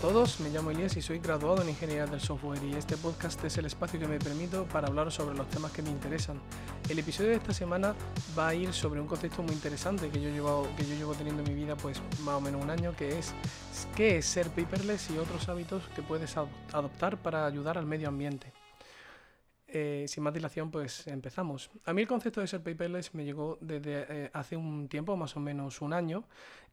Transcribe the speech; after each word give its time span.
todos, 0.00 0.38
me 0.38 0.50
llamo 0.50 0.70
Elías 0.70 0.96
y 0.96 1.02
soy 1.02 1.18
graduado 1.18 1.60
en 1.62 1.70
Ingeniería 1.70 2.06
del 2.06 2.20
Software 2.20 2.62
y 2.62 2.74
este 2.74 2.96
podcast 2.96 3.42
es 3.44 3.58
el 3.58 3.64
espacio 3.64 3.98
que 3.98 4.06
me 4.06 4.18
permito 4.18 4.64
para 4.66 4.86
hablar 4.86 5.10
sobre 5.10 5.36
los 5.36 5.48
temas 5.48 5.72
que 5.72 5.82
me 5.82 5.90
interesan. 5.90 6.40
El 6.88 7.00
episodio 7.00 7.30
de 7.30 7.36
esta 7.36 7.52
semana 7.52 7.96
va 8.38 8.48
a 8.48 8.54
ir 8.54 8.72
sobre 8.72 9.00
un 9.00 9.08
concepto 9.08 9.42
muy 9.42 9.54
interesante 9.54 10.08
que 10.08 10.20
yo 10.20 10.30
llevo, 10.30 10.68
que 10.76 10.86
yo 10.86 10.94
llevo 10.94 11.14
teniendo 11.14 11.42
en 11.42 11.48
mi 11.48 11.54
vida 11.54 11.74
pues 11.76 12.00
más 12.22 12.36
o 12.36 12.40
menos 12.40 12.62
un 12.62 12.70
año, 12.70 12.94
que 12.96 13.18
es 13.18 13.34
qué 13.96 14.18
es 14.18 14.26
ser 14.26 14.50
paperless 14.50 15.10
y 15.10 15.18
otros 15.18 15.48
hábitos 15.48 15.82
que 15.96 16.02
puedes 16.02 16.36
adoptar 16.36 17.16
para 17.16 17.44
ayudar 17.46 17.76
al 17.76 17.86
medio 17.86 18.08
ambiente. 18.08 18.52
Eh, 19.70 20.06
sin 20.08 20.22
más 20.22 20.32
dilación, 20.32 20.70
pues 20.70 21.06
empezamos. 21.08 21.70
A 21.84 21.92
mí 21.92 22.00
el 22.00 22.08
concepto 22.08 22.40
de 22.40 22.46
ser 22.46 22.62
paperless 22.62 23.14
me 23.14 23.24
llegó 23.24 23.58
desde 23.60 24.06
eh, 24.08 24.30
hace 24.32 24.56
un 24.56 24.88
tiempo, 24.88 25.14
más 25.16 25.36
o 25.36 25.40
menos 25.40 25.82
un 25.82 25.92
año, 25.92 26.24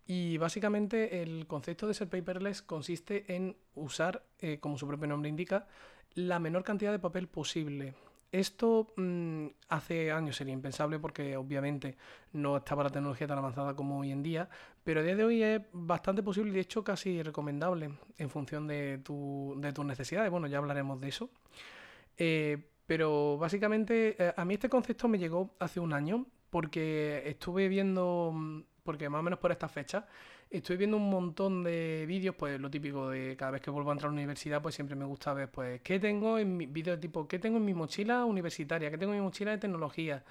y 0.06 0.38
básicamente 0.38 1.22
el 1.22 1.48
concepto 1.48 1.88
de 1.88 1.94
ser 1.94 2.10
paperless 2.10 2.62
consiste 2.62 3.36
en 3.36 3.56
usar, 3.74 4.24
eh, 4.40 4.60
como 4.60 4.78
su 4.78 4.88
propio 4.88 5.08
nombre 5.08 5.30
indica, 5.30 5.68
la 6.14 6.40
menor 6.40 6.64
cantidad 6.64 6.92
de 6.92 7.00
papel 7.00 7.28
posible. 7.28 7.94
Esto 8.32 8.94
mm, 8.98 9.48
hace 9.70 10.12
años 10.12 10.36
sería 10.36 10.54
impensable 10.54 11.00
porque 11.00 11.38
obviamente 11.38 11.98
no 12.34 12.58
estaba 12.58 12.84
la 12.84 12.90
tecnología 12.90 13.28
tan 13.28 13.38
avanzada 13.38 13.76
como 13.76 14.00
hoy 14.00 14.12
en 14.12 14.24
día, 14.24 14.50
pero 14.84 15.00
a 15.00 15.04
día 15.04 15.16
de 15.16 15.24
hoy 15.24 15.44
es 15.44 15.62
bastante 15.72 16.22
posible 16.22 16.52
y 16.52 16.56
de 16.56 16.62
hecho 16.62 16.84
casi 16.84 17.24
recomendable 17.24 17.92
en 18.18 18.30
función 18.30 18.68
de, 18.68 19.00
tu, 19.04 19.56
de 19.58 19.72
tus 19.74 19.86
necesidades. 19.86 20.30
Bueno, 20.32 20.48
ya 20.48 20.58
hablaremos 20.58 21.00
de 21.00 21.08
eso. 21.08 21.30
Pero 22.86 23.38
básicamente 23.38 24.16
eh, 24.20 24.34
a 24.36 24.46
mí 24.46 24.54
este 24.56 24.70
concepto 24.70 25.08
me 25.08 25.18
llegó 25.18 25.56
hace 25.60 25.80
un 25.80 25.94
año 25.94 26.26
porque 26.50 27.24
estuve 27.26 27.68
viendo, 27.68 28.32
mm, 28.34 28.62
porque 28.86 29.10
más 29.10 29.20
o 29.20 29.24
menos 29.24 29.40
por 29.40 29.52
esta 29.52 29.68
fecha, 29.68 30.08
estoy 30.50 30.78
viendo 30.78 30.98
un 30.98 31.10
montón 31.10 31.64
de 31.64 32.06
vídeos, 32.08 32.36
pues 32.36 32.60
lo 32.60 32.70
típico 32.70 33.10
de 33.10 33.36
cada 33.36 33.52
vez 33.52 33.62
que 33.62 33.72
vuelvo 33.72 33.90
a 33.90 33.94
entrar 33.94 34.10
a 34.10 34.14
la 34.14 34.18
universidad, 34.18 34.62
pues 34.62 34.76
siempre 34.76 34.96
me 34.96 35.06
gusta 35.06 35.34
ver, 35.34 35.50
pues, 35.52 35.82
qué 35.82 36.00
tengo 36.00 36.38
en 36.40 36.56
mi 36.56 36.68
vídeo 36.68 36.98
tipo, 37.00 37.28
qué 37.28 37.40
tengo 37.40 37.58
en 37.58 37.66
mi 37.66 37.74
mochila 37.74 38.26
universitaria, 38.26 38.92
qué 38.92 38.98
tengo 38.98 39.14
en 39.14 39.20
mi 39.20 39.26
mochila 39.26 39.52
de 39.52 39.58
tecnología, 39.58 40.24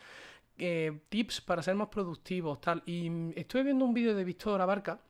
eh, 0.58 1.00
tips 1.08 1.40
para 1.42 1.62
ser 1.62 1.74
más 1.74 1.88
productivos, 1.88 2.60
tal. 2.60 2.82
Y 2.86 3.10
estuve 3.38 3.64
viendo 3.64 3.84
un 3.84 3.94
vídeo 3.94 4.14
de 4.14 4.24
Víctor 4.24 4.60
Abarca 4.60 5.00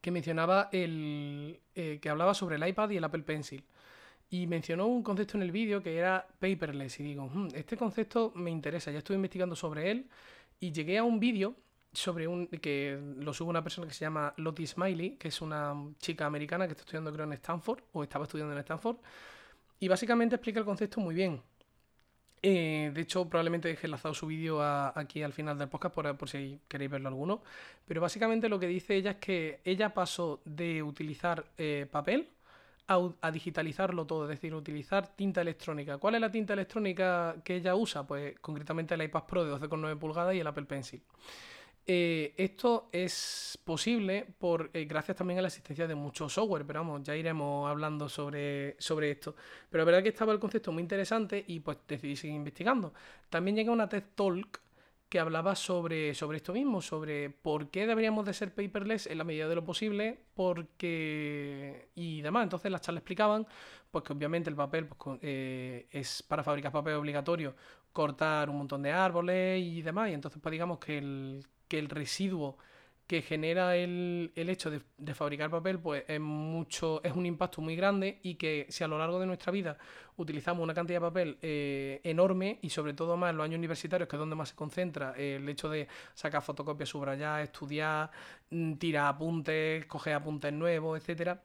que 0.00 0.10
mencionaba 0.10 0.68
el, 0.72 1.60
eh, 1.74 1.98
que 2.00 2.08
hablaba 2.10 2.34
sobre 2.34 2.56
el 2.56 2.66
iPad 2.66 2.90
y 2.90 2.96
el 2.96 3.04
Apple 3.04 3.22
Pencil 3.22 3.64
y 4.30 4.46
mencionó 4.46 4.86
un 4.86 5.02
concepto 5.02 5.36
en 5.36 5.42
el 5.42 5.50
vídeo 5.52 5.82
que 5.82 5.96
era 5.96 6.26
paperless 6.38 7.00
y 7.00 7.02
digo, 7.02 7.26
hmm, 7.26 7.48
este 7.54 7.76
concepto 7.76 8.32
me 8.36 8.50
interesa, 8.50 8.90
ya 8.92 8.98
estuve 8.98 9.16
investigando 9.16 9.56
sobre 9.56 9.90
él 9.90 10.08
y 10.60 10.72
llegué 10.72 10.98
a 10.98 11.04
un 11.04 11.18
vídeo 11.18 11.56
sobre 11.92 12.28
un 12.28 12.46
que 12.46 12.98
lo 13.18 13.32
sube 13.32 13.50
una 13.50 13.62
persona 13.62 13.86
que 13.86 13.94
se 13.94 14.04
llama 14.04 14.32
Lottie 14.36 14.66
Smiley, 14.66 15.16
que 15.16 15.28
es 15.28 15.40
una 15.40 15.74
chica 15.98 16.26
americana 16.26 16.66
que 16.66 16.72
está 16.72 16.82
estudiando 16.82 17.12
creo 17.12 17.24
en 17.26 17.32
Stanford 17.34 17.82
o 17.92 18.02
estaba 18.02 18.24
estudiando 18.24 18.52
en 18.52 18.60
Stanford 18.60 18.96
y 19.80 19.88
básicamente 19.88 20.36
explica 20.36 20.60
el 20.60 20.66
concepto 20.66 21.00
muy 21.00 21.14
bien. 21.14 21.42
Eh, 22.42 22.90
de 22.94 23.00
hecho, 23.02 23.28
probablemente 23.28 23.68
deje 23.68 23.86
enlazado 23.86 24.14
su 24.14 24.26
vídeo 24.26 24.62
aquí 24.62 25.22
al 25.22 25.32
final 25.32 25.58
del 25.58 25.68
podcast 25.68 25.94
por, 25.94 26.28
si 26.28 26.60
queréis 26.68 26.90
verlo 26.90 27.08
alguno. 27.08 27.42
Pero 27.86 28.00
básicamente 28.00 28.48
lo 28.48 28.58
que 28.58 28.66
dice 28.66 28.94
ella 28.96 29.12
es 29.12 29.16
que 29.16 29.60
ella 29.64 29.92
pasó 29.92 30.40
de 30.44 30.82
utilizar 30.82 31.44
eh, 31.58 31.86
papel 31.90 32.28
a, 32.88 33.30
digitalizarlo 33.30 34.04
todo, 34.04 34.24
es 34.24 34.30
decir, 34.30 34.54
utilizar 34.54 35.08
tinta 35.14 35.40
electrónica. 35.40 35.98
¿Cuál 35.98 36.16
es 36.16 36.20
la 36.20 36.30
tinta 36.30 36.54
electrónica 36.54 37.36
que 37.44 37.56
ella 37.56 37.74
usa? 37.76 38.06
Pues 38.06 38.38
concretamente 38.40 38.94
el 38.94 39.02
iPad 39.02 39.24
Pro 39.24 39.44
de 39.44 39.52
12,9 39.54 39.98
pulgadas 39.98 40.34
y 40.34 40.40
el 40.40 40.46
Apple 40.46 40.64
Pencil. 40.64 41.00
Eh, 41.92 42.34
esto 42.36 42.88
es 42.92 43.58
posible 43.64 44.24
por, 44.38 44.70
eh, 44.74 44.84
gracias 44.84 45.16
también 45.16 45.40
a 45.40 45.42
la 45.42 45.48
existencia 45.48 45.88
de 45.88 45.96
mucho 45.96 46.28
software, 46.28 46.64
pero 46.64 46.78
vamos, 46.84 47.02
ya 47.02 47.16
iremos 47.16 47.68
hablando 47.68 48.08
sobre, 48.08 48.76
sobre 48.78 49.10
esto. 49.10 49.34
Pero 49.68 49.82
la 49.82 49.86
verdad 49.86 50.02
que 50.04 50.10
estaba 50.10 50.32
el 50.32 50.38
concepto 50.38 50.70
muy 50.70 50.82
interesante 50.84 51.44
y 51.48 51.58
pues 51.58 51.78
decidí 51.88 52.14
seguir 52.14 52.36
investigando. 52.36 52.94
También 53.28 53.56
llega 53.56 53.72
una 53.72 53.88
TED 53.88 54.04
Talk 54.14 54.60
que 55.08 55.18
hablaba 55.18 55.56
sobre, 55.56 56.14
sobre 56.14 56.36
esto 56.36 56.52
mismo, 56.52 56.80
sobre 56.80 57.28
por 57.30 57.70
qué 57.70 57.88
deberíamos 57.88 58.24
de 58.24 58.34
ser 58.34 58.54
paperless 58.54 59.08
en 59.08 59.18
la 59.18 59.24
medida 59.24 59.48
de 59.48 59.56
lo 59.56 59.64
posible, 59.64 60.20
porque... 60.34 61.88
y 61.96 62.22
demás. 62.22 62.44
Entonces 62.44 62.70
las 62.70 62.82
charlas 62.82 63.00
explicaban 63.00 63.48
pues 63.90 64.04
que 64.04 64.12
obviamente 64.12 64.48
el 64.48 64.54
papel 64.54 64.86
pues, 64.86 65.18
eh, 65.22 65.88
es 65.90 66.22
para 66.22 66.44
fabricar 66.44 66.70
papel 66.70 66.94
obligatorio 66.94 67.56
cortar 67.92 68.48
un 68.48 68.58
montón 68.58 68.80
de 68.82 68.92
árboles 68.92 69.60
y 69.60 69.82
demás, 69.82 70.10
y 70.10 70.14
entonces 70.14 70.40
pues 70.40 70.52
digamos 70.52 70.78
que 70.78 70.98
el, 70.98 71.44
que 71.70 71.78
el 71.78 71.88
residuo 71.88 72.58
que 73.06 73.22
genera 73.22 73.76
el, 73.76 74.30
hecho 74.36 74.70
de, 74.70 75.14
fabricar 75.14 75.50
papel, 75.50 75.80
pues 75.80 76.04
es 76.06 76.20
mucho, 76.20 77.02
es 77.02 77.12
un 77.12 77.26
impacto 77.26 77.60
muy 77.60 77.74
grande 77.74 78.20
y 78.22 78.36
que 78.36 78.66
si 78.68 78.84
a 78.84 78.88
lo 78.88 78.98
largo 78.98 79.18
de 79.18 79.26
nuestra 79.26 79.50
vida 79.50 79.78
utilizamos 80.16 80.62
una 80.62 80.74
cantidad 80.74 81.00
de 81.00 81.06
papel 81.06 81.38
eh, 81.42 82.00
enorme 82.04 82.60
y 82.62 82.70
sobre 82.70 82.94
todo 82.94 83.16
más 83.16 83.30
en 83.30 83.38
los 83.38 83.44
años 83.44 83.58
universitarios, 83.58 84.08
que 84.08 84.14
es 84.14 84.20
donde 84.20 84.36
más 84.36 84.50
se 84.50 84.54
concentra 84.54 85.12
el 85.16 85.48
hecho 85.48 85.68
de 85.68 85.88
sacar 86.14 86.42
fotocopias, 86.42 86.88
subrayar, 86.88 87.40
estudiar, 87.40 88.12
mm, 88.50 88.74
tirar 88.74 89.08
apuntes, 89.08 89.86
coger 89.86 90.14
apuntes 90.14 90.52
nuevos, 90.52 90.96
etcétera, 91.00 91.42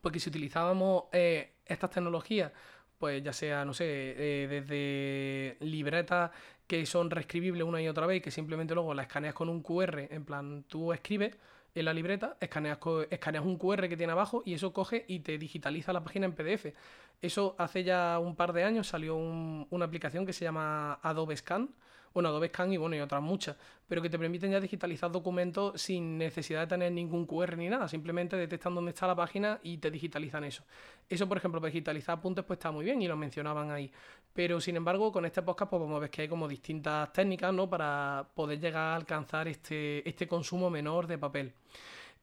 porque 0.00 0.20
si 0.20 0.30
utilizábamos 0.30 1.04
eh, 1.12 1.54
estas 1.66 1.90
tecnologías 1.90 2.52
pues 2.98 3.22
ya 3.22 3.32
sea, 3.32 3.64
no 3.64 3.74
sé, 3.74 3.84
eh, 3.86 4.48
desde 4.48 5.56
libretas 5.64 6.30
que 6.66 6.84
son 6.86 7.10
reescribibles 7.10 7.64
una 7.64 7.80
y 7.80 7.88
otra 7.88 8.06
vez 8.06 8.22
que 8.22 8.30
simplemente 8.30 8.74
luego 8.74 8.92
la 8.94 9.02
escaneas 9.02 9.34
con 9.34 9.48
un 9.48 9.62
QR, 9.62 10.08
en 10.10 10.24
plan, 10.24 10.64
tú 10.68 10.92
escribes 10.92 11.36
en 11.74 11.84
la 11.84 11.94
libreta, 11.94 12.36
escaneas, 12.40 12.78
escaneas 13.10 13.44
un 13.44 13.56
QR 13.56 13.88
que 13.88 13.96
tiene 13.96 14.12
abajo 14.12 14.42
y 14.44 14.54
eso 14.54 14.72
coge 14.72 15.04
y 15.08 15.20
te 15.20 15.38
digitaliza 15.38 15.92
la 15.92 16.02
página 16.04 16.26
en 16.26 16.32
PDF. 16.32 16.74
Eso 17.22 17.54
hace 17.58 17.84
ya 17.84 18.18
un 18.18 18.36
par 18.36 18.52
de 18.52 18.64
años 18.64 18.88
salió 18.88 19.16
una 19.16 19.84
aplicación 19.84 20.26
que 20.26 20.32
se 20.32 20.44
llama 20.44 20.98
Adobe 21.02 21.36
Scan, 21.36 21.70
bueno, 22.12 22.28
Adobe 22.28 22.48
Scan 22.48 22.72
y 22.72 22.76
bueno, 22.76 22.96
y 22.96 23.00
otras 23.00 23.22
muchas, 23.22 23.56
pero 23.86 24.02
que 24.02 24.10
te 24.10 24.18
permiten 24.18 24.50
ya 24.50 24.60
digitalizar 24.60 25.10
documentos 25.10 25.80
sin 25.80 26.18
necesidad 26.18 26.60
de 26.60 26.66
tener 26.66 26.92
ningún 26.92 27.26
QR 27.26 27.56
ni 27.56 27.68
nada, 27.68 27.88
simplemente 27.88 28.36
detectan 28.36 28.74
dónde 28.74 28.90
está 28.90 29.06
la 29.06 29.16
página 29.16 29.58
y 29.62 29.78
te 29.78 29.90
digitalizan 29.90 30.44
eso. 30.44 30.64
Eso, 31.08 31.28
por 31.28 31.38
ejemplo, 31.38 31.60
para 31.60 31.70
digitalizar 31.70 32.18
apuntes, 32.18 32.44
pues 32.44 32.58
está 32.58 32.70
muy 32.70 32.84
bien 32.84 33.00
y 33.02 33.08
lo 33.08 33.16
mencionaban 33.16 33.70
ahí. 33.70 33.90
Pero 34.34 34.60
sin 34.60 34.76
embargo, 34.76 35.10
con 35.10 35.24
este 35.24 35.42
podcast, 35.42 35.70
pues 35.70 35.82
vamos 35.82 36.02
a 36.02 36.08
que 36.08 36.22
hay 36.22 36.28
como 36.28 36.46
distintas 36.46 37.12
técnicas, 37.12 37.52
¿no? 37.52 37.68
Para 37.68 38.28
poder 38.34 38.60
llegar 38.60 38.82
a 38.82 38.96
alcanzar 38.96 39.48
este, 39.48 40.08
este 40.08 40.28
consumo 40.28 40.70
menor 40.70 41.06
de 41.06 41.18
papel. 41.18 41.52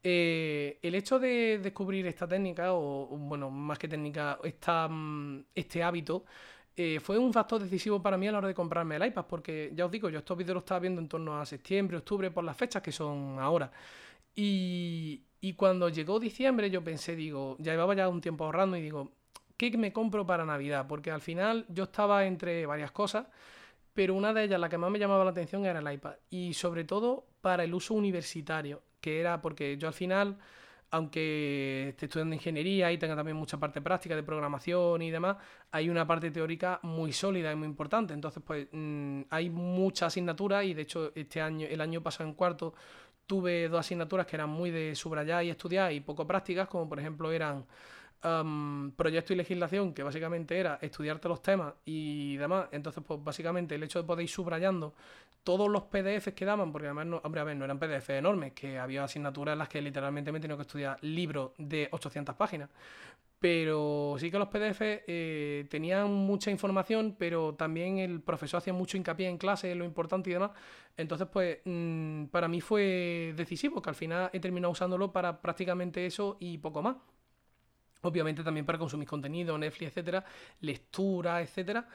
Eh, 0.07 0.78
el 0.84 0.94
hecho 0.94 1.17
de 1.17 1.57
descubrir 1.57 2.06
esta 2.06 2.28
técnica, 2.28 2.73
o 2.73 3.07
bueno, 3.07 3.50
más 3.50 3.79
que 3.79 3.88
técnica, 3.88 4.38
esta, 4.44 4.88
mm, 4.88 5.46
este 5.56 5.81
hábito, 5.81 6.25
eh, 6.78 7.00
fue 7.00 7.18
un 7.18 7.31
factor 7.31 7.62
decisivo 7.62 8.02
para 8.02 8.18
mí 8.18 8.28
a 8.28 8.31
la 8.31 8.40
hora 8.40 8.47
de 8.50 8.53
comprarme 8.53 8.97
el 8.97 9.06
iPad, 9.06 9.25
porque 9.28 9.72
ya 9.74 9.86
os 9.86 9.91
digo, 9.91 10.09
yo 10.09 10.19
estos 10.19 10.38
vídeos 10.38 10.56
los 10.56 10.63
estaba 10.63 10.80
viendo 10.81 11.02
en 11.02 11.08
torno 11.08 11.40
a 11.40 11.46
septiembre, 11.46 11.97
octubre, 11.97 12.31
por 12.31 12.44
las 12.44 12.58
fechas 12.58 12.81
que 12.81 12.91
son 12.91 13.38
ahora. 13.40 13.72
Y, 14.36 15.22
y 15.40 15.53
cuando 15.53 15.88
llegó 15.90 16.19
diciembre 16.19 16.69
yo 16.69 16.84
pensé, 16.84 17.16
digo, 17.16 17.56
ya 17.59 17.72
llevaba 17.72 17.96
ya 17.96 18.09
un 18.09 18.19
tiempo 18.19 18.44
ahorrando 18.46 18.75
y 18.75 18.81
digo, 18.81 19.12
¿qué 19.58 19.75
me 19.78 19.94
compro 19.94 20.26
para 20.26 20.46
Navidad? 20.46 20.85
Porque 20.88 21.11
al 21.11 21.22
final 21.22 21.66
yo 21.70 21.85
estaba 21.85 22.26
entre 22.26 22.66
varias 22.66 22.91
cosas, 22.91 23.28
pero 23.94 24.14
una 24.14 24.34
de 24.34 24.44
ellas, 24.44 24.59
la 24.59 24.67
que 24.67 24.78
más 24.78 24.91
me 24.91 24.99
llamaba 24.99 25.23
la 25.23 25.32
atención, 25.32 25.66
era 25.66 25.79
el 25.79 25.94
iPad. 25.94 26.16
Y 26.29 26.53
sobre 26.53 26.84
todo 26.84 27.26
para 27.40 27.64
el 27.64 27.73
uso 27.73 27.94
universitario, 27.94 28.82
que 28.99 29.22
era 29.22 29.41
porque 29.41 29.78
yo 29.78 29.88
al 29.88 29.94
final 29.94 30.38
aunque 30.91 31.90
esté 31.90 32.05
estudiando 32.05 32.35
ingeniería 32.35 32.91
y 32.91 32.97
tenga 32.97 33.16
también 33.16 33.37
mucha 33.37 33.58
parte 33.58 33.82
práctica 33.82 34.16
de 34.16 34.23
programación 34.23 35.02
y 35.02 35.11
demás, 35.11 35.37
hay 35.72 35.90
una 35.90 36.08
parte 36.08 36.32
teórica 36.32 36.79
muy 36.84 37.11
sólida 37.11 37.52
y 37.52 37.55
muy 37.55 37.67
importante. 37.67 38.14
Entonces, 38.14 38.41
pues 38.46 38.67
mm, 38.72 39.22
hay 39.29 39.49
muchas 39.49 40.08
asignaturas 40.08 40.64
y 40.66 40.73
de 40.73 40.82
hecho 40.84 41.11
este 41.16 41.41
año, 41.41 41.67
el 41.67 41.82
año 41.82 42.02
pasado 42.02 42.29
en 42.29 42.35
cuarto, 42.35 42.73
tuve 43.28 43.67
dos 43.70 43.79
asignaturas 43.79 44.26
que 44.26 44.35
eran 44.35 44.49
muy 44.49 44.72
de 44.72 44.96
subrayar 44.96 45.43
y 45.43 45.49
estudiar 45.49 45.91
y 45.91 45.99
poco 45.99 46.28
prácticas, 46.28 46.67
como 46.67 46.87
por 46.87 46.99
ejemplo 46.99 47.32
eran 47.32 47.66
proyecto 48.95 49.33
y 49.33 49.35
legislación, 49.35 49.93
que 49.93 50.03
básicamente 50.03 50.57
era 50.57 50.79
estudiarte 50.81 51.27
los 51.27 51.41
temas 51.41 51.73
y 51.85 52.37
demás. 52.37 52.67
Entonces, 52.72 53.03
pues 53.05 53.23
básicamente 53.23 53.75
el 53.75 53.83
hecho 53.83 54.01
de 54.01 54.07
poder 54.07 54.23
ir 54.23 54.29
subrayando 54.29 54.93
todos 55.43 55.69
los 55.69 55.83
PDFs 55.83 56.33
que 56.33 56.43
daban, 56.45 56.72
porque 56.72 56.87
además, 56.87 57.05
no, 57.05 57.22
hombre, 57.23 57.41
a 57.41 57.43
ver, 57.43 57.55
no 57.55 57.66
eran 57.66 57.77
PDFs 57.77 58.09
enormes, 58.09 58.53
que 58.53 58.79
había 58.79 59.03
asignaturas 59.03 59.53
en 59.53 59.59
las 59.59 59.69
que 59.69 59.81
literalmente 59.81 60.31
me 60.31 60.39
he 60.39 60.41
tenido 60.41 60.57
que 60.57 60.63
estudiar 60.63 60.97
libros 61.03 61.51
de 61.57 61.87
800 61.91 62.35
páginas. 62.35 62.69
Pero 63.39 64.16
sí 64.17 64.31
que 64.31 64.39
los 64.39 64.47
PDF 64.47 64.81
eh, 64.81 65.67
tenían 65.69 66.11
mucha 66.11 66.49
información, 66.49 67.16
pero 67.19 67.53
también 67.53 67.99
el 67.99 68.22
profesor 68.22 68.57
hacía 68.57 68.73
mucho 68.73 68.97
hincapié 68.97 69.29
en 69.29 69.37
clase, 69.37 69.72
en 69.72 69.79
lo 69.79 69.85
importante 69.85 70.31
y 70.31 70.33
demás. 70.33 70.51
Entonces, 70.97 71.27
pues 71.31 71.59
mm, 71.63 72.25
para 72.25 72.47
mí 72.47 72.59
fue 72.61 73.33
decisivo, 73.35 73.81
que 73.83 73.89
al 73.89 73.95
final 73.95 74.31
he 74.33 74.39
terminado 74.39 74.72
usándolo 74.72 75.11
para 75.11 75.41
prácticamente 75.41 76.05
eso 76.07 76.37
y 76.39 76.57
poco 76.57 76.81
más 76.81 76.95
obviamente 78.05 78.43
también 78.43 78.66
para 78.66 78.78
consumir 78.78 79.07
contenido, 79.07 79.57
Netflix, 79.57 79.90
etcétera, 79.90 80.23
lectura, 80.61 81.41
etcétera, 81.41 81.87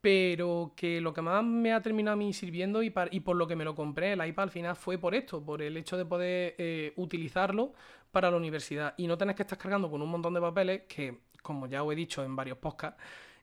pero 0.00 0.72
que 0.76 1.00
lo 1.00 1.12
que 1.12 1.20
más 1.22 1.44
me 1.44 1.72
ha 1.72 1.80
terminado 1.82 2.14
a 2.14 2.16
mí 2.16 2.32
sirviendo 2.32 2.82
y, 2.82 2.92
y 3.10 3.20
por 3.20 3.36
lo 3.36 3.46
que 3.46 3.56
me 3.56 3.64
lo 3.64 3.74
compré, 3.74 4.12
el 4.12 4.26
iPad 4.26 4.44
al 4.44 4.50
final 4.50 4.76
fue 4.76 4.98
por 4.98 5.14
esto, 5.14 5.44
por 5.44 5.60
el 5.62 5.76
hecho 5.76 5.96
de 5.96 6.04
poder 6.06 6.54
eh, 6.58 6.92
utilizarlo 6.96 7.74
para 8.10 8.30
la 8.30 8.36
universidad. 8.36 8.94
Y 8.96 9.06
no 9.06 9.18
tenés 9.18 9.36
que 9.36 9.42
estar 9.42 9.58
cargando 9.58 9.90
con 9.90 10.00
un 10.00 10.08
montón 10.08 10.34
de 10.34 10.40
papeles 10.40 10.82
que, 10.88 11.20
como 11.42 11.66
ya 11.66 11.82
os 11.82 11.92
he 11.92 11.96
dicho 11.96 12.24
en 12.24 12.34
varios 12.34 12.58
podcasts, 12.58 13.00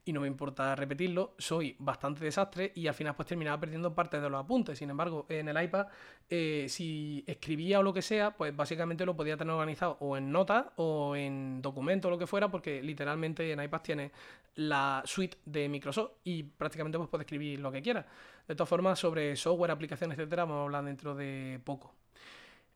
y 0.07 0.13
no 0.13 0.21
me 0.21 0.27
importa 0.27 0.73
repetirlo, 0.73 1.35
soy 1.37 1.75
bastante 1.79 2.23
desastre 2.23 2.71
y 2.75 2.87
al 2.87 2.93
final 2.93 3.13
pues 3.13 3.27
terminaba 3.27 3.59
perdiendo 3.59 3.93
parte 3.93 4.21
de 4.21 4.29
los 4.29 4.39
apuntes. 4.41 4.79
Sin 4.79 4.89
embargo, 4.89 5.25
en 5.27 5.49
el 5.49 5.61
iPad, 5.61 5.87
eh, 6.29 6.67
si 6.69 7.25
escribía 7.27 7.79
o 7.79 7.83
lo 7.83 7.93
que 7.93 8.01
sea, 8.01 8.31
pues 8.31 8.55
básicamente 8.55 9.05
lo 9.05 9.17
podía 9.17 9.35
tener 9.35 9.53
organizado 9.53 9.97
o 9.99 10.15
en 10.15 10.31
notas 10.31 10.67
o 10.77 11.13
en 11.17 11.61
documento 11.61 12.07
o 12.07 12.11
lo 12.11 12.17
que 12.17 12.25
fuera, 12.25 12.49
porque 12.49 12.81
literalmente 12.81 13.51
en 13.51 13.61
iPad 13.61 13.81
tiene 13.81 14.11
la 14.55 15.03
suite 15.05 15.37
de 15.45 15.67
Microsoft 15.67 16.11
y 16.23 16.43
prácticamente 16.43 16.97
pues 16.97 17.21
escribir 17.21 17.59
lo 17.59 17.69
que 17.69 17.81
quiera. 17.81 18.05
De 18.47 18.55
todas 18.55 18.69
formas, 18.69 18.97
sobre 18.97 19.35
software, 19.35 19.71
aplicaciones, 19.71 20.17
etcétera, 20.17 20.45
vamos 20.45 20.61
a 20.61 20.63
hablar 20.63 20.85
dentro 20.85 21.15
de 21.15 21.59
poco. 21.65 21.93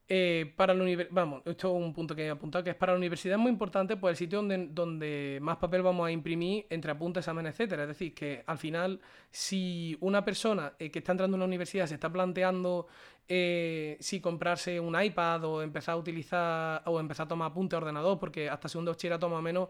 Eh, 0.08 0.54
para 0.58 0.74
la 0.74 1.08
vamos, 1.10 1.42
esto 1.46 1.70
es 1.70 1.86
un 1.86 1.94
punto 1.94 2.14
que 2.14 2.26
he 2.26 2.30
apuntado, 2.30 2.64
que 2.66 2.72
es 2.72 2.76
para 2.76 2.92
la 2.92 2.98
universidad 2.98 3.38
muy 3.38 3.50
importante 3.50 3.96
pues 3.96 4.12
el 4.12 4.18
sitio 4.18 4.40
donde, 4.40 4.68
donde 4.70 5.40
más 5.42 5.56
papel 5.56 5.82
vamos 5.84 6.06
a 6.06 6.12
imprimir 6.12 6.66
entre 6.70 6.92
apuntes, 6.92 7.22
exámenes, 7.22 7.54
etcétera. 7.54 7.84
Es 7.84 7.90
decir, 7.90 8.14
que 8.14 8.44
al 8.46 8.58
final, 8.58 9.00
si 9.30 9.98
una 10.02 10.26
persona 10.26 10.74
eh, 10.80 10.92
que 10.92 11.00
está 11.00 11.14
entrando 11.14 11.38
en 11.38 11.40
la 11.40 11.46
universidad 11.46 11.86
se 11.88 11.94
está 11.94 12.12
planteando 12.12 12.88
eh, 13.30 13.96
si 14.02 14.20
comprarse 14.20 14.80
un 14.82 15.02
iPad 15.02 15.46
o 15.46 15.62
empezar 15.62 15.94
a 15.94 15.98
utilizar 15.98 16.84
o 16.86 17.00
empezar 17.00 17.26
a 17.28 17.30
tomar 17.30 17.52
apuntes 17.52 17.76
a 17.76 17.78
ordenador, 17.78 18.20
porque 18.20 18.50
hasta 18.50 18.68
segundo 18.68 18.92
bachillerato 18.92 19.28
toma 19.28 19.42
menos, 19.42 19.70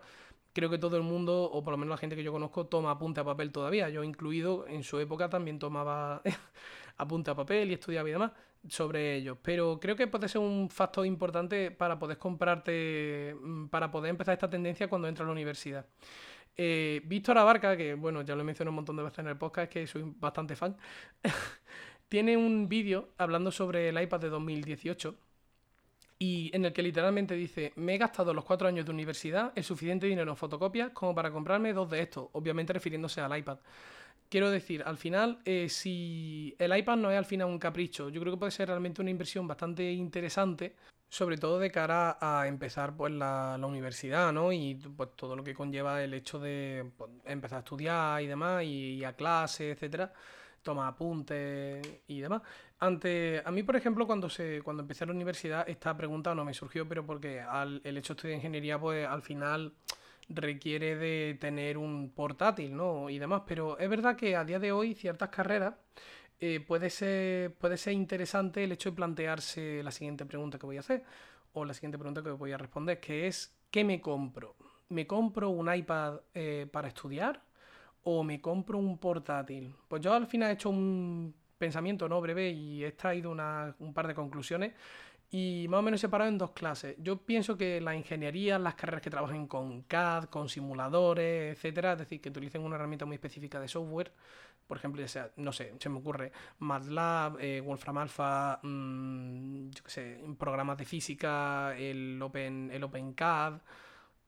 creo 0.53 0.71
que 0.71 0.79
todo 0.79 0.97
el 0.97 1.03
mundo, 1.03 1.43
o 1.43 1.63
por 1.63 1.73
lo 1.73 1.77
menos 1.77 1.91
la 1.91 1.97
gente 1.97 2.15
que 2.15 2.23
yo 2.23 2.31
conozco, 2.31 2.65
toma 2.65 2.91
apunte 2.91 3.19
a 3.19 3.23
papel 3.23 3.51
todavía. 3.51 3.89
Yo 3.89 4.03
incluido, 4.03 4.65
en 4.67 4.83
su 4.83 4.97
época 4.99 5.29
también 5.29 5.59
tomaba 5.59 6.23
apunte 6.97 7.29
a 7.29 7.35
papel 7.35 7.69
y 7.69 7.73
estudiaba 7.75 8.09
y 8.09 8.13
demás 8.13 8.31
sobre 8.67 9.15
ellos. 9.15 9.37
Pero 9.41 9.79
creo 9.79 9.95
que 9.95 10.07
puede 10.07 10.27
ser 10.29 10.41
un 10.41 10.69
factor 10.69 11.05
importante 11.05 11.71
para 11.71 11.97
poder 11.99 12.17
comprarte, 12.17 13.35
mm, 13.39 13.67
para 13.67 13.91
poder 13.91 14.09
empezar 14.11 14.33
esta 14.33 14.49
tendencia 14.49 14.87
cuando 14.87 15.07
entra 15.07 15.23
a 15.23 15.27
la 15.27 15.33
universidad. 15.33 15.85
Eh, 16.57 17.01
Víctor 17.05 17.37
Abarca, 17.37 17.77
que 17.77 17.93
bueno, 17.93 18.21
ya 18.23 18.35
lo 18.35 18.41
he 18.41 18.43
mencionado 18.43 18.71
un 18.71 18.75
montón 18.75 18.97
de 18.97 19.03
veces 19.03 19.19
en 19.19 19.27
el 19.27 19.37
podcast, 19.37 19.71
que 19.71 19.87
soy 19.87 20.03
bastante 20.19 20.55
fan, 20.55 20.75
tiene 22.09 22.37
un 22.37 22.67
vídeo 22.67 23.09
hablando 23.17 23.51
sobre 23.51 23.89
el 23.89 24.01
iPad 24.01 24.19
de 24.19 24.29
2018 24.29 25.15
y 26.19 26.51
en 26.53 26.65
el 26.65 26.73
que 26.73 26.83
literalmente 26.83 27.33
dice, 27.35 27.73
me 27.77 27.95
he 27.95 27.97
gastado 27.97 28.33
los 28.33 28.45
cuatro 28.45 28.67
años 28.67 28.85
de 28.85 28.91
universidad 28.91 29.53
el 29.55 29.63
suficiente 29.63 30.05
dinero 30.05 30.29
en 30.29 30.37
fotocopias 30.37 30.91
como 30.91 31.15
para 31.15 31.31
comprarme 31.31 31.73
dos 31.73 31.89
de 31.89 32.01
estos, 32.01 32.29
obviamente 32.33 32.73
refiriéndose 32.73 33.21
al 33.21 33.35
iPad. 33.35 33.57
Quiero 34.31 34.49
decir, 34.49 34.81
al 34.85 34.97
final, 34.97 35.39
eh, 35.43 35.67
si 35.67 36.55
el 36.57 36.73
iPad 36.77 36.95
no 36.95 37.11
es 37.11 37.17
al 37.17 37.25
final 37.25 37.47
un 37.47 37.59
capricho, 37.59 38.07
yo 38.07 38.21
creo 38.21 38.31
que 38.31 38.39
puede 38.39 38.53
ser 38.53 38.69
realmente 38.69 39.01
una 39.01 39.11
inversión 39.11 39.45
bastante 39.45 39.91
interesante, 39.91 40.77
sobre 41.09 41.37
todo 41.37 41.59
de 41.59 41.69
cara 41.69 42.17
a 42.21 42.47
empezar 42.47 42.95
pues 42.95 43.11
la, 43.11 43.59
universidad, 43.61 44.31
¿no? 44.31 44.53
Y 44.53 44.75
pues 44.75 45.09
todo 45.17 45.35
lo 45.35 45.43
que 45.43 45.53
conlleva 45.53 46.01
el 46.01 46.13
hecho 46.13 46.39
de 46.39 46.89
pues, 46.95 47.11
empezar 47.25 47.57
a 47.57 47.59
estudiar 47.59 48.21
y 48.21 48.27
demás, 48.27 48.63
y, 48.63 49.03
a 49.03 49.17
clase, 49.17 49.71
etcétera, 49.71 50.13
tomar 50.63 50.87
apuntes 50.87 51.85
y 52.07 52.21
demás. 52.21 52.41
Ante, 52.79 53.41
a 53.43 53.51
mí, 53.51 53.63
por 53.63 53.75
ejemplo, 53.75 54.07
cuando 54.07 54.29
se, 54.29 54.61
cuando 54.63 54.81
empecé 54.81 55.05
la 55.05 55.11
universidad, 55.11 55.67
esta 55.67 55.97
pregunta 55.97 56.33
no 56.33 56.45
me 56.45 56.53
surgió, 56.53 56.87
pero 56.87 57.05
porque 57.05 57.41
al, 57.41 57.81
el 57.83 57.97
hecho 57.97 58.13
de 58.13 58.17
estudiar 58.17 58.37
ingeniería, 58.37 58.79
pues 58.79 59.05
al 59.05 59.23
final 59.23 59.73
requiere 60.35 60.95
de 60.95 61.37
tener 61.39 61.77
un 61.77 62.11
portátil, 62.11 62.75
¿no? 62.75 63.09
Y 63.09 63.19
demás. 63.19 63.43
Pero 63.45 63.77
es 63.77 63.89
verdad 63.89 64.15
que 64.15 64.35
a 64.35 64.43
día 64.43 64.59
de 64.59 64.71
hoy 64.71 64.93
ciertas 64.93 65.29
carreras 65.29 65.75
eh, 66.39 66.59
puede, 66.59 66.89
ser, 66.89 67.53
puede 67.55 67.77
ser 67.77 67.93
interesante 67.93 68.63
el 68.63 68.71
hecho 68.71 68.89
de 68.89 68.95
plantearse 68.95 69.83
la 69.83 69.91
siguiente 69.91 70.25
pregunta 70.25 70.57
que 70.57 70.65
voy 70.65 70.77
a 70.77 70.81
hacer, 70.81 71.03
o 71.53 71.65
la 71.65 71.73
siguiente 71.73 71.97
pregunta 71.97 72.23
que 72.23 72.31
voy 72.31 72.51
a 72.51 72.57
responder, 72.57 72.99
que 72.99 73.27
es, 73.27 73.55
¿qué 73.69 73.83
me 73.83 74.01
compro? 74.01 74.55
¿Me 74.89 75.05
compro 75.05 75.49
un 75.49 75.73
iPad 75.73 76.21
eh, 76.33 76.67
para 76.71 76.87
estudiar? 76.87 77.43
¿O 78.03 78.23
me 78.23 78.41
compro 78.41 78.79
un 78.79 78.97
portátil? 78.97 79.75
Pues 79.87 80.01
yo 80.01 80.13
al 80.13 80.25
final 80.25 80.49
he 80.49 80.53
hecho 80.53 80.71
un 80.71 81.35
pensamiento 81.59 82.09
no 82.09 82.19
breve 82.19 82.49
y 82.49 82.83
he 82.83 82.87
extraído 82.87 83.29
un 83.29 83.93
par 83.93 84.07
de 84.07 84.15
conclusiones 84.15 84.73
y 85.31 85.65
más 85.69 85.79
o 85.79 85.81
menos 85.81 86.01
separado 86.01 86.29
en 86.29 86.37
dos 86.37 86.51
clases. 86.51 86.95
Yo 86.99 87.17
pienso 87.17 87.57
que 87.57 87.79
la 87.79 87.95
ingeniería, 87.95 88.59
las 88.59 88.75
carreras 88.75 89.01
que 89.01 89.09
trabajen 89.09 89.47
con 89.47 89.83
CAD, 89.83 90.25
con 90.25 90.49
simuladores, 90.49 91.55
etcétera, 91.55 91.93
es 91.93 91.99
decir, 91.99 92.19
que 92.19 92.29
utilicen 92.29 92.61
una 92.61 92.75
herramienta 92.75 93.05
muy 93.05 93.15
específica 93.15 93.59
de 93.59 93.69
software, 93.69 94.11
por 94.67 94.77
ejemplo, 94.77 95.01
ya 95.01 95.07
sea, 95.07 95.31
no 95.37 95.53
sé, 95.53 95.73
se 95.79 95.89
me 95.89 95.99
ocurre 95.99 96.31
MATLAB, 96.59 97.37
eh, 97.39 97.61
Wolfram 97.61 97.97
Alpha, 97.97 98.59
mm, 98.61 99.69
yo 99.69 99.83
qué 99.83 99.89
sé, 99.89 100.23
programas 100.37 100.77
de 100.77 100.85
física, 100.85 101.77
el 101.77 102.21
Open, 102.21 102.69
el 102.71 102.83
OpenCAD, 102.83 103.61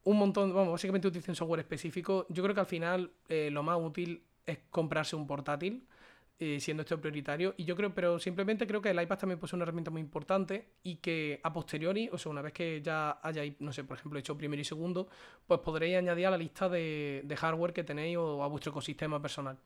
un 0.06 0.18
montón, 0.18 0.54
vamos, 0.54 0.72
básicamente 0.72 1.08
utilicen 1.08 1.36
software 1.36 1.62
específico. 1.62 2.26
Yo 2.30 2.44
creo 2.44 2.54
que 2.54 2.62
al 2.62 2.66
final 2.66 3.12
eh, 3.30 3.50
lo 3.52 3.64
más 3.64 3.78
útil 3.80 4.24
es 4.46 4.60
comprarse 4.70 5.16
un 5.16 5.28
portátil 5.28 5.86
eh, 6.40 6.60
siendo 6.60 6.82
esto 6.82 7.00
prioritario. 7.00 7.54
Y 7.58 7.64
yo 7.64 7.76
creo, 7.76 7.94
pero 7.94 8.20
simplemente 8.20 8.66
creo 8.66 8.82
que 8.82 8.90
el 8.90 9.00
iPad 9.02 9.20
también 9.20 9.40
ser 9.40 9.56
una 9.56 9.64
herramienta 9.64 9.92
muy 9.92 10.02
importante 10.02 10.74
y 10.82 10.96
que 10.96 11.40
a 11.44 11.54
posteriori, 11.54 12.10
o 12.12 12.18
sea, 12.18 12.32
una 12.32 12.42
vez 12.42 12.54
que 12.54 12.82
ya 12.82 13.20
hayáis, 13.22 13.54
no 13.62 13.72
sé, 13.72 13.84
por 13.84 13.98
ejemplo, 13.98 14.20
hecho 14.20 14.36
primero 14.36 14.60
y 14.60 14.66
segundo, 14.66 15.08
pues 15.46 15.60
podréis 15.60 15.96
añadir 15.96 16.26
a 16.26 16.32
la 16.32 16.38
lista 16.38 16.68
de, 16.68 17.24
hardware 17.40 17.72
que 17.72 17.84
tenéis 17.84 18.18
o 18.18 18.44
a 18.44 18.48
vuestro 18.48 18.72
ecosistema 18.72 19.22
personal. 19.22 19.58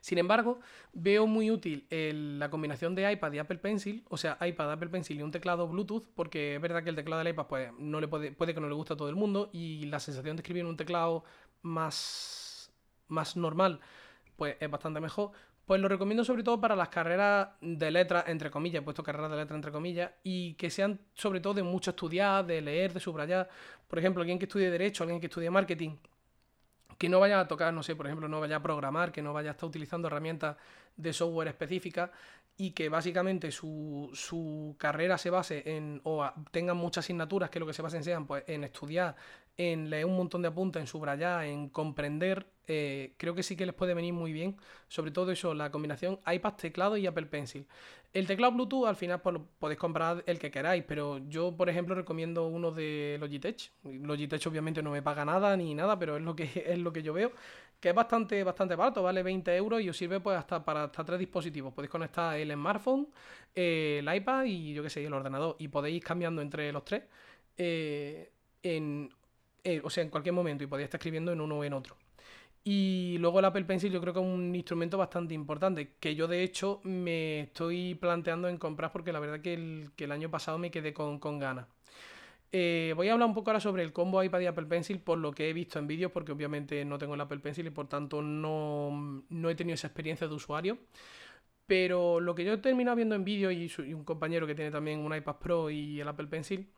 Sin 0.00 0.18
embargo, 0.18 0.60
veo 0.92 1.26
muy 1.26 1.50
útil 1.50 1.86
la 1.90 2.48
combinación 2.48 2.94
de 2.94 3.12
iPad 3.12 3.32
y 3.32 3.38
Apple 3.38 3.58
Pencil, 3.58 4.04
o 4.08 4.16
sea, 4.16 4.38
iPad, 4.40 4.72
Apple 4.72 4.88
Pencil 4.88 5.18
y 5.18 5.22
un 5.22 5.30
teclado 5.32 5.68
Bluetooth, 5.68 6.06
porque 6.14 6.54
es 6.54 6.60
verdad 6.62 6.82
que 6.82 6.90
el 6.90 6.96
teclado 6.96 7.22
del 7.22 7.32
iPad 7.32 7.46
pues, 7.46 7.72
no 7.78 8.00
le 8.00 8.08
puede, 8.08 8.32
puede 8.32 8.54
que 8.54 8.60
no 8.60 8.68
le 8.68 8.74
guste 8.74 8.94
a 8.94 8.96
todo 8.96 9.10
el 9.10 9.16
mundo 9.16 9.50
y 9.52 9.84
la 9.86 10.00
sensación 10.00 10.36
de 10.36 10.40
escribir 10.40 10.62
en 10.62 10.68
un 10.68 10.76
teclado 10.76 11.24
más, 11.62 12.72
más 13.08 13.36
normal 13.36 13.80
pues 14.40 14.56
es 14.58 14.70
bastante 14.70 15.00
mejor. 15.00 15.32
Pues 15.66 15.82
lo 15.82 15.86
recomiendo 15.86 16.24
sobre 16.24 16.42
todo 16.42 16.58
para 16.58 16.74
las 16.74 16.88
carreras 16.88 17.48
de 17.60 17.90
letras, 17.90 18.24
entre 18.26 18.50
comillas, 18.50 18.80
he 18.80 18.82
puesto 18.82 19.02
carreras 19.02 19.30
de 19.30 19.36
letras 19.36 19.54
entre 19.54 19.70
comillas, 19.70 20.12
y 20.22 20.54
que 20.54 20.70
sean 20.70 20.98
sobre 21.12 21.40
todo 21.40 21.52
de 21.52 21.62
mucho 21.62 21.90
estudiar, 21.90 22.46
de 22.46 22.62
leer, 22.62 22.94
de 22.94 23.00
subrayar. 23.00 23.50
Por 23.86 23.98
ejemplo, 23.98 24.22
alguien 24.22 24.38
que 24.38 24.46
estudie 24.46 24.70
Derecho, 24.70 25.04
alguien 25.04 25.20
que 25.20 25.26
estudie 25.26 25.50
Marketing, 25.50 25.98
que 26.96 27.10
no 27.10 27.20
vaya 27.20 27.38
a 27.38 27.46
tocar, 27.46 27.74
no 27.74 27.82
sé, 27.82 27.94
por 27.94 28.06
ejemplo, 28.06 28.28
no 28.28 28.40
vaya 28.40 28.56
a 28.56 28.62
programar, 28.62 29.12
que 29.12 29.20
no 29.20 29.34
vaya 29.34 29.50
a 29.50 29.52
estar 29.52 29.68
utilizando 29.68 30.08
herramientas 30.08 30.56
de 30.96 31.12
software 31.12 31.48
específicas 31.48 32.08
y 32.60 32.72
que 32.72 32.90
básicamente 32.90 33.50
su, 33.52 34.10
su 34.12 34.76
carrera 34.76 35.16
se 35.16 35.30
base 35.30 35.62
en, 35.64 36.02
o 36.04 36.30
tengan 36.50 36.76
muchas 36.76 37.06
asignaturas 37.06 37.48
que 37.48 37.58
lo 37.58 37.66
que 37.66 37.72
se 37.72 37.80
basen 37.80 38.04
sean 38.04 38.26
pues, 38.26 38.44
en 38.48 38.64
estudiar, 38.64 39.16
en 39.56 39.88
leer 39.88 40.04
un 40.04 40.14
montón 40.14 40.42
de 40.42 40.48
apuntes, 40.48 40.78
en 40.78 40.86
subrayar, 40.86 41.44
en 41.44 41.70
comprender 41.70 42.46
eh, 42.72 43.14
creo 43.16 43.34
que 43.34 43.42
sí 43.42 43.56
que 43.56 43.66
les 43.66 43.74
puede 43.74 43.94
venir 43.94 44.12
muy 44.12 44.32
bien. 44.32 44.56
Sobre 44.86 45.10
todo 45.10 45.32
eso, 45.32 45.54
la 45.54 45.72
combinación 45.72 46.20
iPad, 46.32 46.52
teclado 46.52 46.96
y 46.96 47.06
Apple 47.06 47.26
Pencil. 47.26 47.66
El 48.12 48.28
teclado 48.28 48.52
Bluetooth 48.52 48.86
al 48.86 48.94
final 48.94 49.20
pues, 49.20 49.38
podéis 49.58 49.78
comprar 49.80 50.22
el 50.26 50.38
que 50.38 50.52
queráis, 50.52 50.84
pero 50.86 51.18
yo, 51.28 51.56
por 51.56 51.68
ejemplo, 51.68 51.96
recomiendo 51.96 52.46
uno 52.46 52.70
de 52.70 53.16
Logitech. 53.18 53.72
Logitech 53.82 54.46
obviamente 54.46 54.84
no 54.84 54.90
me 54.92 55.02
paga 55.02 55.24
nada 55.24 55.56
ni 55.56 55.74
nada, 55.74 55.98
pero 55.98 56.16
es 56.16 56.22
lo 56.22 56.36
que, 56.36 56.44
es 56.66 56.78
lo 56.78 56.92
que 56.92 57.02
yo 57.02 57.12
veo. 57.12 57.32
Que 57.80 57.88
es 57.88 57.94
bastante, 57.94 58.44
bastante 58.44 58.74
barato, 58.76 59.02
vale 59.02 59.22
20 59.22 59.56
euros 59.56 59.80
y 59.80 59.88
os 59.88 59.96
sirve 59.96 60.20
pues 60.20 60.36
hasta 60.36 60.62
para 60.64 60.84
hasta 60.84 61.04
tres 61.04 61.18
dispositivos. 61.18 61.72
Podéis 61.72 61.90
conectar 61.90 62.36
el 62.38 62.52
smartphone, 62.52 63.08
eh, 63.54 64.02
el 64.04 64.14
iPad 64.14 64.44
y 64.44 64.74
yo 64.74 64.82
qué 64.82 64.90
sé, 64.90 65.04
el 65.04 65.12
ordenador. 65.12 65.56
Y 65.58 65.68
podéis 65.68 65.96
ir 65.96 66.04
cambiando 66.04 66.42
entre 66.42 66.70
los 66.72 66.84
tres. 66.84 67.04
Eh, 67.56 68.30
en, 68.62 69.10
o 69.82 69.90
sea, 69.90 70.04
en 70.04 70.10
cualquier 70.10 70.34
momento 70.34 70.64
y 70.64 70.66
podéis 70.66 70.84
estar 70.86 70.98
escribiendo 70.98 71.32
en 71.32 71.40
uno 71.40 71.58
o 71.58 71.64
en 71.64 71.72
otro. 71.72 71.96
Y 72.62 73.16
luego 73.18 73.38
el 73.38 73.46
Apple 73.46 73.64
Pencil 73.64 73.90
yo 73.90 74.00
creo 74.00 74.12
que 74.12 74.20
es 74.20 74.26
un 74.26 74.54
instrumento 74.54 74.98
bastante 74.98 75.32
importante, 75.32 75.94
que 75.98 76.14
yo 76.14 76.28
de 76.28 76.42
hecho 76.42 76.80
me 76.84 77.40
estoy 77.40 77.94
planteando 77.94 78.48
en 78.48 78.58
comprar 78.58 78.92
porque 78.92 79.12
la 79.12 79.20
verdad 79.20 79.40
que 79.40 79.54
el, 79.54 80.12
año 80.12 80.30
pasado 80.30 80.58
me 80.58 80.70
quedé 80.70 80.92
con, 80.92 81.18
ganas. 81.38 81.66
Eh, 82.52 82.92
voy 82.96 83.08
a 83.08 83.12
hablar 83.12 83.28
un 83.28 83.34
poco 83.34 83.50
ahora 83.50 83.60
sobre 83.60 83.84
el 83.84 83.92
combo 83.92 84.22
iPad 84.22 84.40
y 84.40 84.46
Apple 84.46 84.66
Pencil 84.66 84.98
por 84.98 85.18
lo 85.18 85.32
que 85.32 85.48
he 85.48 85.52
visto 85.52 85.78
en 85.78 85.86
vídeos, 85.86 86.10
porque 86.10 86.32
obviamente 86.32 86.84
no 86.84 86.98
tengo 86.98 87.14
el 87.14 87.20
Apple 87.20 87.38
Pencil 87.38 87.66
y 87.66 87.70
por 87.70 87.86
tanto 87.86 88.22
no, 88.22 89.24
he 89.48 89.54
tenido 89.54 89.74
esa 89.74 89.86
experiencia 89.86 90.26
de 90.26 90.34
usuario. 90.34 90.78
Pero 91.66 92.18
lo 92.18 92.34
que 92.34 92.44
yo 92.44 92.54
he 92.54 92.58
terminado 92.58 92.96
viendo 92.96 93.14
en 93.14 93.24
vídeos 93.24 93.52
y, 93.52 93.70
y 93.88 93.94
un 93.94 94.04
compañero 94.04 94.46
que 94.46 94.56
tiene 94.56 94.72
también 94.72 95.00
un 95.00 95.14
iPad 95.14 95.36
Pro 95.36 95.70
y 95.70 96.00
el 96.00 96.08
Apple 96.08 96.26
Pencil, 96.26 96.68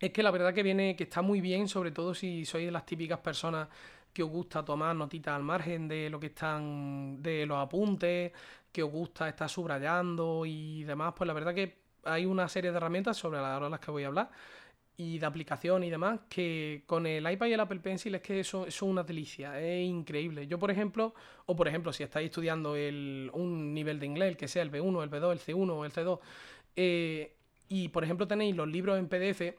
es 0.00 0.10
que 0.12 0.22
la 0.22 0.30
verdad 0.30 0.54
que 0.54 0.62
viene, 0.62 0.96
que 0.96 1.04
está 1.04 1.22
muy 1.22 1.40
bien, 1.40 1.68
sobre 1.68 1.90
todo 1.90 2.14
si 2.14 2.44
sois 2.44 2.64
de 2.66 2.72
las 2.72 2.86
típicas 2.86 3.18
personas 3.18 3.68
que 4.12 4.22
os 4.22 4.30
gusta 4.30 4.64
tomar 4.64 4.96
notitas 4.96 5.34
al 5.34 5.42
margen 5.42 5.88
de 5.88 6.08
lo 6.08 6.18
que 6.18 6.28
están, 6.28 7.22
de 7.22 7.44
los 7.46 7.58
apuntes, 7.58 8.32
que 8.72 8.82
os 8.82 8.90
gusta 8.90 9.28
estar 9.28 9.48
subrayando 9.48 10.46
y 10.46 10.84
demás, 10.84 11.14
pues 11.16 11.26
la 11.28 11.34
verdad 11.34 11.54
que 11.54 11.78
hay 12.04 12.24
una 12.26 12.48
serie 12.48 12.70
de 12.70 12.76
herramientas 12.76 13.16
sobre 13.16 13.38
las 13.40 13.80
que 13.80 13.90
voy 13.90 14.04
a 14.04 14.06
hablar 14.06 14.30
y 15.00 15.20
de 15.20 15.26
aplicación 15.26 15.84
y 15.84 15.90
demás, 15.90 16.18
que 16.28 16.82
con 16.84 17.06
el 17.06 17.30
iPad 17.30 17.46
y 17.46 17.52
el 17.52 17.60
Apple 17.60 17.78
Pencil 17.78 18.16
es 18.16 18.20
que 18.20 18.40
eso, 18.40 18.66
es 18.66 18.82
una 18.82 19.04
delicia, 19.04 19.58
es 19.60 19.86
increíble. 19.86 20.48
Yo, 20.48 20.58
por 20.58 20.72
ejemplo, 20.72 21.14
o 21.46 21.54
por 21.54 21.68
ejemplo, 21.68 21.92
si 21.92 22.02
estáis 22.02 22.26
estudiando 22.26 22.74
el, 22.74 23.30
un 23.32 23.72
nivel 23.72 24.00
de 24.00 24.06
inglés, 24.06 24.36
que 24.36 24.48
sea 24.48 24.62
el 24.62 24.72
B1, 24.72 25.04
el 25.04 25.10
B2, 25.10 25.32
el 25.32 25.38
C1 25.38 25.70
o 25.70 25.84
el 25.84 25.92
C2, 25.92 26.18
eh, 26.74 27.32
Y 27.68 27.88
por 27.90 28.02
ejemplo 28.02 28.26
tenéis 28.26 28.56
los 28.56 28.66
libros 28.66 28.98
en 28.98 29.06
PDF, 29.08 29.54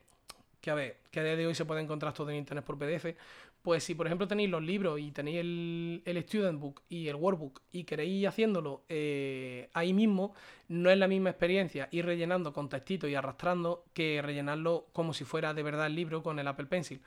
que 0.59 0.71
a 0.71 0.73
ver, 0.75 0.97
que 1.09 1.21
a 1.21 1.23
día 1.23 1.37
de 1.37 1.47
hoy 1.47 1.55
se 1.55 1.63
pueden 1.63 1.85
encontrar 1.85 2.13
todos 2.13 2.31
en 2.31 2.35
internet 2.35 2.65
por 2.65 2.77
PDF, 2.77 3.15
pues 3.61 3.83
si 3.83 3.95
por 3.95 4.05
ejemplo 4.05 4.27
tenéis 4.27 4.49
los 4.49 4.63
libros 4.63 4.99
y 4.99 5.11
tenéis 5.11 5.39
el, 5.39 6.01
el 6.05 6.17
Student 6.23 6.59
Book 6.59 6.81
y 6.87 7.07
el 7.07 7.15
Workbook 7.15 7.61
y 7.71 7.83
queréis 7.83 8.21
ir 8.21 8.27
haciéndolo 8.27 8.83
eh, 8.87 9.69
ahí 9.73 9.93
mismo, 9.93 10.33
no 10.69 10.89
es 10.89 10.97
la 10.97 11.07
misma 11.07 11.31
experiencia 11.31 11.89
ir 11.91 12.05
rellenando 12.05 12.53
con 12.53 12.69
textito 12.69 13.07
y 13.07 13.15
arrastrando 13.15 13.85
que 13.93 14.21
rellenarlo 14.21 14.87
como 14.93 15.13
si 15.13 15.25
fuera 15.25 15.53
de 15.53 15.63
verdad 15.63 15.87
el 15.87 15.95
libro 15.95 16.23
con 16.23 16.39
el 16.39 16.47
Apple 16.47 16.67
Pencil. 16.67 17.01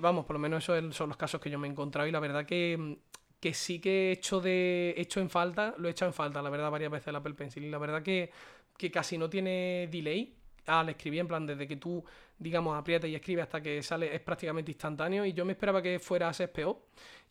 vamos, 0.00 0.24
por 0.24 0.34
lo 0.34 0.40
menos 0.40 0.64
esos 0.64 0.96
son 0.96 1.08
los 1.08 1.16
casos 1.16 1.40
que 1.40 1.50
yo 1.50 1.58
me 1.58 1.68
he 1.68 1.70
encontrado 1.70 2.08
y 2.08 2.12
la 2.12 2.20
verdad 2.20 2.46
que, 2.46 2.98
que 3.38 3.54
sí 3.54 3.78
que 3.80 4.08
he 4.08 4.12
hecho, 4.12 4.40
de, 4.40 4.94
hecho 4.96 5.20
en 5.20 5.28
falta, 5.28 5.74
lo 5.78 5.88
he 5.88 5.90
hecho 5.90 6.06
en 6.06 6.14
falta, 6.14 6.40
la 6.40 6.50
verdad, 6.50 6.70
varias 6.70 6.90
veces 6.90 7.08
el 7.08 7.16
Apple 7.16 7.34
Pencil. 7.34 7.64
Y 7.64 7.70
la 7.70 7.78
verdad 7.78 8.02
que, 8.02 8.30
que 8.78 8.90
casi 8.90 9.18
no 9.18 9.28
tiene 9.28 9.88
delay 9.90 10.34
al 10.66 10.88
escribir, 10.88 11.20
en 11.20 11.28
plan, 11.28 11.46
desde 11.46 11.66
que 11.66 11.76
tú, 11.76 12.04
digamos, 12.38 12.76
aprietas 12.76 13.08
y 13.10 13.14
escribes 13.14 13.44
hasta 13.44 13.60
que 13.60 13.82
sale, 13.82 14.14
es 14.14 14.20
prácticamente 14.20 14.70
instantáneo. 14.70 15.24
Y 15.24 15.32
yo 15.32 15.44
me 15.44 15.52
esperaba 15.52 15.82
que 15.82 15.98
fuera 15.98 16.32
SPO. 16.32 16.86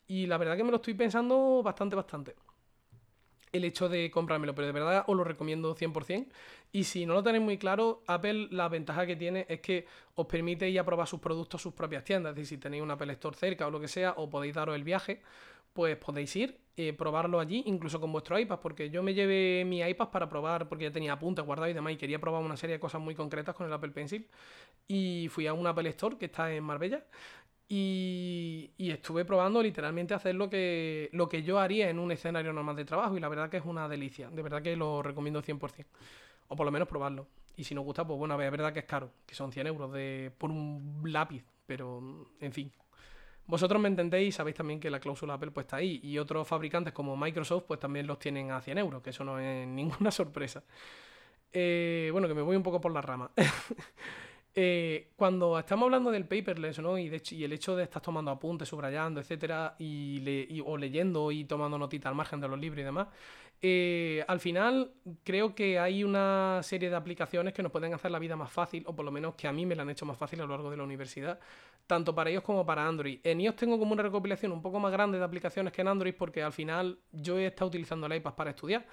Y 0.07 0.27
la 0.27 0.37
verdad 0.37 0.57
que 0.57 0.63
me 0.63 0.71
lo 0.71 0.77
estoy 0.77 0.93
pensando 0.93 1.61
bastante, 1.63 1.95
bastante. 1.95 2.35
El 3.51 3.65
hecho 3.65 3.89
de 3.89 4.09
comprármelo, 4.09 4.55
pero 4.55 4.67
de 4.67 4.73
verdad 4.73 5.03
os 5.07 5.15
lo 5.15 5.23
recomiendo 5.23 5.75
100%. 5.75 6.27
Y 6.71 6.85
si 6.85 7.05
no 7.05 7.13
lo 7.13 7.23
tenéis 7.23 7.43
muy 7.43 7.57
claro, 7.57 8.01
Apple 8.07 8.47
la 8.51 8.69
ventaja 8.69 9.05
que 9.05 9.17
tiene 9.17 9.45
es 9.49 9.59
que 9.59 9.85
os 10.15 10.25
permite 10.25 10.69
ir 10.69 10.79
a 10.79 10.85
probar 10.85 11.07
sus 11.07 11.19
productos 11.19 11.59
a 11.59 11.63
sus 11.63 11.73
propias 11.73 12.03
tiendas. 12.03 12.31
Es 12.31 12.35
decir, 12.37 12.57
si 12.57 12.61
tenéis 12.61 12.81
un 12.83 12.91
Apple 12.91 13.11
Store 13.13 13.35
cerca 13.35 13.67
o 13.67 13.71
lo 13.71 13.79
que 13.79 13.89
sea, 13.89 14.13
o 14.17 14.29
podéis 14.29 14.55
daros 14.55 14.75
el 14.75 14.83
viaje, 14.83 15.21
pues 15.73 15.97
podéis 15.97 16.33
ir, 16.35 16.60
eh, 16.77 16.93
probarlo 16.93 17.39
allí, 17.39 17.63
incluso 17.65 17.99
con 17.99 18.11
vuestro 18.11 18.39
iPad, 18.39 18.59
porque 18.59 18.89
yo 18.89 19.03
me 19.03 19.13
llevé 19.13 19.65
mi 19.65 19.81
iPad 19.81 20.09
para 20.09 20.29
probar, 20.29 20.69
porque 20.69 20.85
ya 20.85 20.91
tenía 20.91 21.13
apuntes 21.13 21.45
guardados 21.45 21.71
y 21.71 21.73
demás, 21.73 21.93
y 21.93 21.97
quería 21.97 22.19
probar 22.19 22.41
una 22.41 22.55
serie 22.55 22.77
de 22.77 22.79
cosas 22.79 23.01
muy 23.01 23.13
concretas 23.13 23.53
con 23.55 23.67
el 23.67 23.73
Apple 23.73 23.91
Pencil. 23.91 24.27
Y 24.87 25.27
fui 25.29 25.47
a 25.47 25.53
un 25.53 25.67
Apple 25.67 25.89
Store 25.89 26.17
que 26.17 26.25
está 26.25 26.53
en 26.53 26.63
Marbella. 26.63 27.05
Y, 27.67 28.71
estuve 28.77 29.23
probando 29.25 29.63
literalmente 29.63 30.13
hacer 30.13 30.35
lo 30.35 30.49
que, 30.49 31.09
lo 31.13 31.29
que 31.29 31.43
yo 31.43 31.59
haría 31.59 31.89
en 31.89 31.99
un 31.99 32.11
escenario 32.11 32.51
normal 32.53 32.75
de 32.75 32.85
trabajo. 32.85 33.17
Y 33.17 33.19
la 33.19 33.29
verdad 33.29 33.49
que 33.49 33.57
es 33.57 33.65
una 33.65 33.87
delicia. 33.87 34.29
De 34.29 34.41
verdad 34.41 34.61
que 34.61 34.75
lo 34.75 35.01
recomiendo 35.01 35.41
100%. 35.41 35.85
O 36.49 36.55
por 36.55 36.65
lo 36.65 36.71
menos 36.71 36.87
probarlo. 36.87 37.27
Y 37.55 37.63
si 37.63 37.75
no 37.75 37.81
gusta, 37.81 38.05
pues 38.05 38.19
bueno, 38.19 38.41
es 38.41 38.51
verdad 38.51 38.73
que 38.73 38.79
es 38.79 38.85
caro. 38.85 39.11
Que 39.25 39.35
son 39.35 39.51
100 39.51 39.67
euros 39.67 39.91
de, 39.93 40.33
por 40.37 40.51
un 40.51 41.01
lápiz. 41.05 41.45
Pero, 41.65 42.27
en 42.41 42.51
fin, 42.51 42.71
vosotros 43.51 43.81
me 43.81 43.89
entendéis 43.89 44.29
y 44.29 44.31
sabéis 44.31 44.55
también 44.55 44.79
que 44.79 44.89
la 44.89 45.01
cláusula 45.01 45.33
Apple 45.33 45.51
pues 45.51 45.65
está 45.65 45.75
ahí. 45.75 45.99
Y 46.03 46.17
otros 46.17 46.47
fabricantes 46.47 46.93
como 46.93 47.17
Microsoft 47.17 47.65
pues 47.67 47.81
también 47.81 48.07
los 48.07 48.17
tienen 48.17 48.49
a 48.49 48.61
100 48.61 48.77
euros, 48.77 49.01
que 49.03 49.09
eso 49.09 49.25
no 49.25 49.37
es 49.39 49.67
ninguna 49.67 50.09
sorpresa. 50.09 50.63
Eh, 51.51 52.09
bueno, 52.13 52.29
que 52.29 52.33
me 52.33 52.41
voy 52.41 52.55
un 52.55 52.63
poco 52.63 52.79
por 52.79 52.93
la 52.93 53.01
rama. 53.01 53.29
Eh, 54.53 55.11
cuando 55.15 55.57
estamos 55.57 55.85
hablando 55.85 56.11
del 56.11 56.25
paperless, 56.25 56.79
¿no? 56.79 56.97
Y, 56.97 57.07
de, 57.07 57.23
y 57.31 57.45
el 57.45 57.53
hecho 57.53 57.73
de 57.73 57.83
estar 57.83 58.01
tomando 58.01 58.31
apuntes, 58.31 58.67
subrayando, 58.67 59.21
etcétera, 59.21 59.77
y, 59.79 60.61
o 60.65 60.75
leyendo 60.75 61.31
y 61.31 61.45
tomando 61.45 61.77
notitas 61.77 62.09
al 62.09 62.15
margen 62.15 62.41
de 62.41 62.49
los 62.49 62.59
libros 62.59 62.81
y 62.81 62.83
demás, 62.83 63.07
eh, 63.63 64.25
al 64.27 64.39
final 64.39 64.91
creo 65.23 65.53
que 65.53 65.77
hay 65.77 66.03
una 66.03 66.61
serie 66.63 66.89
de 66.89 66.95
aplicaciones 66.95 67.53
que 67.53 67.61
nos 67.61 67.71
pueden 67.71 67.93
hacer 67.93 68.09
la 68.09 68.17
vida 68.17 68.35
más 68.35 68.51
fácil, 68.51 68.83
o 68.87 68.95
por 68.95 69.05
lo 69.05 69.11
menos 69.11 69.35
que 69.35 69.47
a 69.47 69.51
mí 69.51 69.67
me 69.67 69.75
la 69.75 69.83
han 69.83 69.89
hecho 69.91 70.05
más 70.05 70.17
fácil 70.17 70.39
a 70.41 70.43
lo 70.43 70.49
largo 70.49 70.71
de 70.71 70.77
la 70.77 70.83
universidad, 70.83 71.39
tanto 71.85 72.15
para 72.15 72.31
ellos 72.31 72.43
como 72.43 72.65
para 72.65 72.87
Android. 72.87 73.19
En 73.23 73.39
iOS 73.39 73.55
tengo 73.55 73.77
como 73.77 73.93
una 73.93 74.01
recopilación 74.01 74.51
un 74.51 74.63
poco 74.63 74.79
más 74.79 74.91
grande 74.91 75.19
de 75.19 75.23
aplicaciones 75.23 75.73
que 75.73 75.81
en 75.81 75.89
Android 75.89 76.15
porque 76.17 76.41
al 76.41 76.53
final 76.53 76.97
yo 77.11 77.37
he 77.37 77.45
estado 77.45 77.67
utilizando 77.67 78.07
el 78.07 78.15
iPad 78.15 78.33
para 78.33 78.49
estudiar. 78.49 78.87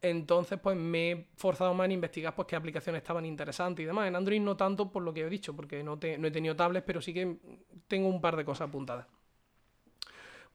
Entonces, 0.00 0.58
pues 0.58 0.76
me 0.76 1.10
he 1.12 1.28
forzado 1.36 1.74
más 1.74 1.84
en 1.86 1.92
investigar 1.92 2.34
pues, 2.34 2.46
qué 2.48 2.56
aplicaciones 2.56 3.02
estaban 3.02 3.24
interesantes 3.24 3.82
y 3.82 3.86
demás. 3.86 4.08
En 4.08 4.16
Android 4.16 4.40
no 4.40 4.56
tanto 4.56 4.90
por 4.90 5.02
lo 5.02 5.14
que 5.14 5.22
he 5.22 5.28
dicho, 5.28 5.54
porque 5.54 5.82
no, 5.82 5.96
no 5.96 6.28
he 6.28 6.30
tenido 6.30 6.56
tablets, 6.56 6.84
pero 6.84 7.00
sí 7.00 7.14
que 7.14 7.38
tengo 7.86 8.08
un 8.08 8.20
par 8.20 8.36
de 8.36 8.44
cosas 8.44 8.68
apuntadas. 8.68 9.06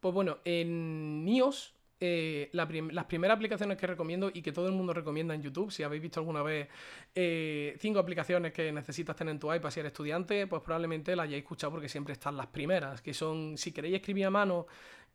Pues 0.01 0.13
bueno, 0.13 0.38
en 0.43 1.25
iOS 1.27 1.76
eh, 2.00 2.50
las 2.54 2.68
primeras 3.06 3.36
aplicaciones 3.36 3.77
que 3.77 3.88
recomiendo 3.88 4.30
y 4.32 4.44
que 4.44 4.51
todo 4.51 4.68
el 4.68 4.74
mundo 4.74 4.94
recomienda 4.94 5.34
en 5.34 5.42
YouTube, 5.42 5.72
si 5.72 5.82
habéis 5.82 6.01
visto 6.01 6.20
alguna 6.20 6.44
vez 6.44 6.68
eh, 7.16 7.75
cinco 7.80 7.98
aplicaciones 7.98 8.54
que 8.54 8.72
necesitas 8.72 9.16
tener 9.16 9.32
en 9.32 9.39
tu 9.39 9.51
iPad 9.51 9.72
si 9.72 9.80
eres 9.80 9.92
estudiante, 9.92 10.46
pues 10.46 10.62
probablemente 10.62 11.16
las 11.16 11.25
hayáis 11.25 11.42
escuchado 11.42 11.72
porque 11.72 11.89
siempre 11.89 12.13
están 12.13 12.38
las 12.38 12.48
primeras, 12.48 13.01
que 13.01 13.16
son, 13.16 13.58
si 13.58 13.72
queréis 13.72 13.96
escribir 13.96 14.25
a 14.25 14.30
mano, 14.30 14.68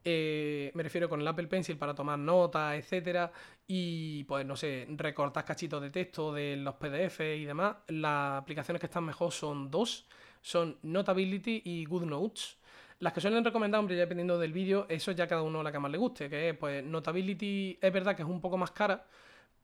eh, 0.05 0.73
me 0.75 0.83
refiero 0.83 1.09
con 1.09 1.21
el 1.21 1.29
Apple 1.29 1.47
Pencil 1.47 1.77
para 1.77 1.95
tomar 1.95 2.19
notas, 2.19 2.75
etcétera, 2.75 3.31
y 3.67 4.25
pues 4.25 4.45
no 4.45 4.57
sé, 4.57 4.87
recortar 4.91 5.45
cachitos 5.45 5.81
de 5.81 5.91
texto 5.91 6.33
de 6.33 6.57
los 6.57 6.75
PDF 6.75 7.21
y 7.21 7.45
demás, 7.45 7.77
las 7.89 8.43
aplicaciones 8.43 8.81
que 8.81 8.87
están 8.87 9.05
mejor 9.05 9.31
son 9.31 9.71
dos, 9.71 10.09
son 10.41 10.79
Notability 10.83 11.63
y 11.65 11.85
GoodNotes. 11.85 12.59
Las 13.03 13.13
que 13.13 13.21
suelen 13.21 13.45
recomendar, 13.45 13.81
hombre, 13.81 13.97
ya 13.97 14.03
dependiendo 14.03 14.39
del 14.39 14.53
vídeo, 14.53 14.87
eso 14.89 15.11
ya 15.11 15.27
cada 15.27 15.43
uno 15.43 15.61
la 15.61 15.73
que 15.73 15.81
más 15.81 15.91
le 15.91 15.99
guste, 15.99 16.31
que 16.31 16.51
es, 16.51 16.57
pues, 16.57 16.85
Notability 16.85 17.77
es 17.83 17.93
verdad 17.93 18.15
que 18.15 18.23
es 18.23 18.29
un 18.29 18.41
poco 18.41 18.57
más 18.57 18.71
cara, 18.71 19.05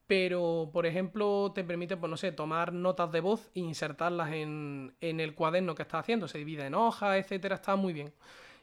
pero, 0.08 0.70
por 0.72 0.86
ejemplo, 0.86 1.52
te 1.54 1.62
permite, 1.62 1.96
pues 1.96 2.10
no 2.10 2.16
sé, 2.16 2.32
tomar 2.32 2.72
notas 2.72 3.12
de 3.12 3.20
voz 3.20 3.48
e 3.54 3.60
insertarlas 3.60 4.32
en, 4.32 4.92
el 5.00 5.34
cuaderno 5.36 5.76
que 5.76 5.82
estás 5.82 6.00
haciendo, 6.00 6.26
se 6.26 6.38
divide 6.38 6.66
en 6.66 6.74
hojas, 6.74 7.16
etcétera, 7.16 7.54
está 7.54 7.76
muy 7.76 7.92
bien. 7.92 8.12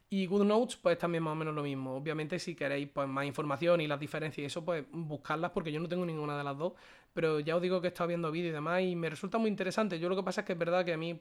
Y 0.09 0.25
GoodNotes, 0.27 0.75
pues 0.75 0.97
también 0.97 1.23
más 1.23 1.31
o 1.31 1.35
menos 1.35 1.55
lo 1.55 1.63
mismo. 1.63 1.95
Obviamente, 1.95 2.37
si 2.37 2.53
queréis 2.53 2.89
pues, 2.89 3.07
más 3.07 3.25
información 3.25 3.79
y 3.79 3.87
las 3.87 3.99
diferencias 3.99 4.43
y 4.43 4.45
eso, 4.47 4.65
pues 4.65 4.83
buscarlas, 4.91 5.51
porque 5.51 5.71
yo 5.71 5.79
no 5.79 5.87
tengo 5.87 6.05
ninguna 6.05 6.37
de 6.37 6.43
las 6.43 6.57
dos. 6.57 6.73
Pero 7.13 7.39
ya 7.39 7.55
os 7.55 7.61
digo 7.61 7.79
que 7.79 7.87
he 7.87 7.91
estado 7.91 8.09
viendo 8.09 8.29
vídeos 8.29 8.49
y 8.51 8.53
demás 8.55 8.81
y 8.81 8.93
me 8.97 9.09
resulta 9.09 9.37
muy 9.37 9.49
interesante. 9.49 9.99
Yo 9.99 10.09
lo 10.09 10.17
que 10.17 10.23
pasa 10.23 10.41
es 10.41 10.47
que 10.47 10.51
es 10.53 10.59
verdad 10.59 10.83
que 10.83 10.91
a 10.91 10.97
mí 10.97 11.17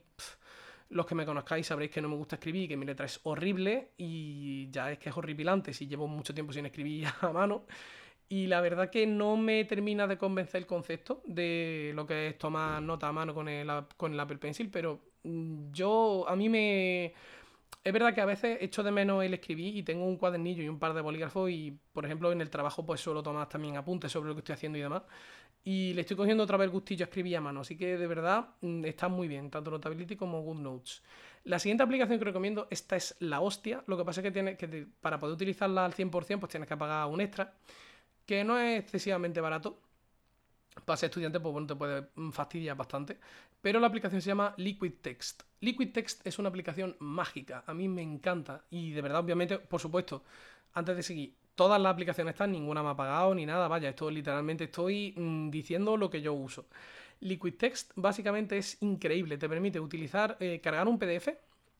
los 0.91 1.07
que 1.07 1.15
me 1.15 1.27
conozcáis 1.27 1.67
sabréis 1.67 1.91
que 1.91 2.01
no 2.01 2.09
me 2.09 2.17
gusta 2.17 2.37
escribir, 2.37 2.69
que 2.69 2.77
mi 2.77 2.87
letra 2.87 3.07
es 3.07 3.21
horrible 3.25 3.91
y 3.97 4.71
ya 4.71 4.93
es 4.93 4.99
que 4.99 5.11
es 5.11 5.17
horripilante 5.17 5.73
si 5.73 5.87
llevo 5.87 6.07
mucho 6.07 6.35
tiempo 6.35 6.53
sin 6.53 6.67
escribir 6.67 7.07
a 7.21 7.31
mano. 7.31 7.65
Y 8.29 8.47
la 8.47 8.61
verdad 8.61 8.91
que 8.91 9.07
no 9.07 9.37
me 9.37 9.65
termina 9.65 10.07
de 10.07 10.17
convencer 10.17 10.63
el 10.63 10.67
concepto 10.67 11.23
de 11.27 11.93
lo 11.95 12.07
que 12.07 12.29
es 12.29 12.39
tomar 12.39 12.83
nota 12.83 13.09
a 13.09 13.13
mano 13.13 13.35
con 13.35 13.49
el, 13.49 13.71
con 13.97 14.15
el 14.15 14.21
Apple 14.21 14.39
Pencil, 14.39 14.71
pero 14.71 15.01
mm, 15.25 15.73
yo, 15.73 16.25
a 16.29 16.35
mí 16.35 16.49
me... 16.49 17.15
Es 17.85 17.93
verdad 17.93 18.15
que 18.15 18.23
a 18.23 18.25
veces 18.25 18.57
echo 18.63 18.83
de 18.83 18.91
menos 18.91 19.23
el 19.23 19.35
escribir 19.35 19.77
y 19.77 19.83
tengo 19.83 20.07
un 20.07 20.17
cuadernillo 20.17 20.63
y 20.63 20.69
un 20.71 20.79
par 20.79 20.95
de 20.95 21.03
bolígrafos 21.03 21.51
y, 21.51 21.79
por 21.93 22.07
ejemplo, 22.07 22.33
en 22.33 22.41
el 22.41 22.49
trabajo 22.49 22.87
pues 22.87 23.03
suelo 23.03 23.23
tomar 23.23 23.47
también 23.51 23.77
apuntes 23.77 24.11
sobre 24.11 24.29
lo 24.31 24.35
que 24.35 24.39
estoy 24.39 24.55
haciendo 24.55 24.79
y 24.79 24.81
demás. 24.81 25.03
Y 25.63 25.93
le 25.93 26.01
estoy 26.01 26.17
cogiendo 26.17 26.45
otra 26.45 26.57
vez 26.57 26.71
gustillo 26.71 27.05
a 27.05 27.09
escribir 27.09 27.37
a 27.37 27.41
mano, 27.43 27.61
así 27.61 27.77
que 27.77 27.99
de 27.99 28.07
verdad 28.07 28.49
mm, 28.63 28.87
está 28.87 29.09
muy 29.09 29.29
bien, 29.29 29.51
tanto 29.51 29.71
Notability 29.71 30.17
como 30.17 30.43
GoodNotes. 30.43 31.03
La 31.45 31.59
siguiente 31.59 31.83
aplicación 31.83 32.19
que 32.19 32.25
recomiendo, 32.25 32.69
esta 32.71 32.97
es 32.97 33.17
la 33.21 33.41
hostia, 33.41 33.85
lo 33.87 33.99
que 33.99 34.05
pasa 34.05 34.21
es 34.21 34.25
que, 34.25 34.31
tiene, 34.31 34.57
que 34.57 34.87
para 35.03 35.19
poder 35.19 35.35
utilizarla 35.35 35.85
al 35.85 35.93
100% 35.93 36.41
pues 36.41 36.51
tienes 36.51 36.69
que 36.69 36.77
pagar 36.79 37.07
un 37.09 37.21
extra, 37.21 37.53
que 38.27 38.45
no 38.45 38.59
es 38.59 38.81
excesivamente 38.81 39.41
barato. 39.43 39.79
Para 40.85 40.97
ser 40.97 41.11
estudiante, 41.11 41.41
pues 41.41 41.53
bueno, 41.53 41.67
te 41.67 41.77
puede 41.77 42.09
mm, 42.15 42.31
fastidiar 42.31 42.77
bastante. 42.77 43.19
Pero 43.61 43.81
la 43.81 43.87
aplicación 43.87 44.21
se 44.21 44.29
llama 44.29 44.55
Liquid 44.57 44.95
Text. 45.01 45.43
Liquid 45.61 45.93
Text 45.93 46.27
es 46.27 46.39
una 46.39 46.49
aplicación 46.49 46.97
mágica, 46.99 47.65
a 47.67 47.75
mí 47.75 47.89
me 47.89 48.03
encanta. 48.03 48.65
Y 48.71 48.93
de 48.93 49.03
verdad, 49.03 49.21
obviamente, 49.21 49.59
por 49.59 49.81
supuesto, 49.81 50.23
antes 50.75 50.97
de 50.97 51.03
seguir, 51.03 51.35
todas 51.55 51.81
las 51.81 51.93
aplicaciones 51.93 52.35
están, 52.35 52.53
ninguna 52.53 52.83
me 52.83 52.91
ha 52.91 52.97
pagado 52.97 53.35
ni 53.35 53.47
nada, 53.47 53.69
vaya, 53.69 53.89
esto 53.89 54.11
literalmente 54.11 54.65
estoy 54.65 55.15
mm, 55.17 55.51
diciendo 55.51 55.97
lo 55.97 56.11
que 56.11 56.21
yo 56.21 56.33
uso. 56.33 56.67
Liquid 57.21 57.55
Text 57.55 57.93
básicamente 57.97 58.59
es 58.59 58.83
increíble, 58.83 59.39
te 59.39 59.49
permite 59.49 59.81
utilizar, 59.81 60.37
eh, 60.41 60.61
cargar 60.63 60.89
un 60.89 60.99
PDF 60.99 61.29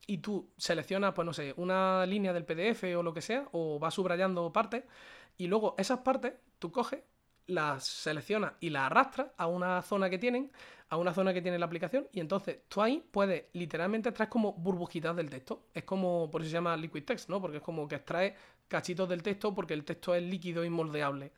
y 0.07 0.19
tú 0.19 0.49
seleccionas, 0.57 1.13
pues 1.13 1.25
no 1.25 1.33
sé, 1.33 1.53
una 1.57 2.05
línea 2.05 2.33
del 2.33 2.45
PDF 2.45 2.95
o 2.95 3.03
lo 3.03 3.13
que 3.13 3.21
sea, 3.21 3.47
o 3.51 3.79
vas 3.79 3.93
subrayando 3.93 4.51
partes, 4.53 4.83
y 5.37 5.47
luego 5.47 5.75
esas 5.77 5.99
partes 5.99 6.33
tú 6.59 6.71
coges, 6.71 7.01
las 7.47 7.85
seleccionas 7.85 8.53
y 8.59 8.69
las 8.69 8.83
arrastras 8.83 9.27
a 9.37 9.47
una 9.47 9.81
zona 9.81 10.09
que 10.09 10.17
tienen, 10.17 10.51
a 10.89 10.97
una 10.97 11.13
zona 11.13 11.33
que 11.33 11.41
tiene 11.41 11.59
la 11.59 11.65
aplicación, 11.65 12.07
y 12.11 12.19
entonces 12.19 12.59
tú 12.67 12.81
ahí 12.81 13.03
puedes 13.11 13.45
literalmente 13.53 14.09
extraer 14.09 14.29
como 14.29 14.53
burbujitas 14.53 15.15
del 15.15 15.29
texto. 15.29 15.67
Es 15.73 15.83
como, 15.83 16.29
por 16.31 16.41
eso 16.41 16.49
se 16.49 16.55
llama 16.55 16.77
Liquid 16.77 17.03
Text, 17.03 17.29
¿no? 17.29 17.41
Porque 17.41 17.57
es 17.57 17.63
como 17.63 17.87
que 17.87 17.95
extrae 17.95 18.35
cachitos 18.67 19.07
del 19.07 19.21
texto 19.21 19.53
porque 19.53 19.73
el 19.73 19.83
texto 19.83 20.15
es 20.15 20.23
líquido 20.23 20.63
y 20.65 20.69
moldeable. 20.69 21.31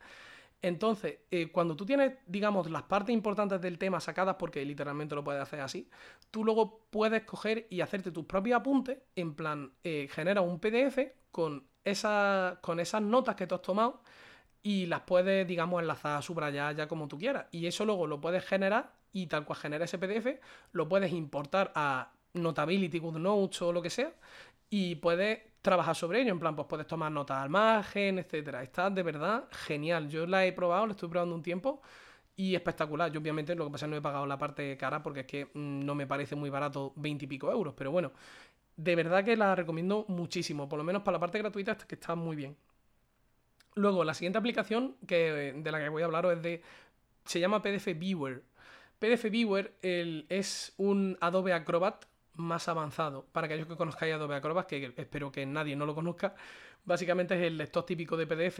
Entonces, 0.60 1.18
eh, 1.30 1.52
cuando 1.52 1.76
tú 1.76 1.86
tienes, 1.86 2.14
digamos, 2.26 2.68
las 2.68 2.82
partes 2.82 3.14
importantes 3.14 3.60
del 3.60 3.78
tema 3.78 4.00
sacadas, 4.00 4.36
porque 4.38 4.64
literalmente 4.64 5.14
lo 5.14 5.22
puedes 5.22 5.40
hacer 5.40 5.60
así, 5.60 5.88
tú 6.30 6.44
luego 6.44 6.80
puedes 6.90 7.22
coger 7.24 7.66
y 7.70 7.80
hacerte 7.80 8.10
tus 8.10 8.24
propios 8.24 8.58
apuntes, 8.58 8.98
en 9.14 9.34
plan, 9.34 9.72
eh, 9.84 10.08
genera 10.10 10.40
un 10.40 10.58
PDF 10.58 10.98
con, 11.30 11.64
esa, 11.84 12.58
con 12.60 12.80
esas 12.80 13.02
notas 13.02 13.36
que 13.36 13.46
tú 13.46 13.54
has 13.54 13.62
tomado 13.62 14.02
y 14.62 14.86
las 14.86 15.02
puedes, 15.02 15.46
digamos, 15.46 15.80
enlazar, 15.80 16.22
subrayar 16.22 16.74
ya 16.76 16.88
como 16.88 17.08
tú 17.08 17.18
quieras. 17.18 17.46
Y 17.50 17.66
eso 17.66 17.84
luego 17.84 18.06
lo 18.06 18.20
puedes 18.20 18.44
generar 18.44 18.92
y 19.12 19.26
tal 19.26 19.44
cual 19.44 19.58
genera 19.58 19.84
ese 19.84 19.98
PDF, 19.98 20.40
lo 20.72 20.88
puedes 20.88 21.12
importar 21.12 21.72
a 21.74 22.12
Notability, 22.34 22.98
GoodNotes 22.98 23.62
o 23.62 23.72
lo 23.72 23.82
que 23.82 23.90
sea 23.90 24.12
y 24.70 24.96
puedes 24.96 25.40
trabajar 25.62 25.94
sobre 25.96 26.22
ello. 26.22 26.32
En 26.32 26.38
plan, 26.38 26.54
pues 26.56 26.68
puedes 26.68 26.86
tomar 26.86 27.10
notas 27.10 27.38
al 27.38 27.50
margen, 27.50 28.18
etcétera. 28.18 28.62
Está 28.62 28.90
de 28.90 29.02
verdad 29.02 29.44
genial. 29.50 30.08
Yo 30.08 30.26
la 30.26 30.44
he 30.46 30.52
probado, 30.52 30.86
la 30.86 30.92
estoy 30.92 31.08
probando 31.08 31.34
un 31.34 31.42
tiempo 31.42 31.82
y 32.36 32.54
espectacular. 32.54 33.10
Yo 33.12 33.20
obviamente 33.20 33.54
lo 33.54 33.64
que 33.66 33.72
pasa 33.72 33.86
es 33.86 33.88
que 33.88 33.90
no 33.92 33.96
he 33.96 34.02
pagado 34.02 34.26
la 34.26 34.38
parte 34.38 34.76
cara 34.76 35.02
porque 35.02 35.20
es 35.20 35.26
que 35.26 35.46
mm, 35.46 35.84
no 35.84 35.94
me 35.94 36.06
parece 36.06 36.36
muy 36.36 36.50
barato 36.50 36.92
20 36.96 37.24
y 37.24 37.28
pico 37.28 37.50
euros, 37.50 37.74
pero 37.76 37.90
bueno, 37.90 38.12
de 38.76 38.96
verdad 38.96 39.24
que 39.24 39.36
la 39.36 39.54
recomiendo 39.54 40.04
muchísimo, 40.08 40.68
por 40.68 40.78
lo 40.78 40.84
menos 40.84 41.02
para 41.02 41.16
la 41.16 41.20
parte 41.20 41.38
gratuita 41.38 41.76
que 41.76 41.96
está 41.96 42.14
muy 42.14 42.36
bien. 42.36 42.56
Luego, 43.78 44.04
la 44.04 44.14
siguiente 44.14 44.38
aplicación 44.38 44.96
que, 45.06 45.54
de 45.56 45.72
la 45.72 45.78
que 45.78 45.88
voy 45.88 46.02
a 46.02 46.06
hablaros 46.06 46.32
es 46.34 46.42
de... 46.42 46.62
se 47.24 47.40
llama 47.40 47.62
PDF 47.62 47.96
Viewer. 47.96 48.42
PDF 48.98 49.30
Viewer 49.30 49.74
es 49.82 50.74
un 50.76 51.16
Adobe 51.20 51.52
Acrobat 51.52 52.04
más 52.34 52.68
avanzado. 52.68 53.26
Para 53.32 53.46
aquellos 53.46 53.66
que 53.66 53.76
conozcáis 53.76 54.14
Adobe 54.14 54.36
Acrobat, 54.36 54.66
que 54.66 54.92
espero 54.96 55.30
que 55.30 55.46
nadie 55.46 55.76
no 55.76 55.86
lo 55.86 55.94
conozca, 55.94 56.34
básicamente 56.84 57.34
es 57.34 57.42
el 57.42 57.56
lector 57.56 57.84
típico 57.84 58.16
de 58.16 58.26
PDF 58.26 58.58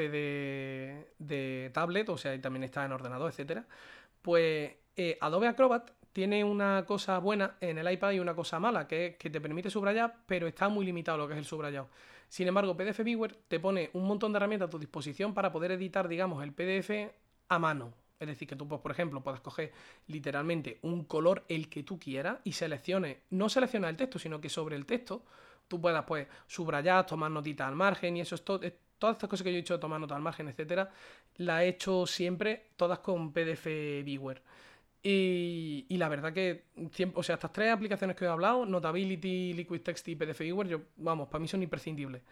de, 1.19 1.71
tablet, 1.75 2.09
o 2.09 2.17
sea, 2.17 2.35
y 2.35 2.39
también 2.39 2.65
está 2.65 2.85
en 2.85 2.93
ordenador, 2.93 3.31
etcétera. 3.31 3.67
Pues 4.23 4.73
eh, 4.97 5.19
Adobe 5.21 5.49
Acrobat 5.49 5.91
tiene 6.13 6.45
una 6.45 6.85
cosa 6.87 7.19
buena 7.19 7.57
en 7.61 7.79
el 7.79 7.91
iPad 7.91 8.13
y 8.13 8.21
una 8.21 8.35
cosa 8.35 8.61
mala, 8.61 8.87
que 8.87 9.17
que 9.19 9.31
te 9.31 9.41
permite 9.41 9.71
subrayar, 9.71 10.17
pero 10.27 10.47
está 10.47 10.69
muy 10.69 10.85
limitado 10.87 11.19
lo 11.19 11.27
que 11.27 11.35
es 11.35 11.39
el 11.39 11.45
subrayado. 11.45 11.89
Sin 12.29 12.47
embargo, 12.47 12.77
PDF 12.77 13.03
Viewer 13.03 13.35
te 13.49 13.59
pone 13.59 13.91
un 13.95 14.07
montón 14.07 14.33
de 14.33 14.37
herramientas 14.37 14.69
a 14.69 14.71
tu 14.71 14.79
disposición 14.79 15.35
para 15.35 15.51
poder 15.51 15.73
editar, 15.73 16.09
digamos, 16.09 16.43
el 16.43 16.53
PDF 16.53 16.91
a 17.49 17.59
mano. 17.59 17.93
Es 18.21 18.27
decir, 18.27 18.49
que 18.49 18.57
tú, 18.57 18.67
pues, 18.67 18.81
por 18.81 18.91
ejemplo, 18.91 19.23
puedes 19.23 19.41
coger 19.41 19.73
literalmente 20.09 20.79
un 20.83 21.05
color 21.05 21.45
el 21.49 21.69
que 21.69 21.85
tú 21.85 21.99
quieras 21.99 22.39
y 22.45 22.53
selecciones, 22.53 23.19
no 23.31 23.49
selecciona 23.49 23.89
el 23.89 23.97
texto, 23.97 24.19
sino 24.19 24.41
que 24.41 24.49
sobre 24.49 24.77
el 24.77 24.87
texto 24.87 25.25
tú 25.69 25.81
puedas 25.81 26.05
pues 26.05 26.27
subrayar, 26.47 27.07
tomar 27.07 27.31
notitas 27.31 27.69
al 27.69 27.77
margen 27.77 28.17
y 28.17 28.21
eso 28.23 28.35
es 28.35 28.45
todo. 28.45 28.61
Todas 28.99 29.15
estas 29.15 29.31
cosas 29.31 29.45
que 29.45 29.53
yo 29.53 29.59
he 29.59 29.63
de 29.63 29.81
tomar 29.81 30.01
notas 30.01 30.17
al 30.17 30.23
margen, 30.23 30.49
etcétera, 30.49 30.91
las 31.37 31.63
he 31.63 31.69
hecho 31.69 32.05
siempre 32.05 32.71
todas 32.77 32.99
con 32.99 33.33
PDF 33.33 33.67
Viewer. 34.05 34.43
Y, 35.03 35.87
la 35.91 36.09
verdad 36.09 36.33
que, 36.33 36.65
o 37.15 37.23
sea, 37.23 37.37
estas 37.37 37.53
tres 37.53 37.73
aplicaciones 37.73 38.17
que 38.17 38.25
he 38.25 38.29
hablado, 38.29 38.67
Notability, 38.67 39.53
Liquid 39.55 39.81
Text 39.81 40.09
y 40.09 40.17
PDF 40.17 40.41
Viewer, 40.41 40.69
yo, 40.69 40.81
vamos, 40.97 41.29
para 41.29 41.41
mí 41.41 41.49
son 41.49 41.63
imprescindibles. 41.63 42.23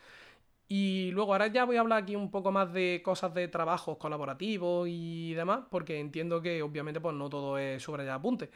Y 0.68 1.10
luego 1.12 1.32
ahora 1.32 1.46
ya 1.46 1.64
voy 1.64 1.76
a 1.76 1.80
hablar 1.80 2.02
aquí 2.02 2.16
un 2.16 2.30
poco 2.30 2.50
más 2.50 2.72
de 2.72 3.00
cosas 3.04 3.32
de 3.34 3.46
trabajos 3.48 3.98
colaborativos 3.98 4.88
y 4.90 5.32
demás, 5.34 5.60
porque 5.70 6.00
entiendo 6.00 6.42
que 6.42 6.60
obviamente 6.62 7.00
pues 7.00 7.14
no 7.14 7.28
todo 7.30 7.56
es 7.56 7.80
subrayar 7.82 8.14
apunte, 8.14 8.50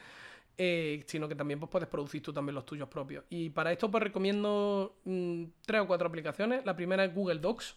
eh, 0.58 1.04
sino 1.06 1.28
que 1.28 1.36
también 1.36 1.60
pues, 1.60 1.70
puedes 1.70 1.88
producir 1.88 2.20
tú 2.22 2.32
también 2.32 2.56
los 2.56 2.66
tuyos 2.66 2.88
propios. 2.88 3.24
Y 3.30 3.50
para 3.50 3.70
esto 3.70 3.90
pues 3.90 4.02
recomiendo 4.02 4.96
mm, 5.04 5.44
tres 5.64 5.82
o 5.82 5.86
cuatro 5.86 6.08
aplicaciones. 6.08 6.64
La 6.66 6.74
primera 6.74 7.04
es 7.04 7.14
Google 7.14 7.38
Docs. 7.38 7.76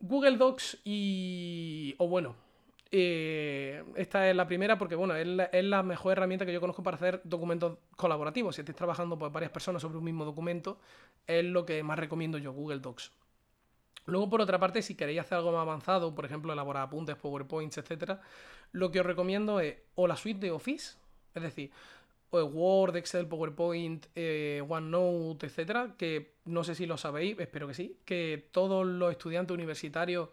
Google 0.00 0.36
Docs 0.36 0.78
y... 0.84 1.94
o 1.98 2.08
bueno, 2.08 2.34
eh, 2.92 3.84
esta 3.94 4.28
es 4.28 4.34
la 4.34 4.46
primera 4.46 4.76
porque 4.76 4.96
bueno, 4.96 5.14
es 5.14 5.64
la, 5.64 5.82
mejor 5.82 6.12
herramienta 6.12 6.44
que 6.44 6.52
yo 6.52 6.60
conozco 6.60 6.82
para 6.82 6.96
hacer 6.96 7.20
documentos 7.24 7.78
colaborativos. 7.96 8.54
Si 8.54 8.62
estáis 8.62 8.76
trabajando 8.76 9.18
pues, 9.18 9.32
varias 9.32 9.52
personas 9.52 9.82
sobre 9.82 9.98
un 9.98 10.04
mismo 10.04 10.24
documento, 10.24 10.78
es 11.26 11.44
lo 11.44 11.64
que 11.64 11.82
más 11.82 11.98
recomiendo 11.98 12.38
yo, 12.38 12.52
Google 12.52 12.80
Docs. 12.80 13.12
Luego, 14.06 14.28
por 14.28 14.40
otra 14.40 14.58
parte, 14.58 14.82
si 14.82 14.96
queréis 14.96 15.20
hacer 15.20 15.38
algo 15.38 15.52
más 15.52 15.62
avanzado, 15.62 16.14
por 16.14 16.24
ejemplo, 16.24 16.52
elaborar 16.52 16.84
apuntes, 16.84 17.16
PowerPoints, 17.16 17.78
etcétera, 17.78 18.20
lo 18.72 18.90
que 18.90 19.00
os 19.00 19.06
recomiendo 19.06 19.60
es 19.60 19.76
o 19.94 20.06
la 20.06 20.16
suite 20.16 20.40
de 20.40 20.50
Office, 20.50 20.96
es 21.34 21.42
decir, 21.42 21.70
o 22.30 22.42
Word, 22.42 22.96
Excel, 22.96 23.26
PowerPoint, 23.26 24.06
eh, 24.14 24.64
OneNote, 24.68 25.46
etcétera, 25.46 25.94
que 25.96 26.34
no 26.44 26.64
sé 26.64 26.74
si 26.74 26.86
lo 26.86 26.96
sabéis, 26.96 27.38
espero 27.38 27.68
que 27.68 27.74
sí, 27.74 27.98
que 28.04 28.48
todos 28.50 28.86
los 28.86 29.12
estudiantes 29.12 29.54
universitarios 29.54 30.30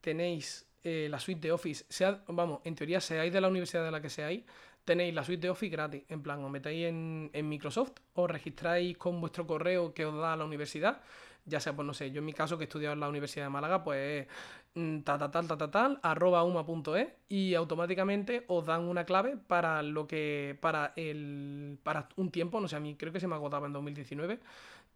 tenéis 0.00 0.65
eh, 0.88 1.08
la 1.10 1.18
suite 1.18 1.48
de 1.48 1.52
Office, 1.52 1.84
sea, 1.88 2.22
vamos, 2.28 2.60
en 2.62 2.76
teoría 2.76 3.00
seáis 3.00 3.32
de 3.32 3.40
la 3.40 3.48
universidad 3.48 3.84
de 3.84 3.90
la 3.90 4.00
que 4.00 4.08
seáis, 4.08 4.44
tenéis 4.84 5.12
la 5.12 5.24
suite 5.24 5.42
de 5.42 5.50
Office 5.50 5.72
gratis. 5.74 6.04
En 6.08 6.22
plan, 6.22 6.44
os 6.44 6.48
metéis 6.48 6.86
en, 6.86 7.48
Microsoft, 7.48 7.94
os 8.14 8.30
registráis 8.30 8.96
con 8.96 9.20
vuestro 9.20 9.48
correo 9.48 9.92
que 9.92 10.06
os 10.06 10.14
da 10.14 10.36
la 10.36 10.44
universidad 10.44 11.02
ya 11.44 11.60
sea, 11.60 11.74
pues 11.74 11.86
no 11.86 11.94
sé, 11.94 12.10
yo 12.10 12.18
en 12.18 12.24
mi 12.24 12.32
caso 12.32 12.58
que 12.58 12.64
he 12.64 12.66
estudiado 12.66 12.92
en 12.92 13.00
la 13.00 13.08
Universidad 13.08 13.46
de 13.46 13.50
Málaga, 13.50 13.82
pues 13.84 14.26
mm, 14.74 15.00
ta 15.00 15.16
ta 15.18 15.30
tal, 15.30 15.46
ta 15.46 15.56
ta 15.56 15.70
tal, 15.70 15.98
arroba 16.02 16.42
uma.es 16.42 17.08
y 17.28 17.54
automáticamente 17.54 18.44
os 18.48 18.66
dan 18.66 18.82
una 18.82 19.04
clave 19.04 19.36
para 19.36 19.82
lo 19.82 20.06
que, 20.06 20.58
para 20.60 20.92
el, 20.96 21.78
para 21.82 22.08
un 22.16 22.30
tiempo, 22.30 22.60
no 22.60 22.68
sé, 22.68 22.76
a 22.76 22.80
mí 22.80 22.96
creo 22.96 23.12
que 23.12 23.20
se 23.20 23.28
me 23.28 23.36
agotaba 23.36 23.66
en 23.66 23.72
2019. 23.72 24.40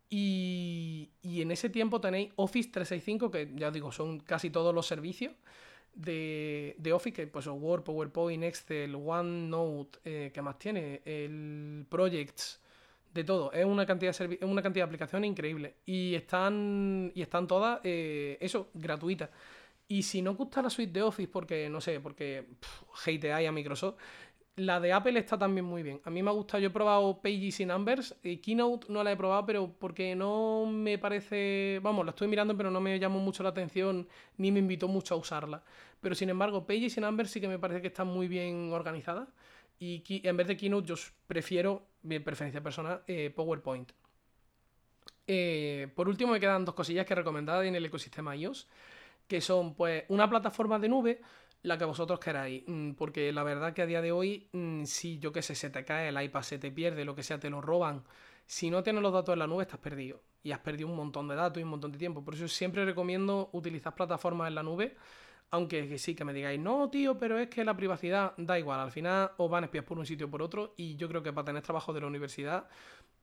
Y, 0.09 1.11
y 1.23 1.41
en 1.41 1.53
ese 1.53 1.69
tiempo 1.71 2.01
tenéis 2.01 2.33
Office 2.35 2.71
365, 2.71 3.31
que 3.31 3.53
ya 3.55 3.69
os 3.69 3.73
digo, 3.73 3.93
son 3.93 4.19
casi 4.21 4.51
todos 4.51 4.75
los 4.75 4.87
servicios 4.87 5.33
de, 5.95 6.77
de 6.79 6.93
Office, 6.93 7.13
que 7.13 7.27
pues 7.27 7.47
Word, 7.47 7.83
PowerPoint, 7.83 8.45
Excel, 8.45 8.95
OneNote, 8.95 9.99
eh, 10.05 10.31
¿qué 10.33 10.43
más 10.43 10.59
tiene? 10.59 11.03
El 11.05 11.87
Projects, 11.89 12.61
de 13.13 13.25
todo. 13.25 13.53
Es 13.53 13.65
una 13.65 13.87
cantidad 13.87 14.17
de, 14.17 14.39
una 14.45 14.63
cantidad 14.63 14.85
de 14.85 14.89
aplicaciones 14.89 15.31
increíble. 15.31 15.77
Y 15.87 16.15
están, 16.15 17.13
y 17.15 17.23
están 17.23 17.47
todas, 17.47 17.81
eh, 17.85 18.39
eso, 18.41 18.71
gratuitas. 18.75 19.31
Y 19.89 20.03
si 20.05 20.23
no 20.23 20.35
gusta 20.35 20.63
la 20.63 20.71
suite 20.71 20.93
de 20.93 21.03
Office, 21.03 21.29
porque, 21.29 21.69
no 21.69 21.81
sé, 21.81 21.99
porque 21.99 22.47
hate 23.05 23.33
a 23.33 23.53
Microsoft, 23.53 23.97
la 24.57 24.81
de 24.81 24.93
Apple 24.93 25.19
está 25.19 25.39
también 25.39 25.65
muy 25.65 25.83
bien. 25.83 26.01
A 26.05 26.11
mí 26.11 26.23
me 26.23 26.31
ha 26.31 26.33
gustado, 26.33 26.61
yo 26.61 26.69
he 26.69 26.71
probado 26.71 27.21
Pages 27.23 27.61
y 27.61 27.67
Numbers. 27.67 28.17
Y 28.23 28.39
Keynote 28.39 28.87
no 28.91 29.03
la 29.03 29.13
he 29.13 29.17
probado, 29.17 29.47
pero 29.47 29.73
porque 29.79 30.15
no 30.15 30.67
me 30.67 30.99
parece. 30.99 31.81
Vamos, 31.83 32.05
la 32.05 32.11
estoy 32.11 32.29
mirando, 32.29 32.57
pero 32.57 32.71
no 32.71 32.81
me 32.81 32.99
llamó 32.99 33.21
mucho 33.21 33.43
la 33.43 33.51
atención 33.51 34.09
ni 34.37 34.53
me 34.53 34.59
invitó 34.59 34.89
mucho 34.89 35.15
a 35.15 35.19
usarla. 35.19 35.63
Pero 36.01 36.15
sin 36.15 36.31
embargo, 36.31 36.67
Pages 36.67 36.97
y 36.97 37.01
Numbers 37.01 37.31
sí 37.31 37.41
que 37.41 37.49
me 37.49 37.59
parece 37.59 37.81
que 37.81 37.89
están 37.89 38.09
muy 38.09 38.29
bien 38.29 38.73
organizadas. 38.73 39.29
Y 39.79 40.03
en 40.29 40.37
vez 40.37 40.47
de 40.47 40.57
Keynote, 40.57 40.89
yo 40.89 40.95
prefiero, 41.27 41.87
mi 42.03 42.19
preferencia 42.19 42.63
personal, 42.63 43.03
eh, 43.07 43.31
PowerPoint. 43.35 43.91
Eh, 45.27 45.89
por 45.95 46.09
último, 46.09 46.33
me 46.33 46.41
quedan 46.41 46.65
dos 46.65 46.75
cosillas 46.75 47.07
que 47.07 47.15
recomendar 47.15 47.65
en 47.65 47.75
el 47.75 47.85
ecosistema 47.87 48.37
iOS, 48.37 48.69
que 49.29 49.41
son 49.41 49.75
pues 49.75 50.05
una 50.09 50.29
plataforma 50.29 50.79
de 50.79 50.89
nube, 50.89 51.21
la 51.63 51.79
que 51.79 51.85
vosotros 51.85 52.21
queráis, 52.21 52.63
mm, 52.67 52.93
porque 52.93 53.33
la 53.33 53.43
verdad 53.43 53.73
que 53.75 53.83
a 53.83 53.87
día 53.87 54.03
de 54.03 54.13
hoy, 54.13 54.49
mm, 54.53 54.85
si 54.85 55.19
yo 55.19 55.33
qué 55.33 55.43
sé, 55.43 55.55
se 55.55 55.71
te 55.71 55.85
cae 55.85 56.09
el 56.09 56.23
iPad, 56.23 56.43
se 56.43 56.59
te 56.59 56.71
pierde, 56.71 57.05
lo 57.05 57.15
que 57.15 57.23
sea, 57.23 57.39
te 57.39 57.51
lo 57.51 57.61
roban, 57.61 58.05
si 58.47 58.71
no 58.71 58.83
tienes 58.83 59.03
los 59.03 59.13
datos 59.13 59.33
en 59.35 59.41
la 59.41 59.47
nube, 59.47 59.63
estás 59.63 59.81
perdido. 59.81 60.23
Y 60.43 60.53
has 60.53 60.59
perdido 60.61 60.89
un 60.89 60.97
montón 60.97 61.29
de 61.29 61.35
datos 61.37 61.61
y 61.61 61.65
un 61.65 61.71
montón 61.71 61.93
de 61.93 61.99
tiempo. 61.99 62.25
Por 62.25 62.35
eso 62.35 62.49
siempre 62.49 62.85
recomiendo 62.85 63.51
utilizar 63.53 63.95
plataformas 63.95 64.49
en 64.49 64.55
la 64.57 64.63
nube 64.63 64.97
aunque 65.53 65.99
sí, 65.99 66.15
que 66.15 66.25
me 66.25 66.33
digáis, 66.33 66.61
no, 66.61 66.91
tío, 66.91 67.19
pero 67.19 67.39
es 67.39 67.49
que 67.49 67.65
la 67.65 67.77
privacidad 67.77 68.35
da 68.37 68.59
igual. 68.59 68.81
Al 68.81 68.93
final 68.93 69.33
os 69.37 69.51
van 69.51 69.65
a 69.65 69.67
espiar 69.67 69.85
por 69.85 69.99
un 69.99 70.07
sitio 70.07 70.27
o 70.27 70.31
por 70.31 70.43
otro. 70.43 70.75
Y 70.77 70.97
yo 70.97 71.09
creo 71.09 71.23
que 71.23 71.33
para 71.33 71.45
tener 71.47 71.63
trabajo 71.63 71.93
de 71.93 72.01
la 72.01 72.07
universidad, 72.07 72.69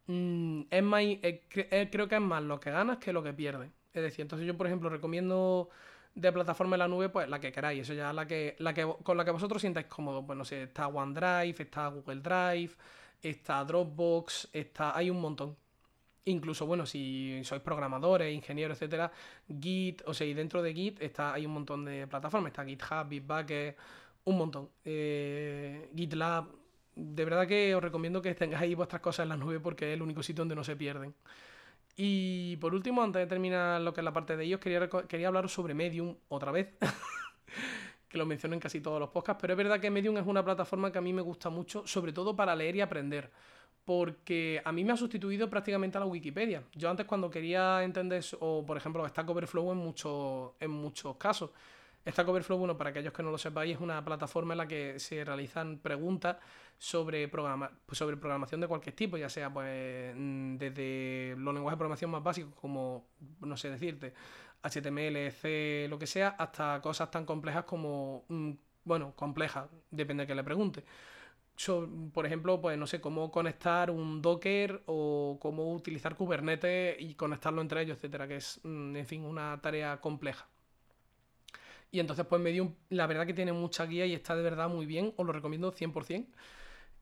mm, 0.08 0.64
es 0.70 0.84
más, 0.84 1.02
eh, 1.04 1.48
eh, 1.54 1.90
creo 1.92 2.08
que 2.08 2.16
es 2.16 2.22
más 2.22 2.44
lo 2.44 2.60
que 2.60 2.72
ganas 2.72 2.98
que 2.98 3.14
lo 3.14 3.24
que 3.24 3.34
pierdes. 3.34 3.72
Es 3.94 4.04
decir, 4.04 4.22
entonces 4.24 4.48
yo, 4.48 4.58
por 4.58 4.68
ejemplo, 4.68 4.90
recomiendo 4.90 5.70
de 6.18 6.32
plataforma 6.32 6.76
en 6.76 6.80
la 6.80 6.88
nube, 6.88 7.10
pues 7.10 7.30
la 7.30 7.40
que 7.40 7.52
queráis. 7.52 7.82
Eso 7.82 7.94
ya 7.94 8.12
la 8.12 8.26
que, 8.26 8.56
la 8.60 8.74
que 8.74 8.92
con 9.04 9.18
la 9.18 9.24
que 9.24 9.32
vosotros 9.32 9.62
sientáis 9.62 9.86
cómodos. 9.86 10.24
Pues 10.26 10.38
no 10.38 10.44
sé, 10.44 10.64
está 10.64 10.88
OneDrive, 10.88 11.56
está 11.60 11.88
Google 11.90 12.22
Drive, 12.22 12.72
está 13.22 13.64
Dropbox, 13.64 14.50
está. 14.52 14.98
hay 14.98 15.10
un 15.10 15.22
montón. 15.22 15.56
Incluso, 16.26 16.66
bueno, 16.66 16.86
si 16.86 17.42
sois 17.44 17.62
programadores, 17.62 18.34
ingenieros, 18.34 18.78
etcétera, 18.78 19.12
Git, 19.62 20.02
o 20.06 20.14
sea, 20.14 20.28
y 20.28 20.34
dentro 20.34 20.62
de 20.62 20.74
Git 20.74 21.02
está, 21.02 21.34
hay 21.34 21.46
un 21.46 21.54
montón 21.54 21.86
de 21.86 22.06
plataformas, 22.06 22.52
está 22.52 22.66
GitHub, 22.66 23.08
Bitbucket, 23.08 23.78
un 24.26 24.38
montón. 24.38 24.70
Eh, 24.84 25.90
GitLab, 25.96 26.48
de 26.96 27.26
verdad 27.26 27.48
que 27.48 27.74
os 27.76 27.82
recomiendo 27.82 28.22
que 28.22 28.34
tengáis 28.36 28.76
vuestras 28.76 29.02
cosas 29.02 29.24
en 29.24 29.30
la 29.30 29.38
nube 29.38 29.60
porque 29.62 29.90
es 29.90 29.94
el 29.94 30.02
único 30.02 30.22
sitio 30.24 30.42
donde 30.42 30.56
no 30.56 30.64
se 30.66 30.76
pierden. 30.76 31.14
Y 31.98 32.56
por 32.58 32.74
último, 32.74 33.04
antes 33.04 33.20
de 33.20 33.28
terminar 33.28 33.82
lo 33.82 33.94
que 33.94 34.02
es 34.02 34.06
la 34.06 34.14
parte 34.14 34.38
de 34.38 34.46
ellos, 34.46 34.60
quería, 34.60 34.88
quería 34.88 35.28
hablaros 35.28 35.52
sobre 35.52 35.74
Medium 35.74 36.16
otra 36.30 36.52
vez. 36.52 36.70
que 38.08 38.18
lo 38.18 38.26
menciono 38.26 38.54
en 38.54 38.62
casi 38.62 38.80
todos 38.80 39.00
los 39.00 39.10
podcasts, 39.10 39.42
pero 39.42 39.54
es 39.54 39.58
verdad 39.58 39.82
que 39.82 39.90
Medium 39.90 40.18
es 40.18 40.26
una 40.26 40.46
plataforma 40.46 40.92
que 40.92 41.00
a 41.00 41.02
mí 41.02 41.12
me 41.12 41.22
gusta 41.22 41.50
mucho, 41.50 41.86
sobre 41.86 42.14
todo 42.14 42.36
para 42.36 42.56
leer 42.56 42.78
y 42.78 42.82
aprender 42.82 43.30
porque 43.88 44.62
a 44.66 44.74
mí 44.74 44.84
me 44.84 44.92
ha 44.92 44.98
sustituido 44.98 45.50
prácticamente 45.50 45.98
a 45.98 46.02
la 46.02 46.06
Wikipedia. 46.06 46.62
Yo 46.74 46.90
antes 46.90 47.06
cuando 47.06 47.30
quería 47.30 47.82
entender, 47.86 48.22
o 48.42 48.66
por 48.66 48.76
ejemplo 48.76 49.08
Stack 49.08 49.30
Overflow 49.30 49.72
en, 49.72 49.78
muchos 49.78 50.52
en 50.60 50.72
muchos 50.72 51.16
casos. 51.16 51.52
Stack 52.12 52.28
Overflow, 52.28 52.58
bueno, 52.58 52.78
para 52.78 52.92
aquellos 52.92 53.14
que 53.14 53.24
no 53.24 53.32
lo 53.32 53.38
sepáis, 53.38 53.76
es 53.76 53.82
una 53.82 54.04
plataforma 54.04 54.54
en 54.54 54.58
la 54.60 54.68
que 54.68 55.00
se 55.00 55.24
realizan 55.24 55.80
preguntas 55.80 56.38
sobre, 56.78 57.28
programa, 57.28 57.72
sobre 57.92 58.18
programación 58.18 58.62
de 58.62 58.68
cualquier 58.68 58.96
tipo, 58.96 59.18
ya 59.18 59.30
sea 59.30 59.52
pues 59.52 60.14
mm, 60.16 60.58
desde 60.58 61.36
los 61.38 61.54
lenguajes 61.54 61.76
de 61.76 61.80
programación 61.80 62.12
más 62.12 62.24
básicos 62.24 62.54
como, 62.56 63.08
no 63.42 63.58
sé 63.58 63.70
decirte, 63.70 64.14
HTML, 64.62 65.32
C, 65.32 65.88
lo 65.90 66.00
que 66.00 66.08
sea, 66.08 66.30
hasta 66.30 66.82
cosas 66.82 67.12
tan 67.12 67.26
complejas 67.26 67.64
como, 67.66 68.26
mm, 68.28 68.52
bueno, 68.84 69.14
complejas, 69.16 69.68
depende 69.92 70.24
de 70.24 70.28
que 70.28 70.36
le 70.36 70.44
pregunte 70.44 70.84
por 72.14 72.26
ejemplo, 72.26 72.62
pues 72.62 72.78
no 72.78 72.86
sé, 72.86 73.02
cómo 73.02 73.32
conectar 73.32 73.90
un 73.90 74.22
Docker 74.22 74.84
o 74.86 75.38
cómo 75.42 75.74
utilizar 75.74 76.16
Kubernetes 76.16 76.98
y 77.00 77.16
conectarlo 77.16 77.62
entre 77.62 77.82
ellos, 77.82 77.98
etcétera, 77.98 78.28
que 78.28 78.38
es, 78.38 78.60
mm, 78.64 78.96
en 78.96 79.06
fin, 79.08 79.26
una 79.26 79.60
tarea 79.62 80.00
compleja. 80.00 80.48
Y 81.92 82.00
entonces 82.00 82.26
pues 82.26 82.42
me 82.42 82.52
dio, 82.52 82.74
la 82.90 83.08
verdad 83.08 83.26
que 83.26 83.34
tiene 83.34 83.54
mucha 83.54 83.86
guía 83.86 84.06
y 84.06 84.14
está 84.14 84.36
de 84.36 84.44
verdad 84.44 84.70
muy 84.70 84.86
bien, 84.86 85.14
os 85.16 85.26
lo 85.26 85.32
recomiendo 85.32 85.72
100%. 85.72 86.28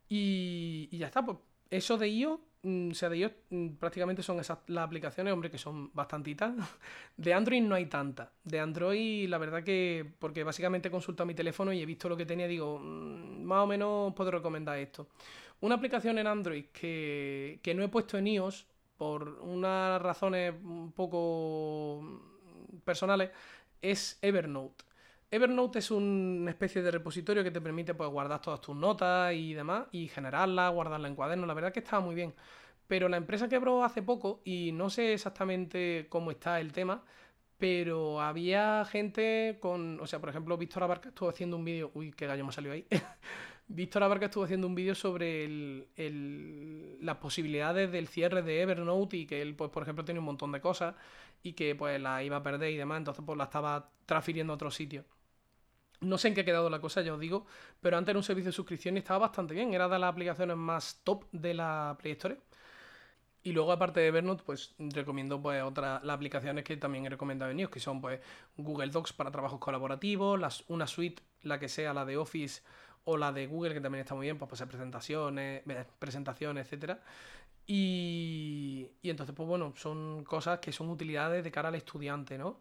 Y, 0.10 0.90
y 0.92 0.98
ya 0.98 1.08
está, 1.08 1.26
pues 1.26 1.38
eso 1.72 1.98
de 1.98 2.08
iOS 2.08 2.40
Mm, 2.66 2.92
o 2.92 2.94
sea, 2.96 3.10
de 3.10 3.18
ellos 3.18 3.32
mm, 3.52 3.76
prácticamente 3.76 4.24
son 4.24 4.40
esas 4.40 4.58
las 4.68 4.86
aplicaciones, 4.86 5.32
hombre, 5.34 5.52
que 5.52 5.58
son 5.60 5.92
bastantitas. 5.94 6.56
De 7.18 7.34
Android 7.34 7.62
no 7.62 7.76
hay 7.76 7.86
tantas. 7.86 8.30
De 8.44 8.60
Android, 8.60 9.30
la 9.30 9.38
verdad 9.38 9.64
que, 9.64 10.06
porque 10.20 10.44
básicamente 10.44 10.88
he 10.88 10.92
consultado 10.92 11.28
mi 11.28 11.36
teléfono 11.36 11.72
y 11.72 11.82
he 11.82 11.86
visto 11.86 12.10
lo 12.10 12.18
que 12.18 12.26
tenía, 12.26 12.48
digo, 12.48 12.80
mm, 12.80 13.44
más 13.44 13.64
o 13.64 13.68
menos 13.68 14.14
puedo 14.16 14.32
recomendar 14.32 14.80
esto. 14.80 15.08
Una 15.62 15.76
aplicación 15.76 16.18
en 16.18 16.28
Android 16.28 16.66
que, 16.74 17.60
que 17.62 17.76
no 17.76 17.84
he 17.84 17.88
puesto 17.88 18.18
en 18.18 18.28
iOS 18.28 18.66
por 18.98 19.28
unas 19.42 20.02
razones 20.02 20.54
un 20.64 20.92
poco 20.92 22.02
personales 22.84 23.30
es 23.92 24.18
Evernote. 24.22 24.84
Evernote 25.32 25.80
es 25.80 25.92
una 25.92 26.52
especie 26.52 26.82
de 26.82 26.92
repositorio 26.92 27.44
que 27.44 27.52
te 27.52 27.62
permite 27.62 27.94
pues, 27.94 28.10
guardar 28.10 28.42
todas 28.42 28.62
tus 28.62 28.76
notas 28.76 29.34
y 29.34 29.54
demás, 29.54 29.88
y 29.92 30.08
generarlas, 30.08 30.72
guardarlas 30.74 31.10
en 31.10 31.16
cuadernos. 31.16 31.48
La 31.48 31.54
verdad 31.54 31.74
que 31.74 31.80
estaba 31.80 32.02
muy 32.02 32.16
bien. 32.16 32.34
Pero 32.88 33.10
la 33.10 33.18
empresa 33.18 33.50
quebró 33.50 33.84
hace 33.84 34.04
poco 34.04 34.42
y 34.46 34.72
no 34.72 34.90
sé 34.90 35.14
exactamente 35.14 36.08
cómo 36.10 36.32
está 36.32 36.60
el 36.60 36.72
tema, 36.72 37.04
pero 37.58 38.22
había 38.22 38.86
gente 38.86 39.58
con. 39.62 40.00
O 40.02 40.08
sea, 40.08 40.20
por 40.20 40.30
ejemplo, 40.30 40.58
Víctor 40.58 40.84
Abarca 40.84 41.10
estuvo 41.10 41.30
haciendo 41.30 41.58
un 41.58 41.66
vídeo. 41.66 41.92
Uy, 41.96 42.12
qué 42.12 42.28
gallo 42.28 42.44
me 42.44 42.50
ha 42.50 42.54
salido 42.54 42.74
ahí. 42.74 42.86
Víctor 43.68 44.04
Abarca 44.04 44.26
estuvo 44.26 44.44
haciendo 44.44 44.68
un 44.68 44.76
vídeo 44.76 44.94
sobre 44.94 45.88
las 47.02 47.18
posibilidades 47.18 47.92
del 47.92 48.08
cierre 48.08 48.44
de 48.44 48.62
Evernote 48.62 49.18
y 49.18 49.26
que 49.26 49.42
él, 49.42 49.56
pues, 49.56 49.72
por 49.72 49.84
ejemplo, 49.84 50.06
tiene 50.06 50.20
un 50.20 50.26
montón 50.26 50.52
de 50.52 50.62
cosas 50.62 50.96
y 51.42 51.54
que 51.54 51.76
pues 51.76 52.00
la 52.00 52.24
iba 52.24 52.38
a 52.38 52.44
perder 52.44 52.72
y 52.72 52.78
demás, 52.78 53.00
entonces 53.00 53.24
pues 53.26 53.38
la 53.38 53.46
estaba 53.46 53.90
transfiriendo 54.06 54.54
a 54.54 54.56
otro 54.56 54.72
sitio. 54.72 55.06
No 56.02 56.18
sé 56.18 56.28
en 56.28 56.36
qué 56.36 56.42
ha 56.42 56.46
quedado 56.46 56.70
la 56.70 56.80
cosa, 56.80 57.02
ya 57.02 57.14
os 57.14 57.20
digo, 57.20 57.46
pero 57.82 57.98
antes 57.98 58.12
era 58.12 58.20
un 58.20 58.24
servicio 58.24 58.50
de 58.50 58.56
suscripción 58.56 58.96
y 58.96 59.00
estaba 59.00 59.20
bastante 59.20 59.54
bien. 59.54 59.74
Era 59.74 59.88
de 59.88 59.98
las 59.98 60.12
aplicaciones 60.12 60.58
más 60.58 61.02
top 61.04 61.26
de 61.32 61.54
la 61.54 61.98
Play 62.00 62.14
Store. 62.14 62.38
Y 63.44 63.52
luego, 63.52 63.72
aparte 63.72 64.00
de 64.00 64.08
Evernote, 64.08 64.44
pues 64.46 64.74
recomiendo 64.80 65.42
pues 65.42 65.64
otras 65.64 66.04
las 66.04 66.16
aplicaciones 66.16 66.64
que 66.64 66.78
también 66.78 67.06
he 67.06 67.10
recomendado 67.10 67.52
en 67.52 67.60
iOS, 67.60 67.70
que 67.70 67.80
son 67.80 68.02
pues 68.02 68.20
Google 68.58 68.90
Docs 68.90 69.14
para 69.14 69.32
trabajos 69.32 69.60
colaborativos, 69.60 70.40
las, 70.40 70.64
una 70.68 70.88
suite, 70.88 71.22
la 71.44 71.60
que 71.60 71.70
sea 71.70 71.94
la 71.94 72.06
de 72.06 72.18
Office 72.18 72.64
o 73.06 73.18
la 73.18 73.32
de 73.32 73.48
Google, 73.48 73.74
que 73.74 73.82
también 73.82 74.02
está 74.02 74.16
muy 74.16 74.26
bien, 74.26 74.38
pues, 74.38 74.50
para 74.50 74.56
hacer 74.56 74.68
presentaciones, 74.68 75.64
presentaciones, 76.00 76.66
etcétera. 76.66 77.02
Y, 77.68 78.88
y 79.02 79.10
entonces, 79.10 79.36
pues 79.36 79.48
bueno, 79.48 79.74
son 79.76 80.24
cosas 80.24 80.60
que 80.60 80.72
son 80.72 80.90
utilidades 80.90 81.44
de 81.44 81.52
cara 81.52 81.70
al 81.70 81.76
estudiante, 81.76 82.38
¿no? 82.38 82.60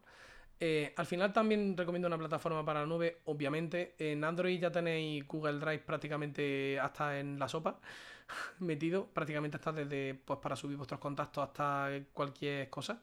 Eh, 0.60 0.94
al 0.96 1.06
final 1.06 1.32
también 1.32 1.76
recomiendo 1.76 2.06
una 2.08 2.18
plataforma 2.18 2.64
para 2.64 2.80
la 2.80 2.86
nube, 2.86 3.20
obviamente. 3.26 3.94
En 3.98 4.24
Android 4.24 4.60
ya 4.60 4.70
tenéis 4.70 5.26
Google 5.26 5.58
Drive 5.58 5.80
prácticamente 5.80 6.78
hasta 6.80 7.18
en 7.18 7.38
la 7.38 7.48
sopa 7.48 7.80
metido, 8.60 9.06
prácticamente 9.06 9.56
hasta 9.56 9.72
desde 9.72 10.14
pues 10.14 10.38
para 10.40 10.56
subir 10.56 10.76
vuestros 10.76 11.00
contactos 11.00 11.44
hasta 11.44 11.90
cualquier 12.12 12.70
cosa. 12.70 13.00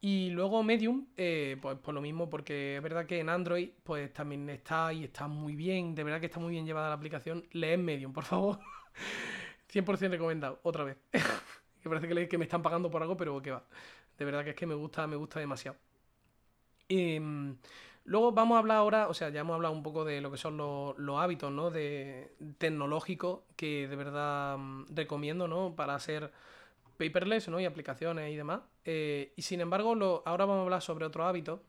Y 0.00 0.30
luego 0.30 0.62
Medium, 0.62 1.06
eh, 1.16 1.56
pues 1.60 1.76
por 1.78 1.92
lo 1.92 2.00
mismo, 2.00 2.30
porque 2.30 2.76
es 2.76 2.82
verdad 2.82 3.06
que 3.06 3.18
en 3.18 3.28
Android 3.28 3.70
pues 3.82 4.12
también 4.12 4.48
está 4.48 4.92
y 4.92 5.04
está 5.04 5.26
muy 5.26 5.56
bien, 5.56 5.94
de 5.94 6.04
verdad 6.04 6.20
que 6.20 6.26
está 6.26 6.38
muy 6.38 6.52
bien 6.52 6.66
llevada 6.66 6.88
la 6.88 6.94
aplicación. 6.94 7.44
Leed 7.52 7.78
Medium, 7.78 8.12
por 8.12 8.24
favor. 8.24 8.58
100% 9.72 10.10
recomendado, 10.10 10.60
otra 10.62 10.84
vez. 10.84 10.96
que 11.82 11.88
parece 11.88 12.08
que, 12.08 12.28
que 12.28 12.38
me 12.38 12.44
están 12.44 12.62
pagando 12.62 12.90
por 12.90 13.02
algo, 13.02 13.16
pero 13.16 13.40
que 13.42 13.50
va. 13.50 13.64
De 14.18 14.24
verdad 14.24 14.44
que 14.44 14.50
es 14.50 14.56
que 14.56 14.66
me 14.66 14.74
gusta, 14.74 15.06
me 15.06 15.16
gusta 15.16 15.40
demasiado. 15.40 15.76
Em, 16.88 17.56
luego 18.04 18.32
vamos 18.32 18.56
a 18.56 18.58
hablar 18.60 18.78
ahora, 18.78 19.08
o 19.08 19.14
sea, 19.14 19.28
ya 19.28 19.40
hemos 19.40 19.54
hablado 19.54 19.74
un 19.74 19.82
poco 19.82 20.04
de 20.04 20.20
lo 20.20 20.30
que 20.30 20.38
son 20.38 20.56
los, 20.56 20.96
hábitos, 21.20 21.52
¿no? 21.52 21.70
De 21.70 22.34
tecnológicos 22.58 23.40
que 23.56 23.86
de 23.88 23.96
verdad 23.96 24.56
mm, 24.58 24.86
recomiendo, 24.94 25.48
¿no? 25.48 25.74
Para 25.76 25.94
hacer 25.94 26.32
paperless, 26.98 27.48
¿no? 27.48 27.60
Y 27.60 27.64
aplicaciones 27.64 28.30
y 28.30 28.36
demás. 28.36 28.60
Eh, 28.84 29.32
y 29.36 29.42
sin 29.42 29.60
embargo, 29.60 30.22
ahora 30.26 30.44
vamos 30.44 30.60
a 30.60 30.64
hablar 30.64 30.82
sobre 30.82 31.06
otros 31.06 31.26
hábitos 31.26 31.60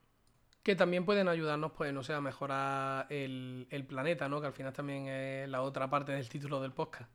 que 0.62 0.76
también 0.76 1.06
pueden 1.06 1.28
ayudarnos, 1.28 1.72
pues, 1.72 1.92
no 1.94 2.02
sé, 2.02 2.12
a 2.12 2.20
mejorar 2.20 3.06
el, 3.08 3.66
el 3.70 3.86
planeta, 3.86 4.28
¿no? 4.28 4.40
Que 4.40 4.48
al 4.48 4.52
final 4.52 4.74
también 4.74 5.08
es 5.08 5.48
la 5.48 5.62
otra 5.62 5.88
parte 5.88 6.12
del 6.12 6.28
título 6.28 6.60
del 6.60 6.72
podcast. 6.72 7.10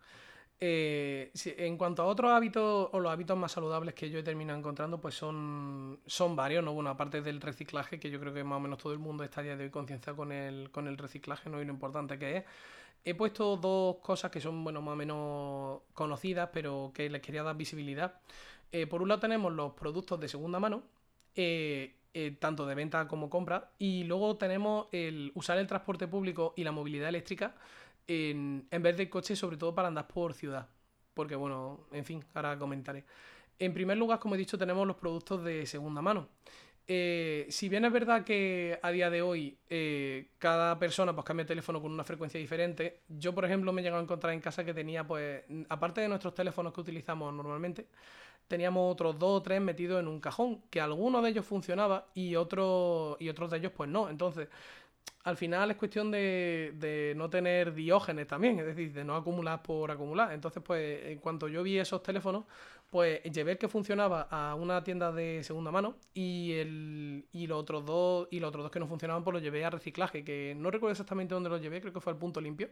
Eh, 0.57 1.31
en 1.57 1.77
cuanto 1.77 2.01
a 2.01 2.05
otros 2.05 2.31
hábitos 2.31 2.89
o 2.93 2.99
los 2.99 3.11
hábitos 3.11 3.37
más 3.37 3.51
saludables 3.51 3.93
que 3.93 4.09
yo 4.09 4.19
he 4.19 4.23
terminado 4.23 4.57
encontrando, 4.57 5.01
pues 5.01 5.13
son, 5.15 5.99
son 6.05 6.35
varios, 6.35 6.63
¿no? 6.63 6.73
Bueno, 6.73 6.89
aparte 6.89 7.21
del 7.21 7.41
reciclaje, 7.41 7.99
que 7.99 8.09
yo 8.09 8.19
creo 8.19 8.33
que 8.33 8.43
más 8.43 8.57
o 8.57 8.59
menos 8.61 8.79
todo 8.79 8.93
el 8.93 8.99
mundo 8.99 9.23
está 9.23 9.41
a 9.41 9.43
día 9.43 9.57
de 9.57 9.65
hoy 9.65 9.69
concienciado 9.69 10.15
con 10.15 10.31
el, 10.31 10.71
con 10.71 10.87
el 10.87 10.97
reciclaje, 10.97 11.49
¿no? 11.49 11.61
Y 11.61 11.65
lo 11.65 11.73
importante 11.73 12.17
que 12.17 12.37
es. 12.37 12.43
He 13.07 13.13
puesto 13.13 13.55
dos 13.55 13.97
cosas 13.97 14.31
que 14.31 14.41
son, 14.41 14.63
bueno, 14.63 14.81
más 14.81 14.93
o 14.93 14.95
menos 14.95 15.81
conocidas, 15.93 16.49
pero 16.51 16.91
que 16.93 17.07
les 17.07 17.21
quería 17.21 17.43
dar 17.43 17.55
visibilidad. 17.55 18.19
Eh, 18.71 18.87
por 18.87 19.03
un 19.03 19.09
lado 19.09 19.21
tenemos 19.21 19.53
los 19.53 19.73
productos 19.73 20.19
de 20.19 20.27
segunda 20.27 20.59
mano, 20.59 20.81
eh, 21.35 21.93
tanto 22.39 22.65
de 22.65 22.73
venta 22.73 23.07
como 23.07 23.29
compra, 23.29 23.71
y 23.77 24.05
luego 24.05 24.37
tenemos 24.37 24.87
el 24.91 25.31
usar 25.35 25.59
el 25.59 25.67
transporte 25.67 26.07
público 26.07 26.53
y 26.57 26.63
la 26.63 26.71
movilidad 26.71 27.09
eléctrica 27.09 27.53
en, 28.07 28.67
vez 28.71 28.97
de 28.97 29.09
coche, 29.09 29.35
sobre 29.35 29.57
todo 29.57 29.73
para 29.75 29.87
andar 29.87 30.07
por 30.07 30.33
ciudad. 30.33 30.67
Porque, 31.13 31.35
bueno, 31.35 31.81
en 31.91 32.05
fin, 32.05 32.23
ahora 32.33 32.57
comentaré. 32.57 33.05
En 33.59 33.73
primer 33.73 33.97
lugar, 33.97 34.19
como 34.19 34.35
he 34.35 34.37
dicho, 34.37 34.57
tenemos 34.57 34.85
los 34.85 34.97
productos 34.97 35.43
de 35.43 35.65
segunda 35.65 36.01
mano. 36.01 36.27
Eh, 36.87 37.47
si 37.49 37.67
bien 37.67 37.83
es 37.85 37.91
verdad 37.91 38.23
que 38.23 38.79
a 38.83 38.91
día 38.91 39.09
de 39.09 39.23
hoy 39.23 39.57
eh, 39.69 40.29
cada 40.37 40.77
persona 40.77 41.13
pues 41.15 41.25
cambia 41.25 41.41
el 41.41 41.47
teléfono 41.47 41.81
con 41.81 41.91
una 41.91 42.03
frecuencia 42.03 42.39
diferente, 42.39 43.01
yo 43.09 43.33
por 43.33 43.43
ejemplo 43.45 43.73
me 43.73 43.81
he 43.81 43.83
llegado 43.83 44.01
a 44.01 44.03
encontrar 44.03 44.33
en 44.33 44.39
casa 44.39 44.63
que 44.63 44.73
tenía 44.73 45.03
pues, 45.05 45.43
aparte 45.69 46.01
de 46.01 46.07
nuestros 46.07 46.35
teléfonos 46.35 46.73
que 46.73 46.81
utilizamos 46.81 47.33
normalmente, 47.33 47.87
teníamos 48.47 48.91
otros 48.91 49.17
dos 49.17 49.39
o 49.39 49.41
tres 49.41 49.61
metidos 49.61 49.99
en 49.99 50.07
un 50.07 50.19
cajón, 50.19 50.61
que 50.69 50.79
algunos 50.81 51.23
de 51.23 51.29
ellos 51.29 51.45
funcionaba 51.45 52.07
y 52.13 52.35
otros 52.35 53.17
y 53.19 53.29
otros 53.29 53.51
de 53.51 53.57
ellos 53.57 53.71
pues 53.75 53.89
no. 53.89 54.09
Entonces, 54.09 54.47
al 55.25 55.37
final 55.37 55.71
es 55.71 55.77
cuestión 55.77 56.11
de, 56.11 57.13
no 57.17 57.31
tener 57.31 57.73
diógenes 57.73 58.27
también, 58.27 58.59
es 58.59 58.65
decir, 58.67 58.93
de 58.93 59.03
no 59.03 59.15
acumular 59.15 59.63
por 59.63 59.89
acumular. 59.89 60.31
Entonces, 60.31 60.61
pues, 60.63 61.03
en 61.03 61.17
cuanto 61.17 61.47
yo 61.47 61.63
vi 61.63 61.79
esos 61.79 62.03
teléfonos, 62.03 62.45
pues 62.91 63.23
llevé 63.23 63.53
el 63.53 63.57
que 63.57 63.67
funcionaba 63.67 64.27
a 64.29 64.53
una 64.53 64.83
tienda 64.83 65.11
de 65.11 65.43
segunda 65.43 65.71
mano 65.71 65.97
y, 66.13 66.53
el, 66.53 67.25
y, 67.31 67.47
los 67.47 67.59
otros 67.59 67.83
dos, 67.83 68.27
y 68.29 68.39
los 68.39 68.49
otros 68.49 68.65
dos 68.65 68.71
que 68.71 68.79
no 68.79 68.87
funcionaban, 68.87 69.23
pues 69.23 69.33
los 69.33 69.41
llevé 69.41 69.65
a 69.65 69.71
reciclaje, 69.71 70.23
que 70.23 70.53
no 70.55 70.69
recuerdo 70.69 70.91
exactamente 70.91 71.33
dónde 71.33 71.49
los 71.49 71.59
llevé, 71.59 71.81
creo 71.81 71.91
que 71.91 72.01
fue 72.01 72.13
al 72.13 72.19
punto 72.19 72.39
limpio. 72.39 72.69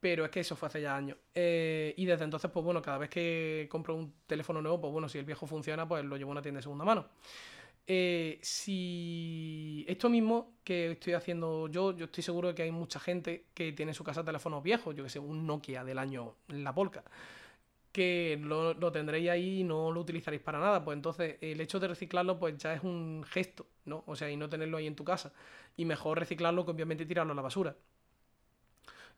Pero 0.00 0.24
es 0.24 0.30
que 0.30 0.40
eso 0.40 0.56
fue 0.56 0.68
hace 0.68 0.80
ya 0.80 0.96
años. 0.96 1.18
Eh, 1.34 1.92
y 1.98 2.06
desde 2.06 2.24
entonces, 2.24 2.50
pues 2.50 2.64
bueno, 2.64 2.80
cada 2.80 2.98
vez 2.98 3.10
que 3.10 3.66
compro 3.70 3.94
un 3.96 4.14
teléfono 4.26 4.62
nuevo, 4.62 4.80
pues 4.80 4.92
bueno, 4.92 5.08
si 5.10 5.18
el 5.18 5.24
viejo 5.26 5.46
funciona, 5.46 5.86
pues 5.86 6.04
lo 6.04 6.16
llevo 6.16 6.30
a 6.30 6.32
una 6.32 6.42
tienda 6.42 6.58
de 6.58 6.62
segunda 6.62 6.84
mano. 6.86 7.06
Eh, 7.88 8.38
si 8.42 9.84
esto 9.88 10.08
mismo 10.08 10.54
que 10.64 10.92
estoy 10.92 11.12
haciendo 11.12 11.68
yo, 11.68 11.96
yo 11.96 12.06
estoy 12.06 12.22
seguro 12.24 12.48
de 12.48 12.54
que 12.54 12.62
hay 12.62 12.72
mucha 12.72 12.98
gente 12.98 13.46
que 13.54 13.72
tiene 13.72 13.90
en 13.90 13.94
su 13.94 14.02
casa 14.04 14.24
teléfonos 14.24 14.62
viejos, 14.62 14.94
yo 14.96 15.04
que 15.04 15.10
sé, 15.10 15.20
un 15.20 15.46
Nokia 15.46 15.84
del 15.84 15.98
año 15.98 16.34
La 16.48 16.74
Polka, 16.74 17.04
que 17.92 18.38
lo, 18.42 18.74
tendréis 18.92 19.30
ahí 19.30 19.60
y 19.60 19.64
no 19.64 19.90
lo 19.92 20.00
utilizaréis 20.00 20.42
para 20.42 20.58
nada. 20.60 20.84
Pues 20.84 20.96
entonces 20.96 21.36
el 21.40 21.60
hecho 21.60 21.80
de 21.80 21.88
reciclarlo 21.88 22.38
pues 22.38 22.58
ya 22.58 22.74
es 22.74 22.82
un 22.84 23.24
gesto, 23.28 23.66
¿no? 23.86 24.04
O 24.06 24.16
sea, 24.16 24.30
y 24.30 24.36
no 24.36 24.48
tenerlo 24.48 24.76
ahí 24.78 24.86
en 24.86 24.96
tu 24.96 25.04
casa. 25.04 25.32
Y 25.76 25.84
mejor 25.86 26.18
reciclarlo 26.18 26.64
que 26.64 26.72
obviamente 26.72 27.06
tirarlo 27.06 27.32
a 27.32 27.36
la 27.36 27.42
basura. 27.42 27.76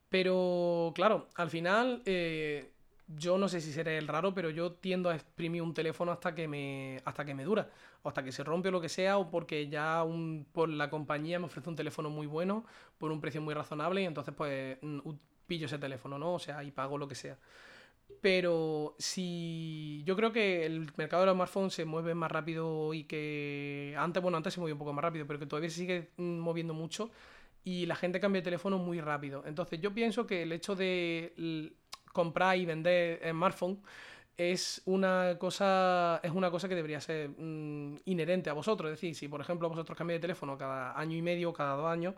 Pero 0.08 0.92
claro, 0.94 1.28
al 1.34 1.50
final... 1.50 2.02
Eh, 2.06 2.72
yo 3.16 3.38
no 3.38 3.48
sé 3.48 3.60
si 3.60 3.72
seré 3.72 3.98
el 3.98 4.06
raro, 4.06 4.34
pero 4.34 4.50
yo 4.50 4.72
tiendo 4.72 5.10
a 5.10 5.14
exprimir 5.14 5.62
un 5.62 5.74
teléfono 5.74 6.12
hasta 6.12 6.34
que 6.34 6.46
me, 6.46 7.00
hasta 7.04 7.24
que 7.24 7.34
me 7.34 7.44
dura, 7.44 7.70
o 8.02 8.08
hasta 8.08 8.22
que 8.22 8.32
se 8.32 8.44
rompe 8.44 8.68
o 8.68 8.72
lo 8.72 8.80
que 8.80 8.88
sea, 8.88 9.18
o 9.18 9.30
porque 9.30 9.68
ya 9.68 10.04
por 10.52 10.68
la 10.68 10.90
compañía 10.90 11.38
me 11.38 11.46
ofrece 11.46 11.68
un 11.70 11.76
teléfono 11.76 12.10
muy 12.10 12.26
bueno, 12.26 12.64
por 12.98 13.10
un 13.10 13.20
precio 13.20 13.40
muy 13.40 13.54
razonable, 13.54 14.02
y 14.02 14.04
entonces 14.04 14.34
pues 14.36 14.78
mm, 14.82 14.98
pillo 15.46 15.66
ese 15.66 15.78
teléfono, 15.78 16.18
¿no? 16.18 16.34
O 16.34 16.38
sea, 16.38 16.62
y 16.62 16.70
pago 16.70 16.98
lo 16.98 17.08
que 17.08 17.14
sea. 17.14 17.38
Pero 18.20 18.94
si 18.98 20.02
yo 20.04 20.16
creo 20.16 20.32
que 20.32 20.66
el 20.66 20.90
mercado 20.96 21.22
de 21.22 21.26
los 21.26 21.34
smartphones 21.34 21.74
se 21.74 21.84
mueve 21.84 22.14
más 22.14 22.30
rápido 22.32 22.92
y 22.94 23.04
que 23.04 23.94
antes, 23.98 24.22
bueno, 24.22 24.36
antes 24.36 24.54
se 24.54 24.60
movía 24.60 24.74
un 24.74 24.78
poco 24.78 24.92
más 24.92 25.02
rápido, 25.02 25.26
pero 25.26 25.38
que 25.38 25.46
todavía 25.46 25.70
se 25.70 25.76
sigue 25.76 26.10
mm, 26.16 26.38
moviendo 26.38 26.74
mucho 26.74 27.10
y 27.64 27.86
la 27.86 27.96
gente 27.96 28.20
cambia 28.20 28.40
de 28.40 28.44
teléfono 28.44 28.78
muy 28.78 29.00
rápido. 29.00 29.42
Entonces 29.46 29.80
yo 29.80 29.92
pienso 29.94 30.26
que 30.26 30.42
el 30.42 30.52
hecho 30.52 30.74
de 30.74 31.32
comprar 32.12 32.56
y 32.56 32.66
vender 32.66 33.20
smartphone 33.30 33.80
es 34.38 34.80
una 34.86 35.36
cosa 35.38 36.20
es 36.22 36.30
una 36.30 36.50
cosa 36.50 36.68
que 36.68 36.76
debería 36.76 37.00
ser 37.00 37.28
mm, 37.30 37.96
inherente 38.06 38.48
a 38.48 38.52
vosotros. 38.52 38.90
Es 38.90 38.98
decir, 38.98 39.14
si 39.14 39.28
por 39.28 39.40
ejemplo 39.40 39.68
vosotros 39.68 39.98
cambiáis 39.98 40.18
de 40.20 40.22
teléfono 40.22 40.56
cada 40.56 40.98
año 40.98 41.16
y 41.16 41.22
medio, 41.22 41.52
cada 41.52 41.74
dos 41.74 41.86
años, 41.90 42.14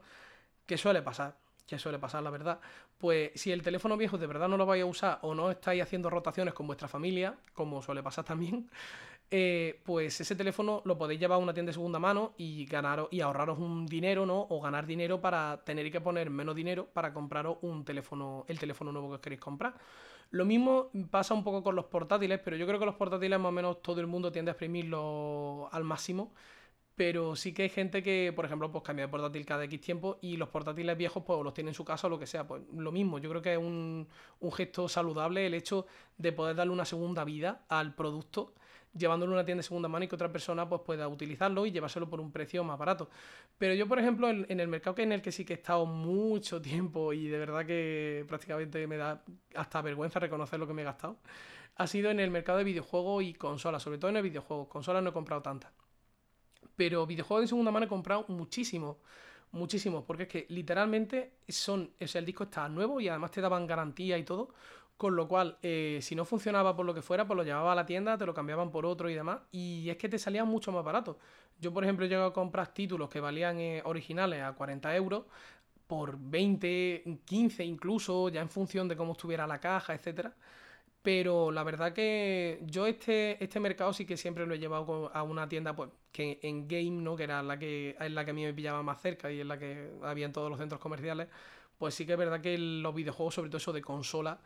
que 0.66 0.76
suele 0.76 1.02
pasar, 1.02 1.34
que 1.66 1.78
suele 1.78 1.98
pasar 1.98 2.22
la 2.22 2.30
verdad, 2.30 2.60
pues 2.98 3.32
si 3.34 3.50
el 3.52 3.62
teléfono 3.62 3.96
viejo 3.96 4.18
de 4.18 4.26
verdad 4.26 4.48
no 4.48 4.58
lo 4.58 4.66
vais 4.66 4.82
a 4.82 4.86
usar 4.86 5.18
o 5.22 5.34
no 5.34 5.50
estáis 5.50 5.82
haciendo 5.82 6.10
rotaciones 6.10 6.52
con 6.52 6.66
vuestra 6.66 6.88
familia, 6.88 7.36
como 7.54 7.80
suele 7.82 8.02
pasar 8.02 8.24
también, 8.24 8.68
eh, 9.32 9.80
pues 9.84 10.20
ese 10.20 10.34
teléfono 10.34 10.82
lo 10.84 10.98
podéis 10.98 11.20
llevar 11.20 11.36
a 11.36 11.38
una 11.38 11.54
tienda 11.54 11.70
de 11.70 11.74
segunda 11.74 12.00
mano 12.00 12.34
y 12.36 12.66
ganar 12.66 13.06
y 13.12 13.20
ahorraros 13.20 13.58
un 13.60 13.86
dinero, 13.86 14.26
¿no? 14.26 14.46
O 14.50 14.60
ganar 14.60 14.86
dinero 14.86 15.20
para 15.20 15.62
tener 15.64 15.90
que 15.92 16.00
poner 16.00 16.30
menos 16.30 16.56
dinero 16.56 16.86
para 16.92 17.12
compraros 17.12 17.58
un 17.62 17.84
teléfono, 17.84 18.44
el 18.48 18.58
teléfono 18.58 18.90
nuevo 18.90 19.12
que 19.12 19.20
queréis 19.20 19.40
comprar. 19.40 19.74
Lo 20.30 20.44
mismo 20.44 20.90
pasa 21.10 21.34
un 21.34 21.44
poco 21.44 21.62
con 21.62 21.76
los 21.76 21.86
portátiles, 21.86 22.40
pero 22.44 22.56
yo 22.56 22.66
creo 22.66 22.78
que 22.80 22.86
los 22.86 22.96
portátiles 22.96 23.38
más 23.38 23.48
o 23.50 23.52
menos 23.52 23.82
todo 23.82 24.00
el 24.00 24.06
mundo 24.08 24.32
tiende 24.32 24.50
a 24.50 24.52
exprimirlo 24.52 25.68
al 25.72 25.84
máximo. 25.84 26.32
Pero 26.96 27.34
sí 27.36 27.54
que 27.54 27.62
hay 27.62 27.68
gente 27.70 28.02
que, 28.02 28.32
por 28.36 28.44
ejemplo, 28.44 28.70
pues 28.70 28.84
cambia 28.84 29.06
de 29.06 29.10
portátil 29.10 29.46
cada 29.46 29.64
X 29.64 29.80
tiempo 29.80 30.18
y 30.20 30.36
los 30.36 30.48
portátiles 30.50 30.96
viejos 30.98 31.22
pues 31.24 31.42
los 31.42 31.54
tiene 31.54 31.70
en 31.70 31.74
su 31.74 31.84
casa 31.84 32.08
o 32.08 32.10
lo 32.10 32.18
que 32.18 32.26
sea. 32.26 32.46
Pues 32.46 32.62
lo 32.74 32.92
mismo, 32.92 33.18
yo 33.18 33.30
creo 33.30 33.42
que 33.42 33.52
es 33.52 33.58
un, 33.58 34.08
un 34.40 34.52
gesto 34.52 34.88
saludable 34.88 35.46
el 35.46 35.54
hecho 35.54 35.86
de 36.18 36.32
poder 36.32 36.56
darle 36.56 36.72
una 36.72 36.84
segunda 36.84 37.24
vida 37.24 37.64
al 37.68 37.94
producto 37.94 38.54
llevándolo 38.96 39.32
a 39.32 39.34
una 39.36 39.44
tienda 39.44 39.60
de 39.60 39.64
segunda 39.64 39.88
mano 39.88 40.04
y 40.04 40.08
que 40.08 40.14
otra 40.14 40.30
persona 40.30 40.68
pues, 40.68 40.82
pueda 40.82 41.08
utilizarlo 41.08 41.66
y 41.66 41.70
llevárselo 41.70 42.08
por 42.08 42.20
un 42.20 42.32
precio 42.32 42.64
más 42.64 42.78
barato. 42.78 43.08
Pero 43.58 43.74
yo, 43.74 43.86
por 43.86 43.98
ejemplo, 43.98 44.28
en, 44.28 44.60
el 44.60 44.68
mercado 44.68 44.94
que 44.94 45.02
en 45.02 45.12
el 45.12 45.22
que 45.22 45.32
sí 45.32 45.44
que 45.44 45.54
he 45.54 45.56
estado 45.56 45.86
mucho 45.86 46.60
tiempo 46.62 47.12
y 47.12 47.28
de 47.28 47.38
verdad 47.38 47.66
que 47.66 48.24
prácticamente 48.28 48.86
me 48.86 48.96
da 48.96 49.22
hasta 49.54 49.82
vergüenza 49.82 50.18
reconocer 50.18 50.58
lo 50.58 50.66
que 50.66 50.74
me 50.74 50.82
he 50.82 50.84
gastado, 50.84 51.18
ha 51.76 51.86
sido 51.86 52.10
en 52.10 52.20
el 52.20 52.30
mercado 52.30 52.58
de 52.58 52.64
videojuegos 52.64 53.24
y 53.24 53.34
consolas, 53.34 53.82
sobre 53.82 53.98
todo 53.98 54.10
en 54.10 54.16
el 54.16 54.22
videojuego. 54.22 54.68
Consolas 54.68 55.02
no 55.02 55.10
he 55.10 55.12
comprado 55.12 55.42
tantas. 55.42 55.72
Pero 56.76 57.06
videojuegos 57.06 57.42
de 57.42 57.48
segunda 57.48 57.70
mano 57.70 57.86
he 57.86 57.88
comprado 57.88 58.24
muchísimo 58.28 58.98
muchísimo, 59.52 60.04
porque 60.04 60.24
es 60.24 60.28
que 60.28 60.46
literalmente 60.48 61.38
son, 61.48 61.90
es 61.98 62.14
el 62.14 62.24
disco 62.24 62.44
está 62.44 62.68
nuevo 62.68 63.00
y 63.00 63.08
además 63.08 63.30
te 63.30 63.40
daban 63.40 63.66
garantía 63.66 64.16
y 64.18 64.24
todo, 64.24 64.50
con 65.00 65.16
lo 65.16 65.26
cual, 65.26 65.56
eh, 65.62 66.00
si 66.02 66.14
no 66.14 66.26
funcionaba 66.26 66.76
por 66.76 66.84
lo 66.84 66.92
que 66.92 67.00
fuera, 67.00 67.26
pues 67.26 67.34
lo 67.34 67.42
llevaba 67.42 67.72
a 67.72 67.74
la 67.74 67.86
tienda, 67.86 68.18
te 68.18 68.26
lo 68.26 68.34
cambiaban 68.34 68.70
por 68.70 68.84
otro 68.84 69.08
y 69.08 69.14
demás. 69.14 69.40
Y 69.50 69.88
es 69.88 69.96
que 69.96 70.10
te 70.10 70.18
salían 70.18 70.46
mucho 70.46 70.72
más 70.72 70.84
barato. 70.84 71.18
Yo, 71.58 71.72
por 71.72 71.84
ejemplo, 71.84 72.04
he 72.04 72.08
llegado 72.10 72.26
a 72.28 72.32
comprar 72.34 72.74
títulos 72.74 73.08
que 73.08 73.18
valían 73.18 73.58
eh, 73.60 73.80
originales 73.86 74.42
a 74.42 74.52
40 74.52 74.94
euros 74.94 75.24
por 75.86 76.18
20, 76.18 77.20
15 77.24 77.64
incluso, 77.64 78.28
ya 78.28 78.42
en 78.42 78.50
función 78.50 78.88
de 78.88 78.96
cómo 78.96 79.12
estuviera 79.12 79.46
la 79.46 79.58
caja, 79.58 79.94
etcétera. 79.94 80.34
Pero 81.00 81.50
la 81.50 81.62
verdad 81.62 81.94
que 81.94 82.60
yo 82.66 82.86
este, 82.86 83.42
este 83.42 83.58
mercado 83.58 83.94
sí 83.94 84.04
que 84.04 84.18
siempre 84.18 84.46
lo 84.46 84.52
he 84.52 84.58
llevado 84.58 85.10
a 85.14 85.22
una 85.22 85.48
tienda 85.48 85.74
pues, 85.74 85.88
que 86.12 86.40
en 86.42 86.68
Game, 86.68 87.00
¿no? 87.02 87.16
que 87.16 87.22
era 87.22 87.42
la 87.42 87.58
que, 87.58 87.96
es 87.98 88.12
la 88.12 88.26
que 88.26 88.32
a 88.32 88.34
mí 88.34 88.44
me 88.44 88.52
pillaba 88.52 88.82
más 88.82 89.00
cerca 89.00 89.32
y 89.32 89.40
es 89.40 89.46
la 89.46 89.58
que 89.58 89.92
había 90.02 90.26
en 90.26 90.32
todos 90.34 90.50
los 90.50 90.58
centros 90.58 90.78
comerciales, 90.78 91.28
pues 91.78 91.94
sí 91.94 92.04
que 92.04 92.12
es 92.12 92.18
verdad 92.18 92.42
que 92.42 92.58
los 92.58 92.94
videojuegos, 92.94 93.34
sobre 93.34 93.48
todo 93.48 93.56
eso 93.56 93.72
de 93.72 93.80
consola, 93.80 94.38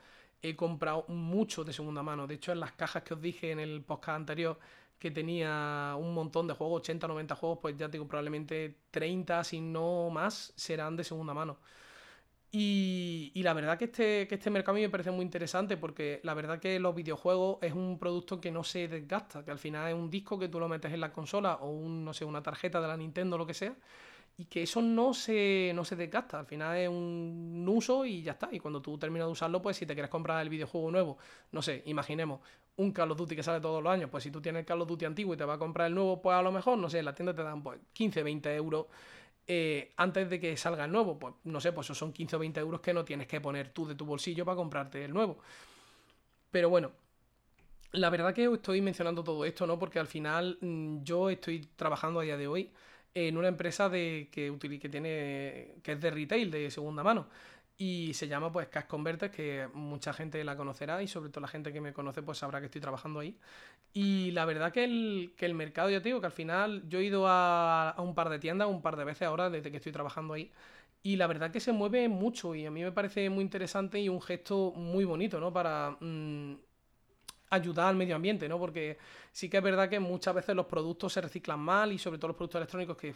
he 0.45 0.55
comprado 0.55 1.07
mucho 1.09 1.65
de 1.65 1.73
segunda 1.73 2.03
mano. 2.03 2.27
De 2.27 2.35
hecho, 2.35 2.53
en 2.53 2.61
las 2.61 2.73
cajas 2.73 3.03
que 3.03 3.15
os 3.15 3.21
dije 3.21 3.51
en 3.51 3.61
el 3.61 3.83
podcast 3.83 4.17
anterior 4.17 4.59
que 4.99 5.11
tenía 5.11 5.95
un 5.99 6.15
montón 6.15 6.47
de 6.47 6.55
juegos, 6.55 6.81
80, 6.81 7.09
90 7.09 7.35
juegos, 7.35 7.59
pues 7.63 7.77
ya 7.77 7.91
tengo 7.91 8.07
probablemente 8.07 8.77
30, 8.91 9.43
si 9.45 9.61
no 9.61 10.11
más, 10.11 10.53
serán 10.57 10.97
de 10.97 11.05
segunda 11.05 11.35
mano. 11.35 11.59
Y, 12.57 13.33
la 13.43 13.53
verdad 13.53 13.77
que 13.77 13.87
este, 13.87 14.29
que 14.29 14.37
este 14.37 14.49
mercado 14.49 14.73
a 14.73 14.77
mí 14.77 14.83
me 14.83 14.89
parece 14.89 15.11
muy 15.11 15.25
interesante 15.25 15.77
porque 15.77 16.21
la 16.23 16.35
verdad 16.35 16.61
que 16.61 16.79
los 16.79 16.95
videojuegos 16.95 17.59
es 17.63 17.73
un 17.73 17.99
producto 17.99 18.41
que 18.41 18.53
no 18.53 18.63
se 18.63 18.87
desgasta, 18.87 19.45
que 19.45 19.51
al 19.51 19.59
final 19.59 19.89
es 19.89 19.95
un 19.95 20.09
disco 20.09 20.39
que 20.39 20.49
tú 20.49 20.61
lo 20.61 20.69
metes 20.69 20.93
en 20.93 21.01
la 21.01 21.13
consola 21.13 21.57
o 21.57 21.71
un, 21.71 22.05
no 22.05 22.15
sé, 22.15 22.25
una 22.25 22.43
tarjeta 22.43 22.81
de 22.81 22.87
la 22.87 22.97
Nintendo 22.97 23.35
o 23.35 23.39
lo 23.41 23.47
que 23.47 23.55
sea, 23.55 23.75
y 24.37 24.47
que 24.47 24.63
eso 24.63 24.83
no 24.83 25.15
se, 25.15 25.73
no 25.75 25.85
se 25.85 25.97
desgasta. 25.97 26.41
Al 26.41 26.47
final 26.47 26.77
es 26.77 26.89
un 26.89 27.65
uso 27.69 28.05
y 28.05 28.23
ya 28.23 28.33
está. 28.33 28.49
Y 28.51 28.59
cuando 28.59 28.83
tú 28.83 28.99
terminas 28.99 29.29
de 29.29 29.33
usarlo, 29.33 29.63
pues 29.63 29.77
si 29.77 29.87
te 29.87 29.95
quieres 29.95 30.11
comprar 30.11 30.43
el 30.43 30.49
videojuego 30.49 30.91
nuevo, 30.91 31.19
no 31.53 31.63
sé, 31.63 31.83
imaginemos 31.87 32.41
un 32.77 32.93
Call 32.93 33.13
of 33.13 33.19
Duty 33.19 33.37
que 33.37 33.43
sale 33.43 33.61
todos 33.61 33.83
los 33.83 33.93
años, 33.93 34.11
pues 34.11 34.25
si 34.25 34.33
tú 34.33 34.41
tienes 34.41 34.61
el 34.61 34.67
Call 34.67 34.81
of 34.81 34.89
Duty 34.89 35.05
antiguo 35.05 35.35
y 35.35 35.37
te 35.37 35.45
vas 35.45 35.57
a 35.57 35.59
comprar 35.59 35.87
el 35.87 35.95
nuevo, 35.95 36.21
pues 36.21 36.37
a 36.37 36.43
lo 36.43 36.51
mejor, 36.51 36.77
no 36.79 36.91
sé, 36.91 36.99
en 36.99 37.05
la 37.05 37.15
tienda 37.15 37.35
te 37.35 37.43
dan 37.45 37.63
pues 37.63 37.79
15, 37.93 38.23
20 38.23 38.55
euros. 38.57 38.87
Eh, 39.47 39.93
antes 39.97 40.29
de 40.31 40.41
que 40.41 40.57
salga 40.57 40.87
el 40.87 40.91
nuevo, 40.93 41.19
pues 41.19 41.35
no 41.45 41.61
sé, 41.61 41.73
pues 41.73 41.87
esos 41.87 41.99
son 41.99 42.13
15 42.13 42.37
o 42.37 42.39
20 42.41 42.61
euros 42.61 42.81
que 42.81 42.95
no 42.95 43.05
tienes 43.05 43.29
que 43.29 43.41
poner 43.41 43.69
tú 43.69 43.87
de 43.87 43.95
tu 43.95 44.05
bolsillo 44.05 44.45
para 44.45 44.57
comprarte 44.57 45.05
el 45.05 45.13
nuevo. 45.13 45.39
Pero 46.51 46.71
bueno, 46.71 46.93
la 47.93 48.11
verdad 48.11 48.35
que 48.35 48.45
estoy 48.53 48.81
mencionando 48.81 49.23
todo 49.23 49.45
esto, 49.45 49.67
¿no? 49.67 49.79
Porque 49.79 49.99
al 49.99 50.07
final 50.09 50.59
mm, 50.61 51.03
yo 51.05 51.31
estoy 51.31 51.61
trabajando 51.77 52.21
a 52.21 52.23
día 52.25 52.37
de 52.37 52.49
hoy 52.49 52.73
en 53.15 53.37
una 53.37 53.49
empresa 53.49 53.89
de, 53.89 54.29
que, 54.33 54.57
que, 54.81 54.89
tiene, 54.89 55.77
que 55.83 55.93
es 55.93 56.01
de 56.01 56.11
retail, 56.11 56.51
de 56.51 56.71
segunda 56.71 57.03
mano. 57.03 57.29
Y 57.77 58.15
se 58.15 58.29
llama 58.29 58.53
pues 58.53 58.69
Cash 58.69 58.87
Converter, 58.87 59.31
que 59.31 59.69
mucha 59.75 60.13
gente 60.13 60.43
la 60.45 60.57
conocerá 60.57 61.03
y 61.03 61.09
sobre 61.09 61.31
todo 61.31 61.41
la 61.43 61.49
gente 61.49 61.73
que 61.73 61.81
me 61.81 61.93
conoce 61.93 62.23
pues 62.23 62.39
sabrá 62.39 62.61
que 62.61 62.67
estoy 62.67 62.81
trabajando 62.81 63.21
ahí. 63.21 63.37
Y 63.93 64.31
la 64.33 64.45
verdad 64.45 64.73
que 64.73 64.85
el, 64.85 65.35
que 65.37 65.47
el 65.47 65.55
mercado, 65.55 65.91
ya 65.91 66.01
te 66.01 66.09
digo, 66.11 66.21
que 66.21 66.27
al 66.27 66.33
final 66.33 66.89
yo 66.89 66.99
he 67.01 67.05
ido 67.05 67.27
a, 67.29 67.95
un 67.99 68.15
par 68.15 68.29
de 68.31 68.39
tiendas, 68.39 68.69
un 68.69 68.83
par 68.83 68.97
de 68.97 69.05
veces 69.05 69.23
ahora 69.23 69.51
desde 69.51 69.71
que 69.71 69.79
estoy 69.79 69.93
trabajando 69.93 70.35
ahí. 70.35 70.53
Y 71.03 71.17
la 71.17 71.27
verdad 71.27 71.51
que 71.53 71.61
se 71.61 71.73
mueve 71.73 72.09
mucho 72.09 72.55
y 72.55 72.67
a 72.67 72.71
mí 72.71 72.83
me 72.83 72.93
parece 72.93 73.29
muy 73.31 73.43
interesante 73.45 74.01
y 74.01 74.09
un 74.09 74.23
gesto 74.23 74.73
muy 74.73 75.05
bonito, 75.05 75.41
¿no? 75.41 75.53
Para... 75.53 75.97
Mm, 76.01 76.55
ayudar 77.55 77.89
al 77.89 77.97
medio 77.97 78.17
ambiente, 78.17 78.49
¿no? 78.49 78.59
Porque 78.59 78.99
sí 79.33 79.49
que 79.49 79.59
es 79.59 79.63
verdad 79.63 79.89
que 79.89 80.01
muchas 80.01 80.35
veces 80.35 80.55
los 80.55 80.67
productos 80.67 81.13
se 81.13 81.21
reciclan 81.21 81.61
mal 81.61 81.93
y 81.93 81.99
sobre 81.99 82.19
todo 82.19 82.29
los 82.29 82.37
productos 82.37 82.59
electrónicos 82.59 82.97
que 82.97 83.15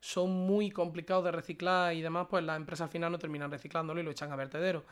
son 0.00 0.30
muy 0.30 0.70
complicados 0.70 1.24
de 1.24 1.32
reciclar 1.32 1.94
y 1.94 2.02
demás, 2.02 2.26
pues 2.30 2.44
las 2.44 2.56
empresas 2.56 2.86
al 2.86 2.90
final 2.90 3.12
no 3.12 3.18
terminan 3.18 3.50
reciclándolo 3.50 4.00
y 4.00 4.04
lo 4.04 4.10
echan 4.10 4.30
a 4.32 4.36
vertedero. 4.36 4.84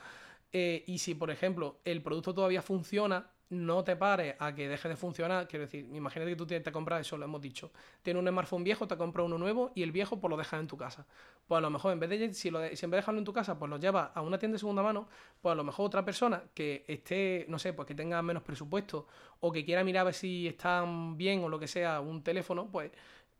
Eh, 0.52 0.84
y 0.86 0.98
si, 0.98 1.14
por 1.14 1.30
ejemplo, 1.30 1.80
el 1.84 2.02
producto 2.02 2.34
todavía 2.34 2.62
funciona, 2.62 3.30
no 3.48 3.84
te 3.84 3.96
pares 3.96 4.34
a 4.38 4.54
que 4.54 4.68
deje 4.68 4.88
de 4.88 4.96
funcionar. 4.96 5.46
Quiero 5.46 5.66
decir, 5.66 5.88
imagínate 5.92 6.30
que 6.32 6.36
tú 6.36 6.46
te, 6.46 6.72
compras 6.72 7.02
eso, 7.02 7.16
lo 7.16 7.24
hemos 7.24 7.40
dicho. 7.40 7.70
Tienes 8.02 8.22
un 8.22 8.28
smartphone 8.28 8.64
viejo, 8.64 8.88
te 8.88 8.96
compras 8.96 9.26
uno 9.26 9.38
nuevo 9.38 9.72
y 9.74 9.82
el 9.82 9.92
viejo 9.92 10.18
pues 10.20 10.30
lo 10.30 10.36
dejas 10.36 10.60
en 10.60 10.66
tu 10.66 10.76
casa. 10.76 11.06
Pues 11.46 11.58
a 11.58 11.60
lo 11.60 11.70
mejor 11.70 11.92
en 11.92 12.00
vez 12.00 12.10
de, 12.10 12.34
si, 12.34 12.50
lo 12.50 12.62
en 12.62 12.70
vez 12.70 12.80
de 12.80 12.96
dejarlo 12.96 13.18
en 13.18 13.24
tu 13.24 13.32
casa, 13.32 13.58
pues 13.58 13.70
lo 13.70 13.78
llevas 13.78 14.10
a 14.14 14.20
una 14.22 14.38
tienda 14.38 14.54
de 14.54 14.58
segunda 14.58 14.82
mano, 14.82 15.08
pues 15.40 15.52
a 15.52 15.56
lo 15.56 15.64
mejor 15.64 15.86
otra 15.86 16.04
persona 16.04 16.42
que 16.54 16.84
esté, 16.88 17.46
no 17.48 17.58
sé, 17.58 17.72
pues 17.72 17.86
que 17.86 17.94
tenga 17.94 18.20
menos 18.22 18.42
presupuesto 18.42 19.06
o 19.40 19.52
que 19.52 19.64
quiera 19.64 19.84
mirar 19.84 20.02
a 20.02 20.04
ver 20.04 20.14
si 20.14 20.48
están 20.48 21.16
bien 21.16 21.42
o 21.44 21.48
lo 21.48 21.58
que 21.58 21.68
sea 21.68 22.00
un 22.00 22.22
teléfono, 22.22 22.68
pues 22.70 22.90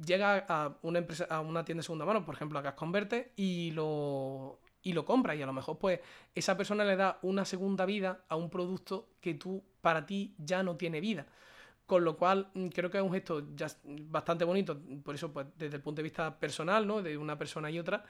llega 0.04 0.44
a 0.48 0.76
una 0.82 0.98
empresa, 0.98 1.26
a 1.28 1.40
una 1.40 1.64
tienda 1.64 1.80
de 1.80 1.84
segunda 1.84 2.04
mano, 2.04 2.24
por 2.24 2.34
ejemplo 2.34 2.58
a 2.58 2.62
Gas 2.62 2.74
Converte 2.74 3.32
y 3.36 3.72
lo 3.72 4.60
y 4.86 4.92
lo 4.92 5.04
compra 5.04 5.34
y 5.34 5.42
a 5.42 5.46
lo 5.46 5.52
mejor 5.52 5.78
pues 5.78 5.98
esa 6.32 6.56
persona 6.56 6.84
le 6.84 6.94
da 6.94 7.18
una 7.22 7.44
segunda 7.44 7.84
vida 7.86 8.20
a 8.28 8.36
un 8.36 8.48
producto 8.48 9.08
que 9.20 9.34
tú 9.34 9.64
para 9.86 10.04
ti 10.04 10.34
ya 10.36 10.64
no 10.64 10.76
tiene 10.76 11.00
vida. 11.00 11.24
Con 11.86 12.02
lo 12.02 12.16
cual 12.16 12.50
mm, 12.54 12.66
creo 12.70 12.90
que 12.90 12.98
es 12.98 13.04
un 13.04 13.12
gesto 13.12 13.54
ya 13.54 13.68
bastante 13.84 14.44
bonito, 14.44 14.76
por 15.04 15.14
eso 15.14 15.32
pues 15.32 15.46
desde 15.56 15.76
el 15.76 15.80
punto 15.80 16.00
de 16.00 16.02
vista 16.02 16.36
personal, 16.36 16.84
¿no? 16.84 17.02
De 17.02 17.16
una 17.16 17.38
persona 17.38 17.70
y 17.70 17.78
otra. 17.78 18.04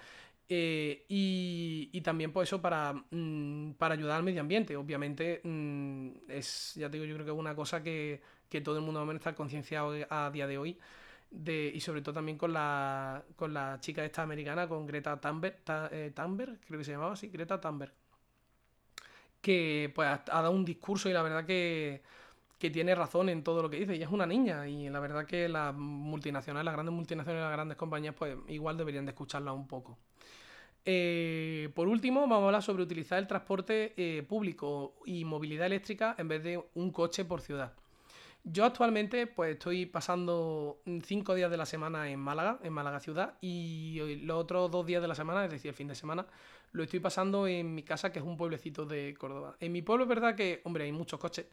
Eh, 0.49 1.05
y, 1.07 2.01
también 2.01 2.31
por 2.31 2.41
pues, 2.41 2.49
eso 2.49 2.63
para, 2.63 2.95
mm, 3.11 3.73
para 3.73 3.93
ayudar 3.93 4.17
al 4.17 4.23
medio 4.23 4.41
ambiente. 4.41 4.75
Obviamente 4.75 5.43
mm, 5.45 6.31
es, 6.31 6.73
ya 6.77 6.89
te 6.89 6.97
digo, 6.97 7.05
yo 7.05 7.15
creo 7.17 7.27
que 7.27 7.33
es 7.33 7.39
una 7.39 7.55
cosa 7.55 7.83
que, 7.83 8.23
que 8.49 8.63
todo 8.63 8.79
el 8.79 8.83
mundo 8.83 9.05
va 9.05 9.13
a 9.13 9.17
estar 9.17 9.35
concienciado 9.35 9.93
a 10.09 10.31
día 10.31 10.47
de 10.47 10.57
hoy 10.57 10.79
y 11.31 11.81
sobre 11.81 12.01
todo 12.01 12.15
también 12.15 12.39
con 12.39 12.55
la, 12.55 13.23
con 13.37 13.53
la 13.53 13.79
chica 13.81 14.03
esta 14.03 14.23
americana, 14.23 14.67
con 14.67 14.87
Greta 14.87 15.21
Thunberg, 15.21 15.59
eh, 15.93 16.13
creo 16.15 16.79
que 16.79 16.85
se 16.85 16.93
llamaba 16.93 17.13
así, 17.13 17.29
Greta 17.29 17.61
Thunberg, 17.61 17.93
que 19.47 19.93
pues 19.95 20.09
ha, 20.09 20.25
dado 20.27 20.51
un 20.51 20.65
discurso 20.65 21.09
y 21.09 21.13
la 21.13 21.23
verdad 21.23 21.47
que, 21.47 22.03
que, 22.59 22.69
tiene 22.69 22.97
razón 22.97 23.29
en 23.29 23.45
todo 23.45 23.63
lo 23.63 23.71
que 23.71 23.77
dice, 23.77 23.95
y 23.95 24.03
es 24.03 24.09
una 24.09 24.27
niña, 24.27 24.67
y 24.67 24.89
la 24.89 24.99
verdad 24.99 25.25
que 25.25 25.49
las 25.49 25.73
multinacionales, 25.73 26.65
las 26.65 26.75
grandes 26.75 26.93
multinacionales, 26.93 27.45
las 27.45 27.53
grandes 27.53 27.77
compañías, 27.77 28.13
pues 28.19 28.37
igual 28.49 28.77
deberían 28.77 29.05
de 29.05 29.13
escucharla 29.13 29.53
un 29.53 29.69
poco. 29.69 29.99
Eh, 30.85 31.71
por 31.77 31.87
último, 31.87 32.23
vamos 32.23 32.43
a 32.43 32.47
hablar 32.47 32.63
sobre 32.65 32.83
utilizar 32.83 33.21
el 33.21 33.29
transporte 33.29 33.95
eh, 33.97 34.25
público 34.25 34.97
y 35.05 35.25
movilidad 35.25 35.67
eléctrica 35.67 36.17
en 36.19 36.27
vez 36.27 36.43
de 36.43 36.61
un 36.75 36.91
coche 36.91 37.25
por 37.25 37.41
ciudad. 37.41 37.73
Yo 38.43 38.65
actualmente 38.65 39.29
pues 39.29 39.53
estoy 39.53 39.87
pasando 39.87 40.81
cinco 41.05 41.37
días 41.37 41.53
de 41.53 41.57
la 41.57 41.67
semana 41.67 42.11
en 42.11 42.19
Málaga, 42.19 42.59
en 42.65 42.73
Málaga 42.73 42.99
ciudad, 42.99 43.35
y 43.41 44.17
los 44.23 44.39
otros 44.39 44.73
dos 44.73 44.85
días 44.85 45.03
de 45.03 45.09
la 45.09 45.15
semana, 45.15 45.45
es 45.45 45.53
decir, 45.53 45.69
el 45.69 45.75
fin 45.77 45.87
de 45.87 45.95
semana, 45.95 46.27
lo 46.77 46.83
estoy 46.83 47.01
pasando 47.01 47.47
en 47.47 47.75
mi 47.75 47.83
casa, 47.83 48.13
que 48.13 48.19
es 48.19 48.25
un 48.25 48.37
pueblecito 48.37 48.85
de 48.85 49.15
Córdoba. 49.19 49.57
En 49.61 49.73
mi 49.73 49.83
pueblo 49.83 50.05
es 50.05 50.09
verdad 50.09 50.37
que, 50.37 50.61
hombre, 50.65 50.85
hay 50.85 50.93
muchos 50.93 51.19
coches, 51.19 51.47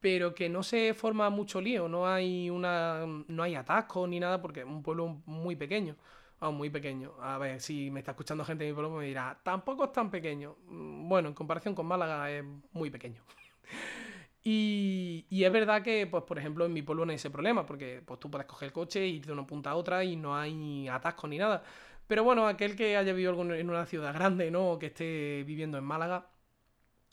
pero 0.00 0.34
que 0.34 0.48
no 0.48 0.62
se 0.62 0.94
forma 0.94 1.30
mucho 1.30 1.60
lío, 1.60 1.88
no 1.88 2.06
hay 2.08 2.50
una 2.50 3.06
no 3.28 3.42
hay 3.42 3.54
atascos 3.54 4.08
ni 4.08 4.20
nada, 4.20 4.42
porque 4.42 4.60
es 4.60 4.66
un 4.66 4.82
pueblo 4.82 5.22
muy 5.26 5.56
pequeño. 5.56 5.96
Oh, 6.40 6.52
muy 6.52 6.68
pequeño. 6.70 7.14
A 7.20 7.38
ver, 7.38 7.60
si 7.60 7.90
me 7.90 8.00
está 8.00 8.12
escuchando 8.12 8.44
gente 8.44 8.64
de 8.64 8.70
mi 8.70 8.74
pueblo, 8.74 8.90
me 8.96 9.06
dirá, 9.06 9.40
tampoco 9.42 9.84
es 9.84 9.92
tan 9.92 10.10
pequeño. 10.10 10.56
Mm, 10.68 11.08
bueno, 11.08 11.28
en 11.28 11.34
comparación 11.34 11.74
con 11.74 11.86
Málaga 11.86 12.30
es 12.30 12.44
muy 12.72 12.90
pequeño. 12.90 13.22
Y, 14.48 15.26
es 15.44 15.52
verdad 15.52 15.82
que, 15.82 16.06
pues, 16.06 16.22
por 16.22 16.38
ejemplo, 16.38 16.64
en 16.66 16.72
mi 16.72 16.80
pueblo 16.80 17.04
no 17.04 17.10
hay 17.10 17.16
ese 17.16 17.30
problema, 17.30 17.66
porque 17.66 18.00
pues, 18.06 18.20
tú 18.20 18.30
puedes 18.30 18.46
coger 18.46 18.68
el 18.68 18.72
coche 18.72 19.04
ir 19.04 19.26
de 19.26 19.32
una 19.32 19.44
punta 19.44 19.70
a 19.70 19.74
otra 19.74 20.04
y 20.04 20.14
no 20.14 20.36
hay 20.36 20.86
atascos 20.86 21.28
ni 21.28 21.38
nada. 21.38 21.64
Pero 22.06 22.24
bueno, 22.24 22.46
aquel 22.46 22.76
que 22.76 22.96
haya 22.96 23.12
vivido 23.12 23.40
en 23.54 23.70
una 23.70 23.86
ciudad 23.86 24.14
grande, 24.14 24.50
¿no? 24.50 24.72
O 24.72 24.78
que 24.78 24.86
esté 24.86 25.42
viviendo 25.44 25.78
en 25.78 25.84
Málaga, 25.84 26.28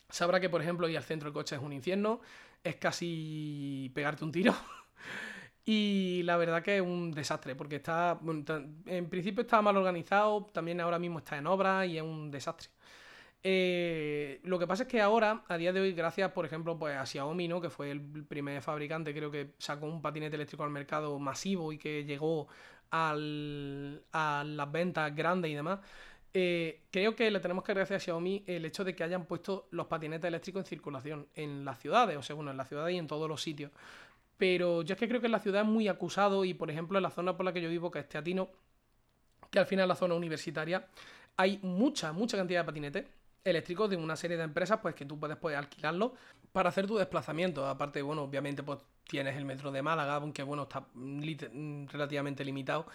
sabrá 0.09 0.39
que, 0.39 0.49
por 0.49 0.61
ejemplo, 0.61 0.87
ir 0.89 0.97
al 0.97 1.03
centro 1.03 1.27
del 1.27 1.33
coche 1.33 1.55
es 1.55 1.61
un 1.61 1.73
infierno, 1.73 2.21
es 2.63 2.75
casi 2.77 3.91
pegarte 3.95 4.23
un 4.23 4.31
tiro. 4.31 4.53
Y 5.65 6.23
la 6.23 6.35
verdad 6.35 6.61
que 6.61 6.75
es 6.75 6.81
un 6.81 7.11
desastre, 7.11 7.55
porque 7.55 7.77
está, 7.77 8.19
en 8.85 9.09
principio 9.09 9.43
estaba 9.43 9.61
mal 9.61 9.77
organizado, 9.77 10.47
también 10.53 10.81
ahora 10.81 10.99
mismo 10.99 11.19
está 11.19 11.37
en 11.37 11.47
obra 11.47 11.85
y 11.85 11.97
es 11.97 12.03
un 12.03 12.29
desastre. 12.31 12.69
Eh, 13.45 14.39
lo 14.43 14.57
que 14.57 14.67
pasa 14.67 14.83
es 14.83 14.89
que 14.89 15.01
ahora, 15.01 15.43
a 15.47 15.57
día 15.57 15.73
de 15.73 15.81
hoy, 15.81 15.93
gracias, 15.93 16.31
por 16.31 16.45
ejemplo, 16.45 16.77
pues 16.77 16.95
a 16.95 17.05
Xiaomi, 17.05 17.47
¿no? 17.47 17.61
que 17.61 17.69
fue 17.69 17.91
el 17.91 18.01
primer 18.25 18.61
fabricante, 18.61 19.13
creo 19.13 19.31
que 19.31 19.53
sacó 19.57 19.85
un 19.85 20.01
patinete 20.01 20.35
eléctrico 20.35 20.63
al 20.63 20.69
mercado 20.69 21.19
masivo 21.19 21.71
y 21.73 21.77
que 21.77 22.05
llegó 22.05 22.47
al, 22.93 24.03
a 24.11 24.43
las 24.45 24.71
ventas 24.71 25.13
grandes 25.15 25.49
y 25.51 25.55
demás. 25.55 25.79
Eh, 26.35 26.81
creo 26.91 27.15
que 27.15 27.29
le 27.31 27.39
tenemos 27.39 27.63
que 27.63 27.71
agradecer 27.71 27.97
a 27.97 27.99
Xiaomi 27.99 28.43
el 28.47 28.65
hecho 28.65 28.83
de 28.83 28.95
que 28.95 29.03
hayan 29.03 29.25
puesto 29.25 29.67
los 29.71 29.87
patinetes 29.87 30.27
eléctricos 30.27 30.61
en 30.61 30.65
circulación 30.65 31.27
en 31.35 31.65
las 31.65 31.79
ciudades, 31.79 32.17
o 32.17 32.21
sea, 32.21 32.35
bueno, 32.35 32.51
en 32.51 32.57
las 32.57 32.67
ciudades 32.69 32.95
y 32.95 32.99
en 32.99 33.07
todos 33.07 33.27
los 33.27 33.41
sitios. 33.41 33.71
Pero 34.37 34.83
yo 34.83 34.93
es 34.93 34.99
que 34.99 35.07
creo 35.07 35.21
que 35.21 35.27
en 35.27 35.31
la 35.31 35.39
ciudad 35.39 35.61
es 35.63 35.67
muy 35.67 35.87
acusado 35.87 36.45
y, 36.45 36.53
por 36.53 36.69
ejemplo, 36.69 36.97
en 36.99 37.03
la 37.03 37.11
zona 37.11 37.35
por 37.35 37.45
la 37.45 37.53
que 37.53 37.61
yo 37.61 37.69
vivo, 37.69 37.91
que 37.91 37.99
es 37.99 38.09
Teatino, 38.09 38.49
que 39.49 39.59
al 39.59 39.65
final 39.65 39.85
es 39.85 39.89
la 39.89 39.95
zona 39.95 40.15
universitaria, 40.15 40.87
hay 41.37 41.59
mucha, 41.63 42.13
mucha 42.13 42.37
cantidad 42.37 42.61
de 42.61 42.65
patinetes 42.65 43.05
eléctricos 43.43 43.89
de 43.89 43.97
una 43.97 44.15
serie 44.15 44.37
de 44.37 44.43
empresas 44.43 44.79
pues 44.81 44.95
que 44.95 45.05
tú 45.05 45.19
puedes 45.19 45.37
pues, 45.37 45.55
alquilarlo 45.55 46.13
para 46.51 46.69
hacer 46.69 46.87
tu 46.87 46.97
desplazamiento. 46.97 47.67
Aparte, 47.67 48.01
bueno, 48.01 48.23
obviamente 48.23 48.63
pues 48.63 48.79
tienes 49.07 49.35
el 49.35 49.45
metro 49.45 49.71
de 49.71 49.81
Málaga, 49.81 50.15
aunque 50.15 50.43
bueno, 50.43 50.63
está 50.63 50.85
relativamente 50.95 52.45
limitado, 52.45 52.85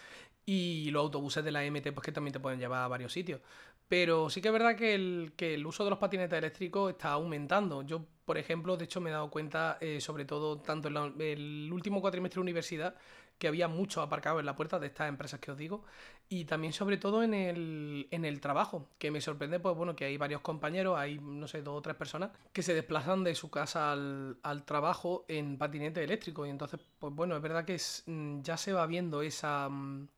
y 0.46 0.90
los 0.90 1.02
autobuses 1.02 1.44
de 1.44 1.52
la 1.52 1.62
MT 1.64 1.92
pues 1.92 2.04
que 2.04 2.12
también 2.12 2.32
te 2.32 2.40
pueden 2.40 2.58
llevar 2.58 2.82
a 2.82 2.88
varios 2.88 3.12
sitios. 3.12 3.40
Pero 3.88 4.28
sí 4.28 4.40
que 4.42 4.48
es 4.48 4.52
verdad 4.52 4.76
que 4.76 4.94
el, 4.94 5.32
que 5.36 5.54
el 5.54 5.66
uso 5.66 5.84
de 5.84 5.90
los 5.90 5.98
patinetes 5.98 6.38
eléctricos 6.38 6.90
está 6.90 7.12
aumentando. 7.12 7.82
Yo, 7.82 8.04
por 8.24 8.36
ejemplo, 8.36 8.76
de 8.76 8.84
hecho 8.84 9.00
me 9.00 9.10
he 9.10 9.12
dado 9.12 9.30
cuenta, 9.30 9.78
eh, 9.80 10.00
sobre 10.00 10.26
todo 10.26 10.58
tanto 10.58 10.88
en 10.88 11.20
el 11.20 11.70
último 11.72 12.00
cuatrimestre 12.00 12.38
de 12.38 12.42
universidad, 12.42 12.94
que 13.38 13.48
había 13.48 13.68
muchos 13.68 14.04
aparcados 14.04 14.40
en 14.40 14.46
la 14.46 14.56
puerta 14.56 14.78
de 14.78 14.88
estas 14.88 15.08
empresas 15.08 15.40
que 15.40 15.50
os 15.50 15.58
digo, 15.58 15.84
y 16.28 16.44
también 16.44 16.72
sobre 16.72 16.96
todo 16.96 17.22
en 17.22 17.34
el, 17.34 18.08
en 18.10 18.24
el 18.24 18.40
trabajo, 18.40 18.88
que 18.98 19.10
me 19.10 19.20
sorprende, 19.20 19.60
pues 19.60 19.76
bueno, 19.76 19.96
que 19.96 20.04
hay 20.04 20.16
varios 20.16 20.40
compañeros, 20.40 20.98
hay, 20.98 21.18
no 21.18 21.46
sé, 21.46 21.62
dos 21.62 21.78
o 21.78 21.82
tres 21.82 21.96
personas, 21.96 22.30
que 22.52 22.62
se 22.62 22.74
desplazan 22.74 23.24
de 23.24 23.34
su 23.34 23.50
casa 23.50 23.92
al, 23.92 24.38
al 24.42 24.64
trabajo 24.64 25.24
en 25.28 25.56
patinete 25.56 26.02
eléctrico, 26.02 26.46
y 26.46 26.50
entonces, 26.50 26.80
pues 26.98 27.14
bueno, 27.14 27.36
es 27.36 27.42
verdad 27.42 27.64
que 27.64 27.80
mm, 28.06 28.42
ya 28.42 28.56
se 28.56 28.72
va 28.72 28.86
viendo 28.86 29.22
esa, 29.22 29.68
mm, 29.68 30.08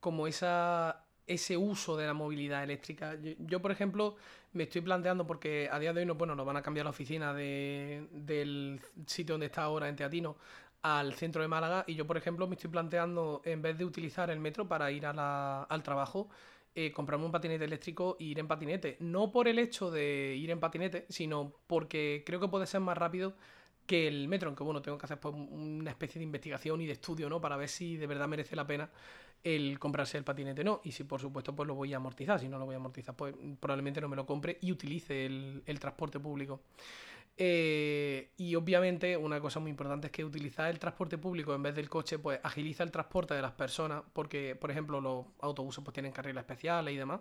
como 0.00 0.26
esa 0.26 1.04
ese 1.26 1.56
uso 1.56 1.96
de 1.96 2.06
la 2.06 2.14
movilidad 2.14 2.62
eléctrica. 2.62 3.16
Yo, 3.38 3.62
por 3.62 3.70
ejemplo, 3.70 4.16
me 4.52 4.64
estoy 4.64 4.82
planteando, 4.82 5.26
porque 5.26 5.68
a 5.70 5.78
día 5.78 5.92
de 5.92 6.00
hoy 6.00 6.06
no, 6.06 6.14
bueno, 6.14 6.34
nos 6.34 6.46
van 6.46 6.56
a 6.56 6.62
cambiar 6.62 6.84
la 6.84 6.90
oficina 6.90 7.32
del 7.34 8.80
sitio 9.06 9.34
donde 9.34 9.46
está 9.46 9.62
ahora 9.62 9.88
en 9.88 9.96
Teatino 9.96 10.36
al 10.84 11.14
centro 11.14 11.40
de 11.40 11.48
Málaga 11.48 11.84
y 11.86 11.94
yo, 11.94 12.06
por 12.06 12.18
ejemplo, 12.18 12.46
me 12.46 12.56
estoy 12.56 12.70
planteando, 12.70 13.40
en 13.46 13.62
vez 13.62 13.78
de 13.78 13.86
utilizar 13.86 14.30
el 14.30 14.38
metro 14.38 14.68
para 14.68 14.92
ir 14.92 15.06
al 15.06 15.82
trabajo, 15.82 16.28
eh, 16.74 16.92
comprarme 16.92 17.24
un 17.24 17.32
patinete 17.32 17.64
eléctrico 17.64 18.18
e 18.20 18.24
ir 18.24 18.38
en 18.38 18.46
patinete. 18.46 18.98
No 19.00 19.32
por 19.32 19.48
el 19.48 19.58
hecho 19.58 19.90
de 19.90 20.36
ir 20.36 20.50
en 20.50 20.60
patinete, 20.60 21.06
sino 21.08 21.54
porque 21.66 22.22
creo 22.26 22.38
que 22.38 22.48
puede 22.48 22.66
ser 22.66 22.80
más 22.80 22.98
rápido 22.98 23.34
que 23.86 24.06
el 24.06 24.28
metro, 24.28 24.48
aunque 24.48 24.62
bueno, 24.62 24.82
tengo 24.82 24.98
que 24.98 25.06
hacer 25.06 25.18
pues, 25.18 25.34
una 25.34 25.90
especie 25.90 26.18
de 26.18 26.24
investigación 26.24 26.82
y 26.82 26.86
de 26.86 26.92
estudio, 26.92 27.30
¿no? 27.30 27.40
Para 27.40 27.56
ver 27.56 27.70
si 27.70 27.96
de 27.96 28.06
verdad 28.06 28.28
merece 28.28 28.54
la 28.54 28.66
pena 28.66 28.90
el 29.44 29.78
comprarse 29.78 30.18
el 30.18 30.24
patinete 30.24 30.64
no. 30.64 30.80
Y 30.84 30.92
si 30.92 31.04
por 31.04 31.20
supuesto 31.20 31.54
pues 31.54 31.66
lo 31.66 31.74
voy 31.74 31.92
a 31.92 31.98
amortizar. 31.98 32.40
Si 32.40 32.48
no 32.48 32.58
lo 32.58 32.64
voy 32.64 32.74
a 32.74 32.78
amortizar, 32.78 33.14
pues 33.14 33.34
probablemente 33.60 34.00
no 34.00 34.08
me 34.08 34.16
lo 34.16 34.26
compre 34.26 34.58
y 34.62 34.72
utilice 34.72 35.26
el, 35.26 35.78
transporte 35.78 36.18
público. 36.18 36.60
Eh, 37.36 38.30
y 38.36 38.54
obviamente 38.54 39.16
una 39.16 39.40
cosa 39.40 39.58
muy 39.58 39.70
importante 39.70 40.06
es 40.06 40.12
que 40.12 40.24
utilizar 40.24 40.70
el 40.70 40.78
transporte 40.78 41.18
público 41.18 41.52
en 41.52 41.64
vez 41.64 41.74
del 41.74 41.88
coche 41.88 42.20
pues 42.20 42.38
agiliza 42.44 42.84
el 42.84 42.92
transporte 42.92 43.34
de 43.34 43.42
las 43.42 43.50
personas 43.50 44.04
porque 44.12 44.54
por 44.54 44.70
ejemplo 44.70 45.00
los 45.00 45.26
autobuses 45.40 45.82
pues 45.82 45.94
tienen 45.94 46.12
carriles 46.12 46.42
especiales 46.42 46.94
y 46.94 46.96
demás. 46.96 47.20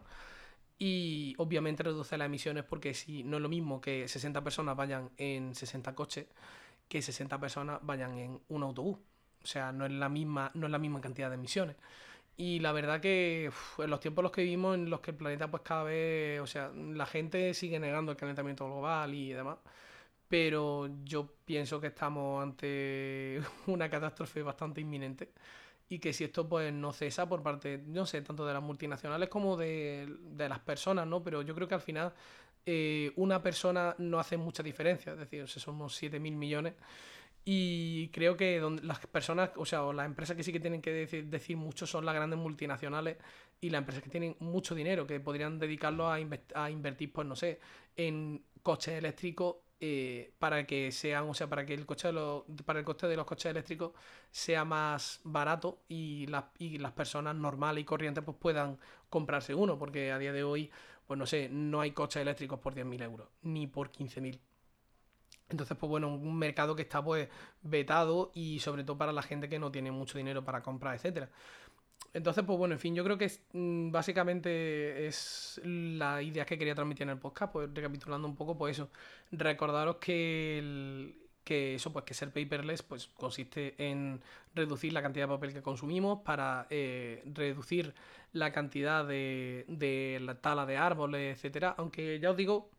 Y 0.77 1.33
obviamente 1.37 1.83
reduce 1.83 2.17
las 2.17 2.25
emisiones 2.27 2.63
porque 2.63 2.93
si 2.93 3.23
no 3.23 3.37
es 3.37 3.43
lo 3.43 3.49
mismo 3.49 3.81
que 3.81 4.07
60 4.07 4.43
personas 4.43 4.75
vayan 4.75 5.09
en 5.17 5.55
60 5.55 5.95
coches 5.95 6.27
que 6.87 7.01
60 7.01 7.39
personas 7.39 7.79
vayan 7.83 8.17
en 8.17 8.39
un 8.49 8.63
autobús. 8.63 8.97
O 9.43 9.47
sea 9.47 9.71
no 9.71 9.85
es 9.85 9.91
la 9.91 10.09
misma 10.09 10.51
no 10.53 10.67
es 10.67 10.71
la 10.71 10.79
misma 10.79 11.01
cantidad 11.01 11.29
de 11.29 11.35
emisiones. 11.35 11.75
Y 12.37 12.59
la 12.59 12.71
verdad 12.71 12.99
que 13.01 13.51
en 13.77 13.89
los 13.89 13.99
tiempos 13.99 14.21
en 14.21 14.23
los 14.23 14.31
que 14.31 14.41
vivimos, 14.43 14.75
en 14.75 14.89
los 14.89 15.01
que 15.01 15.11
el 15.11 15.17
planeta 15.17 15.49
pues 15.51 15.63
cada 15.63 15.83
vez, 15.83 16.41
o 16.41 16.47
sea, 16.47 16.69
la 16.75 17.05
gente 17.05 17.53
sigue 17.53 17.79
negando 17.79 18.11
el 18.11 18.17
calentamiento 18.17 18.65
global 18.65 19.13
y 19.13 19.33
demás, 19.33 19.57
pero 20.33 20.89
yo 21.03 21.29
pienso 21.45 21.79
que 21.79 21.85
estamos 21.85 22.41
ante 22.41 23.39
una 23.67 23.87
catástrofe 23.87 24.41
bastante 24.41 24.81
inminente 24.81 25.29
y 25.87 25.99
que 25.99 26.11
si 26.11 26.23
esto 26.23 26.49
pues 26.49 26.73
no 26.73 26.91
cesa 26.91 27.29
por 27.29 27.43
parte, 27.43 27.83
no 27.85 28.07
sé, 28.07 28.23
tanto 28.23 28.43
de 28.43 28.51
las 28.51 28.63
multinacionales 28.63 29.29
como 29.29 29.55
de, 29.55 30.11
de 30.31 30.49
las 30.49 30.57
personas, 30.57 31.05
¿no? 31.05 31.21
Pero 31.21 31.43
yo 31.43 31.53
creo 31.53 31.67
que 31.67 31.75
al 31.75 31.81
final 31.81 32.13
eh, 32.65 33.11
una 33.17 33.43
persona 33.43 33.93
no 33.99 34.19
hace 34.19 34.35
mucha 34.35 34.63
diferencia, 34.63 35.13
es 35.13 35.19
decir, 35.19 35.47
somos 35.47 36.01
7.000 36.01 36.19
millones 36.31 36.73
y 37.45 38.07
creo 38.07 38.35
que 38.35 38.59
las 38.81 39.05
personas, 39.05 39.51
o 39.55 39.67
sea, 39.67 39.83
las 39.93 40.07
empresas 40.07 40.35
que 40.35 40.41
sí 40.41 40.51
que 40.51 40.59
tienen 40.59 40.81
que 40.81 41.07
decir, 41.29 41.57
mucho 41.57 41.85
son 41.85 42.07
las 42.07 42.15
grandes 42.15 42.39
multinacionales 42.39 43.17
y 43.61 43.69
las 43.69 43.81
empresas 43.81 44.01
que 44.01 44.09
tienen 44.09 44.35
mucho 44.39 44.73
dinero, 44.73 45.05
que 45.05 45.19
podrían 45.19 45.59
dedicarlo 45.59 46.09
a 46.09 46.19
invertir, 46.71 47.13
pues 47.13 47.27
no 47.27 47.35
sé, 47.35 47.59
en 47.95 48.43
coches 48.63 48.95
eléctricos 48.95 49.57
eh, 49.85 50.31
para 50.39 50.65
que 50.65 50.93
sean, 50.93 51.29
o 51.29 51.33
sea, 51.33 51.49
para 51.49 51.65
que 51.65 51.73
el 51.73 51.85
coche 51.85 52.07
de 52.07 52.13
los, 52.13 52.43
para 52.63 52.79
el 52.79 52.85
coste 52.85 53.05
de 53.05 53.17
los 53.17 53.25
coches 53.25 53.51
eléctricos 53.51 53.91
sea 54.31 54.63
más 54.63 55.19
barato 55.25 55.79
y, 55.89 56.25
y 56.57 56.77
las 56.77 56.93
personas 56.93 57.35
normales 57.35 57.81
y 57.81 57.85
corrientes 57.85 58.23
pues 58.23 58.37
puedan 58.39 58.79
comprarse 59.09 59.53
uno, 59.53 59.77
porque 59.77 60.13
a 60.13 60.19
día 60.19 60.31
de 60.31 60.41
hoy, 60.41 60.71
pues 61.05 61.17
no 61.17 61.25
sé, 61.25 61.49
no 61.51 61.81
hay 61.81 61.91
coches 61.91 62.21
eléctricos 62.21 62.59
por 62.59 62.73
10.000 62.73 63.03
euros, 63.03 63.27
ni 63.41 63.67
por 63.67 63.91
15.000. 63.91 64.39
Entonces, 65.49 65.75
pues 65.77 65.89
bueno, 65.89 66.07
un 66.15 66.39
mercado 66.39 66.77
que 66.77 66.83
está 66.83 67.03
pues 67.03 67.27
vetado 67.61 68.31
y 68.33 68.59
sobre 68.59 68.85
todo 68.85 68.97
para 68.97 69.11
la 69.11 69.21
gente 69.21 69.49
que 69.49 69.59
no 69.59 69.69
tiene 69.69 69.91
mucho 69.91 70.17
dinero 70.17 70.45
para 70.45 70.63
comprar, 70.63 70.95
etcétera. 70.95 71.29
Entonces, 72.13 72.43
pues 72.45 72.57
bueno, 72.57 72.73
en 72.75 72.79
fin, 72.79 72.95
yo 72.95 73.03
creo 73.03 73.17
que 73.17 73.31
mm, 73.53 73.91
básicamente 73.91 75.07
es 75.07 75.59
la 75.63 76.21
idea 76.21 76.45
que 76.45 76.57
quería 76.57 76.75
transmitir 76.75 77.03
en 77.03 77.09
el 77.09 77.17
podcast, 77.17 77.51
pues 77.53 77.69
recapitulando 77.73 78.27
un 78.27 78.35
poco, 78.35 78.57
pues 78.57 78.77
eso, 78.77 78.89
recordaros 79.31 79.97
que 79.97 81.23
que 81.43 81.75
eso, 81.75 81.91
pues 81.91 82.05
que 82.05 82.13
ser 82.13 82.31
paperless, 82.31 82.83
pues 82.83 83.07
consiste 83.07 83.75
en 83.77 84.21
reducir 84.55 84.93
la 84.93 85.01
cantidad 85.01 85.25
de 85.25 85.33
papel 85.33 85.53
que 85.53 85.61
consumimos 85.61 86.21
para 86.23 86.67
eh, 86.69 87.21
reducir 87.25 87.93
la 88.31 88.51
cantidad 88.51 89.05
de, 89.05 89.65
de 89.67 90.19
la 90.21 90.39
tala 90.41 90.65
de 90.65 90.77
árboles, 90.77 91.37
etcétera. 91.37 91.75
Aunque 91.77 92.19
ya 92.19 92.31
os 92.31 92.37
digo 92.37 92.69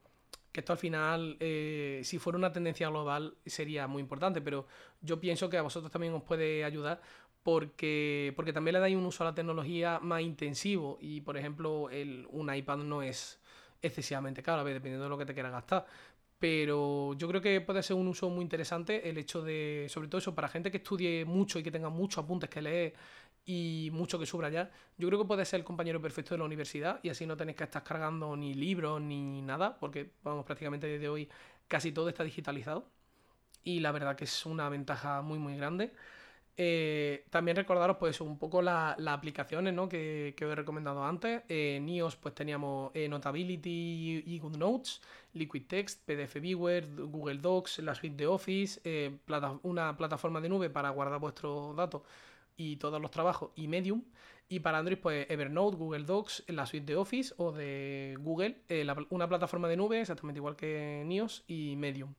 que 0.52 0.60
esto 0.60 0.72
al 0.72 0.78
final, 0.78 1.36
eh, 1.40 2.00
si 2.04 2.18
fuera 2.18 2.38
una 2.38 2.52
tendencia 2.52 2.88
global, 2.88 3.36
sería 3.44 3.86
muy 3.86 4.00
importante, 4.00 4.40
pero 4.40 4.66
yo 5.02 5.20
pienso 5.20 5.50
que 5.50 5.58
a 5.58 5.62
vosotros 5.62 5.90
también 5.90 6.14
os 6.14 6.22
puede 6.22 6.64
ayudar 6.64 7.02
porque, 7.44 8.32
porque 8.36 8.52
también 8.52 8.74
le 8.74 8.80
dais 8.80 8.96
un 8.96 9.06
uso 9.06 9.22
a 9.22 9.28
la 9.28 9.34
tecnología 9.34 10.00
más 10.00 10.22
intensivo 10.22 10.98
y, 11.00 11.20
por 11.20 11.36
ejemplo, 11.36 11.90
el, 11.90 12.26
un 12.30 12.52
iPad 12.52 12.78
no 12.78 13.02
es 13.02 13.40
excesivamente 13.82 14.42
caro, 14.42 14.62
a 14.62 14.64
ver, 14.64 14.74
dependiendo 14.74 15.04
de 15.04 15.10
lo 15.10 15.18
que 15.18 15.26
te 15.26 15.34
quieras 15.34 15.52
gastar. 15.52 15.86
Pero 16.38 17.14
yo 17.14 17.28
creo 17.28 17.40
que 17.42 17.60
puede 17.60 17.82
ser 17.82 17.96
un 17.96 18.08
uso 18.08 18.28
muy 18.30 18.42
interesante 18.42 19.08
el 19.08 19.18
hecho 19.18 19.42
de, 19.42 19.86
sobre 19.90 20.08
todo 20.08 20.18
eso, 20.18 20.34
para 20.34 20.48
gente 20.48 20.70
que 20.70 20.78
estudie 20.78 21.24
mucho 21.26 21.58
y 21.58 21.62
que 21.62 21.70
tenga 21.70 21.90
muchos 21.90 22.24
apuntes 22.24 22.50
que 22.50 22.62
leer 22.62 22.94
y 23.44 23.90
mucho 23.92 24.18
que 24.18 24.26
subrayar. 24.26 24.72
Yo 24.98 25.08
creo 25.08 25.20
que 25.20 25.26
puede 25.26 25.44
ser 25.44 25.60
el 25.60 25.64
compañero 25.64 26.00
perfecto 26.00 26.34
de 26.34 26.38
la 26.38 26.44
universidad 26.44 27.00
y 27.02 27.10
así 27.10 27.26
no 27.26 27.36
tenéis 27.36 27.58
que 27.58 27.64
estar 27.64 27.84
cargando 27.84 28.36
ni 28.36 28.54
libros 28.54 29.00
ni 29.02 29.42
nada, 29.42 29.78
porque 29.78 30.12
vamos, 30.22 30.44
prácticamente 30.46 30.86
desde 30.86 31.08
hoy 31.08 31.28
casi 31.68 31.92
todo 31.92 32.08
está 32.08 32.24
digitalizado 32.24 32.88
y 33.64 33.80
la 33.80 33.92
verdad 33.92 34.16
que 34.16 34.24
es 34.24 34.46
una 34.46 34.68
ventaja 34.68 35.22
muy 35.22 35.38
muy 35.38 35.56
grande. 35.56 35.92
Eh, 36.56 37.24
también 37.30 37.56
recordaros 37.56 37.96
pues 37.96 38.20
un 38.20 38.38
poco 38.38 38.62
las 38.62 38.96
aplicaciones 39.08 39.74
¿no? 39.74 39.88
que, 39.88 40.34
que, 40.36 40.44
os 40.44 40.52
he 40.52 40.54
recomendado 40.54 41.04
antes. 41.04 41.42
En 41.48 41.88
iOS 41.88 42.16
pues 42.16 42.34
teníamos 42.34 42.92
eh, 42.94 43.08
Notability 43.08 44.22
y 44.24 44.38
GoodNotes, 44.38 45.00
Liquid 45.32 45.66
Text, 45.66 46.04
PDF 46.04 46.40
Viewer, 46.40 46.86
Google 46.96 47.38
Docs, 47.38 47.80
la 47.80 47.94
suite 47.94 48.16
de 48.16 48.26
Office, 48.26 48.80
eh, 48.84 49.16
una 49.62 49.96
plataforma 49.96 50.40
de 50.40 50.48
nube 50.48 50.70
para 50.70 50.90
guardar 50.90 51.18
vuestros 51.18 51.74
datos 51.76 52.02
y 52.56 52.76
todos 52.76 53.00
los 53.00 53.10
trabajos 53.10 53.50
y 53.56 53.68
Medium. 53.68 54.02
Y 54.48 54.60
para 54.60 54.78
Android, 54.78 54.98
pues 54.98 55.28
Evernote, 55.30 55.76
Google 55.76 56.04
Docs, 56.04 56.44
la 56.48 56.66
suite 56.66 56.86
de 56.86 56.96
Office 56.96 57.34
o 57.38 57.50
de 57.50 58.16
Google, 58.20 58.58
eh, 58.68 58.86
una 59.10 59.28
plataforma 59.28 59.68
de 59.68 59.76
nube 59.76 60.00
exactamente 60.00 60.38
igual 60.38 60.54
que 60.54 61.02
NIOS 61.06 61.44
y 61.48 61.74
Medium. 61.76 62.14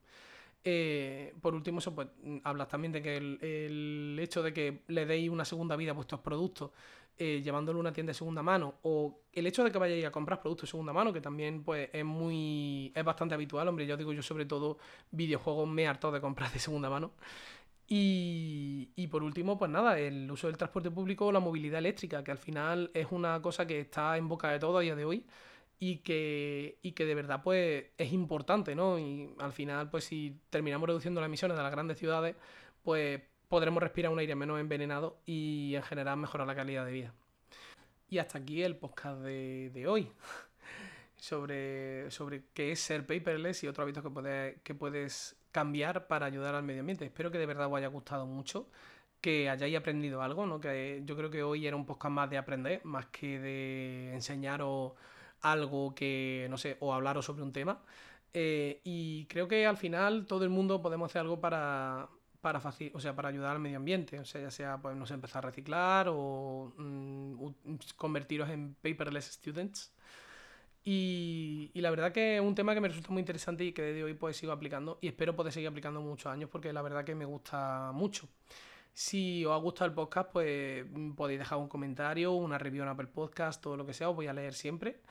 Eh, 0.67 1.35
por 1.41 1.53
último, 1.53 1.77
eso 1.77 1.93
pues 1.93 2.07
hablas 2.43 2.67
también 2.67 2.91
de 2.91 2.99
que 2.99 3.17
el, 3.17 4.17
hecho 4.19 4.41
de 4.41 4.51
que 4.51 4.81
le 4.87 5.05
deis 5.05 5.29
una 5.29 5.45
segunda 5.45 5.75
vida 5.75 5.91
a 5.91 5.93
vuestros 5.93 6.21
productos 6.21 6.71
eh, 7.19 7.39
llevándolo 7.43 7.77
a 7.77 7.81
una 7.81 7.93
tienda 7.93 8.09
de 8.09 8.15
segunda 8.15 8.41
mano 8.41 8.73
o 8.81 9.19
el 9.31 9.45
hecho 9.45 9.63
de 9.63 9.71
que 9.71 9.77
vayáis 9.77 10.05
a 10.05 10.11
comprar 10.11 10.41
productos 10.41 10.67
de 10.67 10.71
segunda 10.71 10.91
mano 10.91 11.13
que 11.13 11.21
también 11.21 11.63
pues 11.63 11.89
es 11.93 12.03
muy 12.03 12.91
es 12.95 13.05
bastante 13.05 13.35
habitual 13.35 13.67
hombre 13.67 13.85
yo 13.85 13.95
digo 13.95 14.11
yo 14.11 14.21
sobre 14.21 14.45
todo 14.45 14.79
videojuegos 15.11 15.69
me 15.69 15.87
harto 15.87 16.11
de 16.11 16.19
comprar 16.19 16.51
de 16.51 16.59
segunda 16.59 16.89
mano. 16.89 17.11
Y, 17.87 18.89
y, 18.95 19.05
por 19.07 19.21
último, 19.21 19.59
pues 19.59 19.69
nada, 19.69 19.99
el 19.99 20.31
uso 20.31 20.47
del 20.47 20.57
transporte 20.57 20.89
público 20.89 21.27
o 21.27 21.31
la 21.31 21.39
movilidad 21.39 21.77
eléctrica, 21.77 22.23
que 22.23 22.31
al 22.31 22.39
final 22.39 22.89
es 22.95 23.07
una 23.11 23.39
cosa 23.43 23.67
que 23.67 23.79
está 23.79 24.17
en 24.17 24.27
boca 24.27 24.49
de 24.49 24.57
todo 24.57 24.79
a 24.79 24.81
día 24.81 24.95
de 24.95 25.05
hoy 25.05 25.23
y 25.79 25.97
que, 25.97 26.79
y 26.81 26.93
que 26.93 27.05
de 27.05 27.15
verdad 27.15 27.41
pues 27.43 27.85
es 27.97 28.13
importante, 28.13 28.75
¿no? 28.75 28.99
Y 28.99 29.33
al 29.39 29.53
final, 29.53 29.89
pues 29.89 30.05
si 30.05 30.39
terminamos 30.49 30.87
reduciendo 30.87 31.21
las 31.21 31.27
emisiones 31.27 31.57
de 31.57 31.63
las 31.63 31.71
grandes 31.71 31.97
ciudades, 31.97 32.35
pues 32.83 33.21
podremos 33.47 33.81
respirar 33.81 34.11
un 34.11 34.19
aire 34.19 34.35
menos 34.35 34.59
envenenado 34.59 35.19
y 35.25 35.73
en 35.75 35.83
general 35.83 36.17
mejorar 36.17 36.47
la 36.47 36.55
calidad 36.55 36.85
de 36.85 36.91
vida. 36.91 37.13
Y 38.09 38.19
hasta 38.19 38.37
aquí 38.37 38.63
el 38.63 38.75
podcast 38.77 39.21
de, 39.21 39.71
de 39.73 39.87
hoy. 39.87 40.11
sobre, 41.17 42.11
sobre 42.11 42.43
qué 42.53 42.71
es 42.71 42.79
ser 42.79 43.05
paperless 43.05 43.63
y 43.63 43.67
otros 43.67 43.83
hábitos 43.83 44.03
que, 44.03 44.09
puedes, 44.09 44.61
que 44.61 44.75
puedes 44.75 45.35
cambiar 45.51 46.07
para 46.07 46.25
ayudar 46.25 46.55
al 46.55 46.63
medio 46.63 46.81
ambiente. 46.81 47.05
Espero 47.05 47.31
que 47.31 47.37
de 47.37 47.45
verdad 47.45 47.67
os 47.67 47.77
haya 47.77 47.87
gustado 47.87 48.25
mucho, 48.25 48.67
que 49.21 49.49
hayáis 49.49 49.75
aprendido 49.77 50.21
algo, 50.21 50.45
¿no? 50.45 50.59
Que 50.59 51.01
yo 51.05 51.15
creo 51.15 51.29
que 51.29 51.43
hoy 51.43 51.65
era 51.65 51.75
un 51.75 51.85
podcast 51.85 52.13
más 52.13 52.29
de 52.29 52.37
aprender, 52.37 52.81
más 52.83 53.07
que 53.07 53.39
de 53.39 54.13
enseñaros 54.13 54.93
algo 55.51 55.93
que, 55.95 56.47
no 56.49 56.57
sé, 56.57 56.77
o 56.79 56.93
hablaros 56.93 57.25
sobre 57.25 57.43
un 57.43 57.53
tema. 57.53 57.81
Eh, 58.33 58.81
y 58.83 59.25
creo 59.27 59.47
que 59.47 59.65
al 59.65 59.77
final 59.77 60.25
todo 60.25 60.43
el 60.43 60.49
mundo 60.49 60.81
podemos 60.81 61.11
hacer 61.11 61.21
algo 61.21 61.39
para, 61.39 62.09
para, 62.41 62.61
o 62.93 62.99
sea, 62.99 63.15
para 63.15 63.29
ayudar 63.29 63.51
al 63.51 63.59
medio 63.59 63.77
ambiente. 63.77 64.19
O 64.19 64.25
sea, 64.25 64.41
ya 64.41 64.51
sea 64.51 64.77
pues, 64.81 64.95
no 64.95 65.05
sé, 65.05 65.13
empezar 65.13 65.45
a 65.45 65.49
reciclar 65.49 66.07
o 66.09 66.73
mm, 66.77 67.45
convertiros 67.95 68.49
en 68.49 68.75
paperless 68.75 69.25
students. 69.33 69.93
Y, 70.83 71.71
y, 71.73 71.81
la 71.81 71.89
verdad 71.89 72.11
que 72.11 72.35
es 72.35 72.41
un 72.41 72.53
tema 72.53 72.75
que 72.75 72.81
me 72.81 72.87
resulta 72.87 73.09
muy 73.09 73.19
interesante 73.19 73.63
y 73.65 73.71
que 73.73 73.81
desde 73.81 74.03
hoy 74.03 74.13
pues 74.13 74.37
sigo 74.37 74.51
aplicando 74.51 74.99
y 75.01 75.07
espero 75.07 75.35
poder 75.35 75.51
seguir 75.51 75.69
aplicando 75.69 75.99
muchos 75.99 76.31
años 76.31 76.47
porque 76.51 76.71
la 76.71 76.83
verdad 76.83 77.03
que 77.03 77.15
me 77.15 77.25
gusta 77.25 77.91
mucho. 77.91 78.29
Si 78.93 79.43
os 79.43 79.51
ha 79.51 79.57
gustado 79.57 79.89
el 79.89 79.93
podcast, 79.93 80.31
pues 80.31 80.85
mm, 80.89 81.11
podéis 81.15 81.39
dejar 81.39 81.57
un 81.57 81.67
comentario, 81.67 82.31
una 82.31 82.57
review 82.57 82.83
en 82.83 82.89
Apple 82.89 83.07
Podcast, 83.07 83.61
todo 83.61 83.75
lo 83.75 83.85
que 83.85 83.93
sea, 83.93 84.09
os 84.09 84.15
voy 84.15 84.27
a 84.27 84.33
leer 84.33 84.53
siempre. 84.53 85.01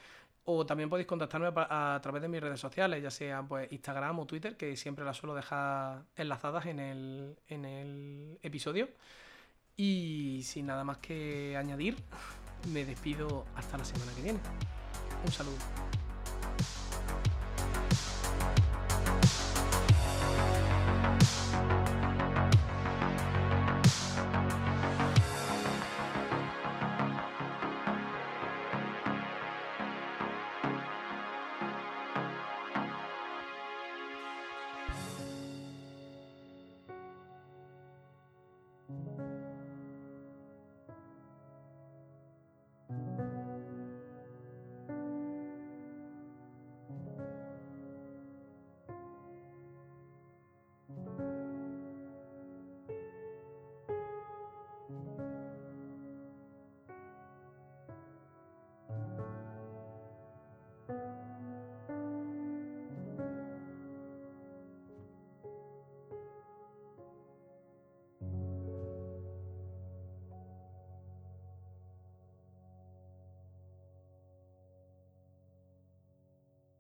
O 0.47 0.67
también 0.67 0.91
podéis 0.91 1.07
contactarme 1.07 1.51
a, 1.55 1.99
través 2.03 2.21
de 2.21 2.29
mis 2.29 2.41
redes 2.41 2.61
sociales, 2.61 3.03
ya 3.03 3.11
sea 3.11 3.43
pues 3.43 3.71
Instagram 3.73 4.19
o 4.19 4.27
Twitter, 4.27 4.57
que 4.57 4.77
siempre 4.77 5.05
las 5.05 5.17
suelo 5.17 5.35
dejar 5.35 6.05
enlazadas 6.17 6.67
en 6.67 6.81
el, 6.81 7.37
en 7.49 7.65
el 7.65 8.39
episodio. 8.43 8.89
Y 9.77 10.43
sin 10.45 10.67
nada 10.67 10.85
más 10.85 10.99
que 10.99 11.57
añadir, 11.57 11.97
me 12.73 12.85
despido 12.85 13.47
hasta 13.57 13.79
la 13.79 13.85
semana 13.85 14.13
que 14.15 14.23
viene. 14.23 14.41
Un 15.25 15.33
saludo. 15.33 15.57